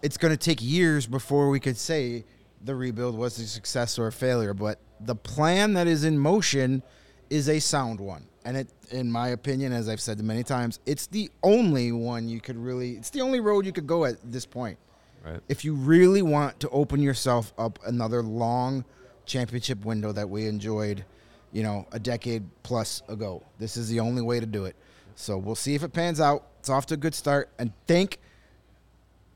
it's 0.03 0.17
going 0.17 0.33
to 0.33 0.37
take 0.37 0.61
years 0.61 1.07
before 1.07 1.49
we 1.51 1.61
could 1.61 1.77
say 1.77 2.25
the 2.67 2.75
rebuild 2.75 3.17
was 3.17 3.39
a 3.39 3.47
success 3.47 3.99
or 3.99 4.09
a 4.09 4.13
failure, 4.13 4.53
but 4.53 4.79
the 5.01 5.15
plan 5.15 5.75
that 5.75 5.87
is 5.87 6.05
in 6.05 6.19
motion 6.19 6.83
is 7.31 7.49
a 7.49 7.59
sound 7.59 8.01
one. 8.01 8.27
And 8.45 8.57
it, 8.57 8.69
in 8.91 9.11
my 9.11 9.29
opinion, 9.29 9.73
as 9.73 9.89
I've 9.89 10.01
said 10.01 10.21
many 10.21 10.45
times, 10.45 10.79
it's 10.87 11.07
the 11.07 11.31
only 11.43 11.93
one 11.93 12.29
you 12.29 12.41
could 12.41 12.57
really, 12.57 12.93
it's 12.93 13.11
the 13.11 13.21
only 13.21 13.41
road 13.41 13.67
you 13.67 13.73
could 13.73 13.87
go 13.87 14.05
at 14.05 14.17
this 14.31 14.47
point. 14.47 14.79
Right. 15.25 15.41
If 15.49 15.65
you 15.65 15.75
really 15.75 16.23
want 16.23 16.61
to 16.61 16.69
open 16.71 17.03
yourself 17.03 17.53
up 17.59 17.79
another 17.87 18.23
long 18.23 18.85
championship 19.25 19.85
window 19.85 20.13
that 20.13 20.29
we 20.29 20.47
enjoyed, 20.47 21.05
you 21.53 21.65
know, 21.65 21.87
a 21.91 21.99
decade 21.99 22.45
plus 22.63 23.03
ago, 23.09 23.43
this 23.59 23.77
is 23.77 23.89
the 23.89 23.99
only 23.99 24.23
way 24.23 24.39
to 24.39 24.47
do 24.47 24.67
it. 24.67 24.77
So 25.17 25.39
we'll 25.39 25.57
see 25.57 25.75
if 25.75 25.83
it 25.83 25.93
pans 25.93 26.21
out. 26.21 26.47
It's 26.61 26.69
off 26.69 26.87
to 26.87 26.95
a 26.95 26.97
good 26.97 27.15
start. 27.15 27.49
And 27.59 27.73
thank 27.89 28.19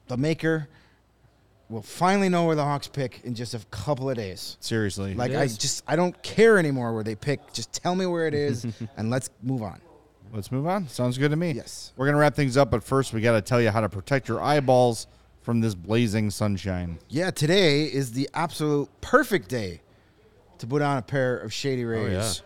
the 0.06 0.16
maker 0.16 0.68
will 1.70 1.82
finally 1.82 2.28
know 2.28 2.44
where 2.44 2.56
the 2.56 2.64
Hawks 2.64 2.88
pick 2.88 3.20
in 3.24 3.34
just 3.34 3.54
a 3.54 3.60
couple 3.70 4.10
of 4.10 4.16
days. 4.16 4.56
Seriously, 4.60 5.14
Like 5.14 5.32
I 5.34 5.46
just 5.46 5.82
I 5.86 5.96
don't 5.96 6.20
care 6.22 6.58
anymore 6.58 6.92
where 6.94 7.04
they 7.04 7.14
pick. 7.14 7.52
Just 7.52 7.72
tell 7.72 7.94
me 7.94 8.04
where 8.06 8.26
it 8.26 8.34
is 8.34 8.66
and 8.96 9.08
let's 9.08 9.30
move 9.42 9.62
on. 9.62 9.80
let's 10.32 10.50
move 10.52 10.66
on. 10.66 10.88
Sounds 10.88 11.16
good 11.16 11.30
to 11.30 11.36
me. 11.36 11.52
Yes. 11.52 11.92
we're 11.96 12.06
gonna 12.06 12.18
wrap 12.18 12.34
things 12.34 12.56
up, 12.56 12.70
but 12.70 12.82
first 12.84 13.12
we 13.12 13.20
got 13.20 13.32
to 13.32 13.40
tell 13.42 13.60
you 13.62 13.70
how 13.70 13.80
to 13.80 13.88
protect 13.88 14.28
your 14.28 14.42
eyeballs 14.42 15.06
from 15.42 15.60
this 15.60 15.74
blazing 15.74 16.30
sunshine. 16.30 16.98
Yeah, 17.08 17.30
today 17.30 17.84
is 17.84 18.12
the 18.12 18.28
absolute 18.34 18.88
perfect 19.00 19.48
day 19.48 19.80
to 20.58 20.66
put 20.66 20.82
on 20.82 20.98
a 20.98 21.02
pair 21.02 21.38
of 21.38 21.52
Shady 21.52 21.84
Rays. 21.86 22.42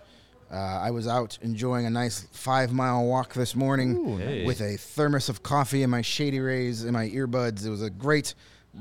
uh, 0.52 0.54
I 0.54 0.90
was 0.92 1.08
out 1.08 1.36
enjoying 1.42 1.86
a 1.86 1.90
nice 1.90 2.28
five 2.30 2.72
mile 2.72 3.04
walk 3.06 3.34
this 3.34 3.56
morning 3.56 4.18
Hey. 4.18 4.44
with 4.46 4.60
a 4.60 4.76
thermos 4.76 5.28
of 5.28 5.42
coffee 5.42 5.82
and 5.82 5.90
my 5.90 6.02
Shady 6.02 6.38
Rays 6.40 6.84
in 6.84 6.92
my 6.92 7.08
earbuds. 7.08 7.66
It 7.66 7.70
was 7.70 7.82
a 7.82 7.90
great, 7.90 8.34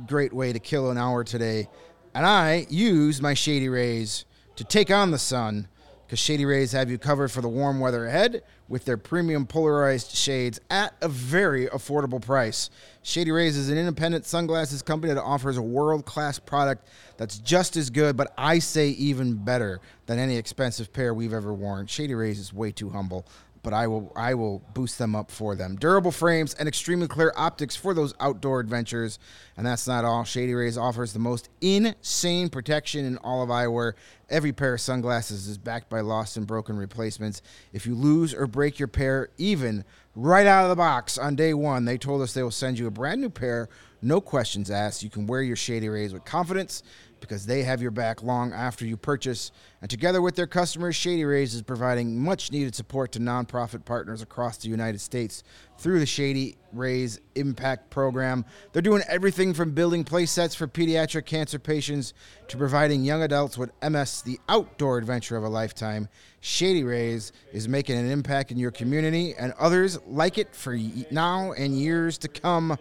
great 0.06 0.34
way 0.34 0.54
to 0.54 0.60
kill 0.60 0.92
an 0.92 0.98
hour 0.98 1.24
today. 1.24 1.68
And 2.14 2.26
I 2.26 2.68
use 2.70 3.22
my 3.22 3.34
Shady 3.34 3.70
Rays 3.70 4.26
to 4.56 4.64
take 4.64 4.92
on 4.92 5.12
the 5.12 5.18
sun 5.18 5.68
because 6.06 6.20
Shady 6.20 6.46
Rays 6.46 6.72
have 6.74 6.92
you 6.92 6.98
covered 6.98 7.32
for 7.32 7.42
the 7.42 7.50
warm 7.50 7.80
weather 7.80 8.06
ahead 8.06 8.44
with 8.68 8.86
their 8.86 8.98
premium 8.98 9.48
polarized 9.48 10.16
shades 10.16 10.60
at 10.70 10.94
a 11.02 11.08
very 11.08 11.68
affordable 11.68 12.22
price. 12.22 12.70
Shady 13.02 13.32
Rays 13.32 13.58
is 13.58 13.70
an 13.70 13.78
independent 13.78 14.26
sunglasses 14.26 14.82
company 14.82 15.14
that 15.14 15.22
offers 15.22 15.58
a 15.58 15.62
world 15.62 16.06
class 16.06 16.38
product 16.38 16.88
that's 17.18 17.40
just 17.40 17.78
as 17.78 17.90
good, 17.90 18.16
but 18.16 18.32
I 18.38 18.60
say 18.60 18.90
even 18.90 19.36
better 19.36 19.82
than 20.06 20.20
any 20.20 20.38
expensive 20.38 20.94
pair 20.94 21.14
we've 21.14 21.34
ever 21.34 21.54
worn. 21.54 21.88
Shady 21.88 22.14
Rays 22.14 22.38
is 22.38 22.54
way 22.54 22.72
too 22.72 22.90
humble 22.90 23.26
but 23.64 23.74
I 23.74 23.88
will 23.88 24.12
I 24.16 24.34
will 24.34 24.60
boost 24.74 25.00
them 25.00 25.16
up 25.16 25.32
for 25.32 25.56
them. 25.56 25.78
Durable 25.78 26.12
frames 26.12 26.54
and 26.54 26.68
extremely 26.68 27.08
clear 27.08 27.34
optics 27.36 27.76
for 27.76 27.94
those 27.94 28.14
outdoor 28.20 28.60
adventures. 28.60 29.18
And 29.56 29.66
that's 29.66 29.88
not 29.88 30.06
all. 30.06 30.26
Shady 30.26 30.54
Rays 30.54 30.78
offers 30.78 31.14
the 31.14 31.20
most 31.20 31.50
insane 31.62 32.50
protection 32.50 33.06
in 33.06 33.18
all 33.20 33.42
of 33.42 33.50
eyewear. 33.50 33.94
Every 34.30 34.52
pair 34.52 34.74
of 34.74 34.82
sunglasses 34.82 35.48
is 35.48 35.58
backed 35.58 35.90
by 35.90 36.02
lost 36.02 36.38
and 36.38 36.46
broken 36.46 36.78
replacements. 36.78 37.42
If 37.72 37.86
you 37.86 37.96
lose 37.96 38.34
or 38.34 38.48
break 38.48 38.80
your 38.80 38.88
pair, 38.88 39.30
even 39.38 39.86
right 40.16 40.46
out 40.46 40.64
of 40.66 40.70
the 40.70 40.76
box 40.76 41.18
on 41.18 41.36
day 41.36 41.54
one, 41.54 41.86
they 41.86 41.98
told 41.98 42.22
us 42.22 42.34
they 42.34 42.44
will 42.44 42.52
send 42.52 42.78
you 42.78 42.88
a 42.88 42.92
brand 42.92 43.22
new 43.22 43.30
pair, 43.30 43.70
no 44.02 44.20
questions 44.20 44.70
asked. 44.70 45.04
You 45.04 45.10
can 45.10 45.28
wear 45.28 45.42
your 45.42 45.56
Shady 45.56 45.88
Rays 45.88 46.14
with 46.14 46.26
confidence 46.26 46.84
because 47.24 47.46
they 47.46 47.64
have 47.64 47.82
your 47.82 47.92
back 47.92 48.22
long 48.22 48.54
after 48.54 48.86
you 48.86 48.98
purchase. 48.98 49.52
And 49.82 49.90
together 49.90 50.22
with 50.22 50.36
their 50.36 50.48
customers, 50.48 50.96
Shady 50.96 51.26
Rays 51.26 51.54
is 51.54 51.62
providing 51.62 52.20
much 52.20 52.52
needed 52.52 52.76
support 52.76 53.12
to 53.14 53.20
nonprofit 53.20 53.86
partners 53.86 54.22
across 54.22 54.58
the 54.58 54.70
United 54.70 55.00
States 55.00 55.44
through 55.78 56.00
the 56.00 56.06
Shady 56.06 56.58
Rays 56.72 57.20
Impact 57.36 57.90
Program. 57.90 58.46
They're 58.72 58.82
doing 58.82 59.04
everything 59.08 59.54
from 59.54 59.72
building 59.72 60.04
play 60.04 60.26
sets 60.26 60.54
for 60.54 60.68
pediatric 60.68 61.26
cancer 61.26 61.60
patients 61.60 62.14
to 62.50 62.58
providing 62.58 63.04
young 63.04 63.24
adults 63.24 63.58
with 63.58 63.72
MS 63.82 64.22
the 64.22 64.40
outdoor 64.50 64.98
adventure 64.98 65.38
of 65.38 65.44
a 65.44 65.50
lifetime. 65.50 66.10
Shady 66.42 66.84
Rays 66.84 67.32
is 67.52 67.68
making 67.68 67.98
an 67.98 68.12
impact 68.12 68.52
in 68.52 68.58
your 68.58 68.72
community 68.72 69.34
and 69.38 69.54
others 69.58 69.98
like 70.06 70.38
it 70.38 70.54
for 70.54 70.78
now 71.10 71.54
and 71.54 71.78
years 71.78 72.18
to 72.20 72.28
come. 72.28 72.78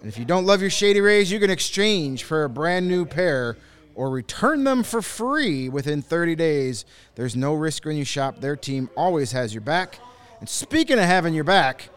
And 0.00 0.08
if 0.08 0.18
you 0.18 0.24
don't 0.24 0.46
love 0.46 0.60
your 0.60 0.70
Shady 0.70 1.00
Rays, 1.00 1.30
you 1.30 1.38
can 1.38 1.50
exchange 1.50 2.24
for 2.24 2.44
a 2.44 2.48
brand 2.48 2.88
new 2.88 3.04
pair 3.04 3.56
or 3.94 4.08
return 4.08 4.64
them 4.64 4.82
for 4.82 5.02
free 5.02 5.68
within 5.68 6.00
30 6.00 6.34
days. 6.36 6.86
There's 7.16 7.36
no 7.36 7.52
risk 7.52 7.84
when 7.84 7.96
you 7.96 8.04
shop. 8.04 8.40
Their 8.40 8.56
team 8.56 8.88
always 8.96 9.32
has 9.32 9.52
your 9.52 9.60
back. 9.60 9.98
And 10.40 10.48
speaking 10.48 10.98
of 10.98 11.04
having 11.04 11.34
your 11.34 11.44
back, 11.44 11.90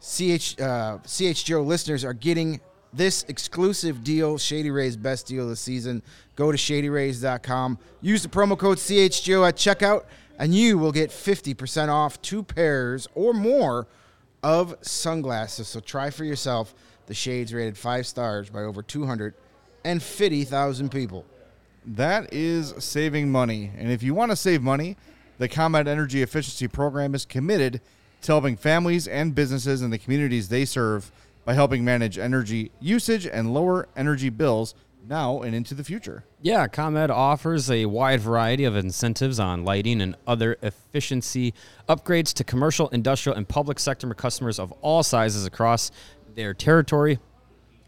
CH, 0.00 0.58
uh, 0.58 0.98
CHGO 1.04 1.64
listeners 1.64 2.04
are 2.04 2.14
getting 2.14 2.60
this 2.94 3.24
exclusive 3.28 4.02
deal, 4.04 4.38
Shady 4.38 4.70
Rays 4.70 4.96
best 4.96 5.26
deal 5.26 5.44
of 5.44 5.50
the 5.50 5.56
season. 5.56 6.02
Go 6.36 6.50
to 6.50 6.56
shadyrays.com. 6.56 7.78
Use 8.00 8.22
the 8.22 8.28
promo 8.28 8.56
code 8.56 8.78
CHGO 8.78 9.46
at 9.46 9.56
checkout, 9.56 10.04
and 10.38 10.54
you 10.54 10.78
will 10.78 10.92
get 10.92 11.10
50% 11.10 11.88
off 11.88 12.22
two 12.22 12.42
pairs 12.42 13.08
or 13.14 13.34
more 13.34 13.86
of 14.42 14.76
sunglasses. 14.82 15.68
So 15.68 15.80
try 15.80 16.10
for 16.10 16.24
yourself. 16.24 16.74
The 17.06 17.14
shades 17.14 17.52
rated 17.52 17.76
five 17.76 18.06
stars 18.06 18.48
by 18.50 18.62
over 18.62 18.82
250,000 18.82 20.90
people. 20.90 21.24
That 21.86 22.32
is 22.32 22.72
saving 22.78 23.30
money. 23.30 23.70
And 23.76 23.92
if 23.92 24.02
you 24.02 24.14
want 24.14 24.32
to 24.32 24.36
save 24.36 24.62
money, 24.62 24.96
the 25.38 25.48
ComEd 25.48 25.86
Energy 25.86 26.22
Efficiency 26.22 26.66
Program 26.68 27.14
is 27.14 27.26
committed 27.26 27.82
to 28.22 28.32
helping 28.32 28.56
families 28.56 29.06
and 29.06 29.34
businesses 29.34 29.82
in 29.82 29.90
the 29.90 29.98
communities 29.98 30.48
they 30.48 30.64
serve 30.64 31.12
by 31.44 31.52
helping 31.52 31.84
manage 31.84 32.18
energy 32.18 32.70
usage 32.80 33.26
and 33.26 33.52
lower 33.52 33.86
energy 33.96 34.30
bills 34.30 34.74
now 35.06 35.42
and 35.42 35.54
into 35.54 35.74
the 35.74 35.84
future. 35.84 36.24
Yeah, 36.40 36.66
ComEd 36.66 37.10
offers 37.10 37.70
a 37.70 37.86
wide 37.86 38.20
variety 38.20 38.64
of 38.64 38.76
incentives 38.76 39.38
on 39.38 39.64
lighting 39.64 40.00
and 40.00 40.16
other 40.26 40.56
efficiency 40.62 41.54
upgrades 41.88 42.32
to 42.34 42.44
commercial, 42.44 42.88
industrial, 42.88 43.36
and 43.36 43.46
public 43.46 43.78
sector 43.78 44.12
customers 44.14 44.58
of 44.58 44.72
all 44.80 45.02
sizes 45.02 45.46
across 45.46 45.90
their 46.34 46.54
territory. 46.54 47.18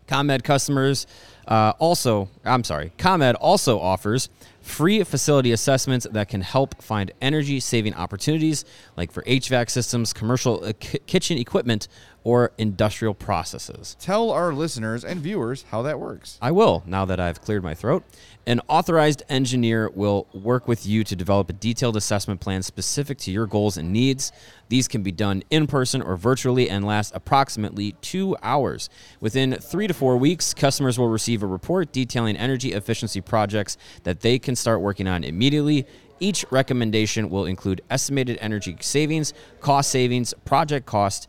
ComEd 0.06 0.44
customers 0.44 1.06
uh, 1.48 1.72
also, 1.78 2.28
I'm 2.44 2.64
sorry, 2.64 2.92
ComEd 2.98 3.36
also 3.36 3.78
offers 3.78 4.28
free 4.60 5.04
facility 5.04 5.52
assessments 5.52 6.06
that 6.10 6.28
can 6.28 6.40
help 6.40 6.82
find 6.82 7.12
energy 7.22 7.60
saving 7.60 7.94
opportunities 7.94 8.64
like 8.96 9.12
for 9.12 9.22
HVAC 9.22 9.70
systems, 9.70 10.12
commercial 10.12 10.64
uh, 10.64 10.72
ki- 10.80 10.98
kitchen 11.06 11.38
equipment, 11.38 11.86
or 12.24 12.50
industrial 12.58 13.14
processes. 13.14 13.96
Tell 14.00 14.32
our 14.32 14.52
listeners 14.52 15.04
and 15.04 15.20
viewers 15.20 15.64
how 15.70 15.82
that 15.82 16.00
works. 16.00 16.36
I 16.42 16.50
will, 16.50 16.82
now 16.84 17.04
that 17.04 17.20
I've 17.20 17.40
cleared 17.40 17.62
my 17.62 17.74
throat. 17.74 18.02
An 18.44 18.60
authorized 18.66 19.22
engineer 19.28 19.88
will 19.94 20.26
work 20.34 20.66
with 20.66 20.84
you 20.84 21.04
to 21.04 21.14
develop 21.14 21.48
a 21.50 21.52
detailed 21.52 21.96
assessment 21.96 22.40
plan 22.40 22.64
specific 22.64 23.18
to 23.18 23.30
your 23.30 23.46
goals 23.46 23.76
and 23.76 23.92
needs. 23.92 24.32
These 24.68 24.88
can 24.88 25.02
be 25.02 25.12
done 25.12 25.42
in 25.50 25.66
person 25.66 26.02
or 26.02 26.16
virtually 26.16 26.68
and 26.68 26.84
last 26.84 27.12
approximately 27.14 27.92
two 28.00 28.36
hours. 28.42 28.88
Within 29.20 29.54
three 29.54 29.86
to 29.86 29.94
four 29.94 30.16
weeks, 30.16 30.54
customers 30.54 30.98
will 30.98 31.08
receive 31.08 31.42
a 31.42 31.46
report 31.46 31.92
detailing 31.92 32.36
energy 32.36 32.72
efficiency 32.72 33.20
projects 33.20 33.76
that 34.02 34.20
they 34.20 34.38
can 34.38 34.56
start 34.56 34.80
working 34.80 35.06
on 35.06 35.24
immediately. 35.24 35.86
Each 36.18 36.44
recommendation 36.50 37.28
will 37.28 37.44
include 37.44 37.82
estimated 37.90 38.38
energy 38.40 38.76
savings, 38.80 39.34
cost 39.60 39.90
savings, 39.90 40.34
project 40.44 40.86
cost, 40.86 41.28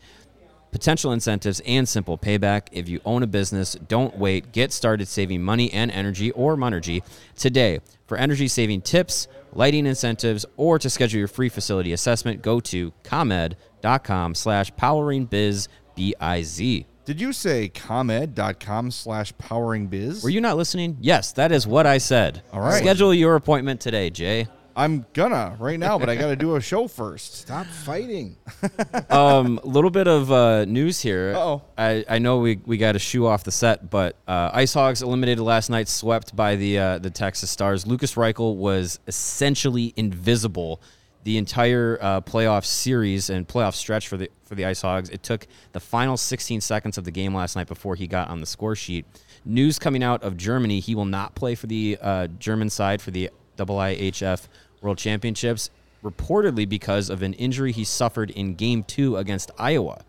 potential 0.70 1.12
incentives, 1.12 1.60
and 1.66 1.88
simple 1.88 2.18
payback. 2.18 2.68
If 2.72 2.88
you 2.88 3.00
own 3.04 3.22
a 3.22 3.26
business, 3.26 3.74
don't 3.74 4.16
wait. 4.16 4.52
Get 4.52 4.72
started 4.72 5.08
saving 5.08 5.42
money 5.42 5.72
and 5.72 5.90
energy 5.90 6.30
or 6.32 6.56
Monergy 6.56 7.02
today. 7.36 7.80
For 8.06 8.16
energy 8.16 8.48
saving 8.48 8.82
tips, 8.82 9.28
lighting 9.52 9.86
incentives, 9.86 10.44
or 10.56 10.78
to 10.78 10.90
schedule 10.90 11.18
your 11.18 11.28
free 11.28 11.48
facility 11.48 11.92
assessment, 11.92 12.42
go 12.42 12.60
to 12.60 12.92
comed.com 13.04 14.34
slash 14.34 14.72
poweringbiz, 14.72 15.68
B-I-Z. 15.94 16.86
Did 17.04 17.20
you 17.20 17.32
say 17.32 17.68
comed.com 17.68 18.90
slash 18.90 19.32
poweringbiz? 19.34 20.22
Were 20.22 20.28
you 20.28 20.42
not 20.42 20.58
listening? 20.58 20.98
Yes, 21.00 21.32
that 21.32 21.52
is 21.52 21.66
what 21.66 21.86
I 21.86 21.96
said. 21.98 22.42
All 22.52 22.60
right. 22.60 22.78
Schedule 22.82 23.14
your 23.14 23.34
appointment 23.34 23.80
today, 23.80 24.10
Jay. 24.10 24.46
I'm 24.78 25.04
gonna 25.12 25.56
right 25.58 25.78
now, 25.78 25.98
but 25.98 26.08
I 26.08 26.14
got 26.14 26.28
to 26.28 26.36
do 26.36 26.54
a 26.54 26.60
show 26.60 26.86
first. 26.86 27.34
Stop 27.38 27.66
fighting. 27.66 28.36
um, 29.10 29.58
a 29.64 29.66
little 29.66 29.90
bit 29.90 30.06
of 30.06 30.30
uh, 30.30 30.66
news 30.66 31.00
here. 31.00 31.34
Uh-oh. 31.34 31.62
I, 31.76 32.04
I 32.08 32.18
know 32.20 32.38
we, 32.38 32.60
we 32.64 32.78
got 32.78 32.94
a 32.94 33.00
shoe 33.00 33.26
off 33.26 33.42
the 33.42 33.50
set, 33.50 33.90
but 33.90 34.14
uh, 34.28 34.50
Ice 34.52 34.72
Hogs 34.72 35.02
eliminated 35.02 35.40
last 35.40 35.68
night, 35.68 35.88
swept 35.88 36.36
by 36.36 36.54
the 36.54 36.78
uh, 36.78 36.98
the 36.98 37.10
Texas 37.10 37.50
Stars. 37.50 37.88
Lukas 37.88 38.14
Reichel 38.14 38.54
was 38.54 39.00
essentially 39.08 39.92
invisible 39.96 40.80
the 41.24 41.38
entire 41.38 41.98
uh, 42.00 42.20
playoff 42.20 42.64
series 42.64 43.30
and 43.30 43.48
playoff 43.48 43.74
stretch 43.74 44.06
for 44.06 44.16
the 44.16 44.30
for 44.44 44.54
the 44.54 44.64
Ice 44.64 44.82
Hogs. 44.82 45.10
It 45.10 45.24
took 45.24 45.48
the 45.72 45.80
final 45.80 46.16
16 46.16 46.60
seconds 46.60 46.96
of 46.96 47.02
the 47.02 47.10
game 47.10 47.34
last 47.34 47.56
night 47.56 47.66
before 47.66 47.96
he 47.96 48.06
got 48.06 48.28
on 48.28 48.38
the 48.38 48.46
score 48.46 48.76
sheet. 48.76 49.06
News 49.44 49.76
coming 49.80 50.04
out 50.04 50.22
of 50.22 50.36
Germany: 50.36 50.78
he 50.78 50.94
will 50.94 51.04
not 51.04 51.34
play 51.34 51.56
for 51.56 51.66
the 51.66 51.98
uh, 52.00 52.28
German 52.38 52.70
side 52.70 53.02
for 53.02 53.10
the 53.10 53.28
IIHF 53.58 54.46
World 54.80 54.98
Championships, 54.98 55.70
reportedly 56.02 56.68
because 56.68 57.10
of 57.10 57.22
an 57.22 57.34
injury 57.34 57.72
he 57.72 57.84
suffered 57.84 58.30
in 58.30 58.54
Game 58.54 58.82
Two 58.84 59.16
against 59.16 59.50
Iowa. 59.58 60.02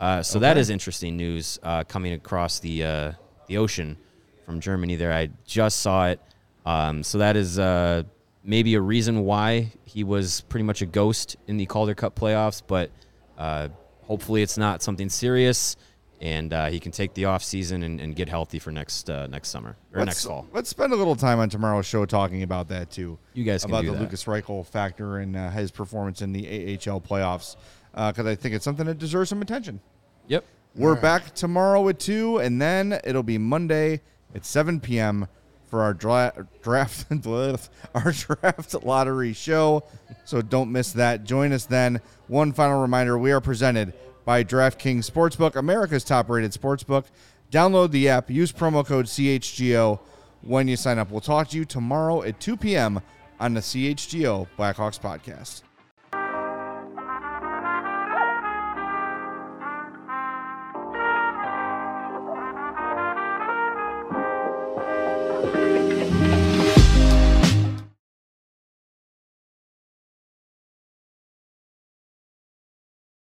Uh, 0.00 0.22
so 0.22 0.38
that 0.38 0.56
is 0.56 0.70
interesting 0.70 1.16
news 1.16 1.58
uh, 1.62 1.84
coming 1.84 2.12
across 2.12 2.60
the 2.60 2.84
uh, 2.84 3.12
the 3.48 3.58
ocean 3.58 3.96
from 4.44 4.60
Germany. 4.60 4.96
There, 4.96 5.12
I 5.12 5.30
just 5.44 5.80
saw 5.80 6.08
it. 6.08 6.20
Um, 6.64 7.02
so 7.02 7.18
that 7.18 7.36
is 7.36 7.58
uh, 7.58 8.04
maybe 8.44 8.74
a 8.74 8.80
reason 8.80 9.24
why 9.24 9.72
he 9.84 10.04
was 10.04 10.42
pretty 10.42 10.64
much 10.64 10.82
a 10.82 10.86
ghost 10.86 11.36
in 11.46 11.56
the 11.56 11.66
Calder 11.66 11.94
Cup 11.94 12.14
playoffs. 12.14 12.62
But 12.64 12.90
uh, 13.36 13.68
hopefully, 14.04 14.42
it's 14.42 14.56
not 14.58 14.82
something 14.82 15.08
serious, 15.08 15.76
and 16.20 16.52
uh, 16.52 16.66
he 16.66 16.80
can 16.80 16.92
take 16.92 17.14
the 17.14 17.26
off 17.26 17.42
season 17.44 17.82
and, 17.82 18.00
and 18.00 18.16
get 18.16 18.28
healthy 18.28 18.58
for 18.58 18.72
next 18.72 19.08
next 19.08 19.48
summer 19.48 19.76
or 19.92 20.00
let's, 20.00 20.06
next 20.06 20.24
fall. 20.24 20.46
Let's 20.52 20.68
spend 20.68 20.92
a 20.92 20.96
little 20.96 21.16
time 21.16 21.38
on 21.38 21.48
tomorrow's 21.48 21.86
show 21.86 22.04
talking 22.06 22.42
about 22.42 22.68
that 22.68 22.90
too. 22.90 23.18
You 23.34 23.44
guys 23.44 23.62
can 23.62 23.70
about 23.70 23.82
do 23.82 23.88
the 23.88 23.92
that. 23.94 24.02
Lukas 24.02 24.24
Reichel 24.24 24.66
factor 24.66 25.18
and 25.18 25.36
uh, 25.36 25.50
his 25.50 25.70
performance 25.70 26.22
in 26.22 26.32
the 26.32 26.46
AHL 26.46 27.00
playoffs 27.00 27.56
because 27.92 28.26
I 28.26 28.34
think 28.34 28.54
it's 28.54 28.64
something 28.64 28.86
that 28.86 28.98
deserves 28.98 29.30
some 29.30 29.42
attention. 29.42 29.80
Yep. 30.28 30.44
We're 30.74 31.00
back 31.00 31.34
tomorrow 31.34 31.88
at 31.88 31.98
two, 31.98 32.38
and 32.38 32.60
then 32.60 33.00
it'll 33.02 33.24
be 33.24 33.38
Monday 33.38 34.00
at 34.34 34.44
seven 34.44 34.78
p.m. 34.78 35.26
for 35.66 35.82
our 35.82 35.92
dra- 35.92 36.46
draft 36.62 37.06
our 37.94 38.12
draft 38.12 38.84
lottery 38.84 39.32
show. 39.32 39.84
So 40.24 40.42
don't 40.42 40.70
miss 40.70 40.92
that. 40.92 41.24
Join 41.24 41.52
us 41.52 41.64
then. 41.64 42.00
One 42.28 42.52
final 42.52 42.80
reminder: 42.80 43.18
we 43.18 43.32
are 43.32 43.40
presented 43.40 43.92
by 44.28 44.44
DraftKings 44.44 45.10
Sportsbook, 45.10 45.56
America's 45.56 46.04
top-rated 46.04 46.52
sportsbook. 46.52 47.06
Download 47.50 47.90
the 47.90 48.10
app. 48.10 48.28
Use 48.28 48.52
promo 48.52 48.84
code 48.84 49.06
CHGO 49.06 49.98
when 50.42 50.68
you 50.68 50.76
sign 50.76 50.98
up. 50.98 51.10
We'll 51.10 51.22
talk 51.22 51.48
to 51.48 51.56
you 51.56 51.64
tomorrow 51.64 52.22
at 52.22 52.38
2 52.38 52.58
p.m. 52.58 53.00
on 53.40 53.54
the 53.54 53.60
CHGO 53.60 54.46
Blackhawks 54.58 55.00
podcast. 55.00 55.62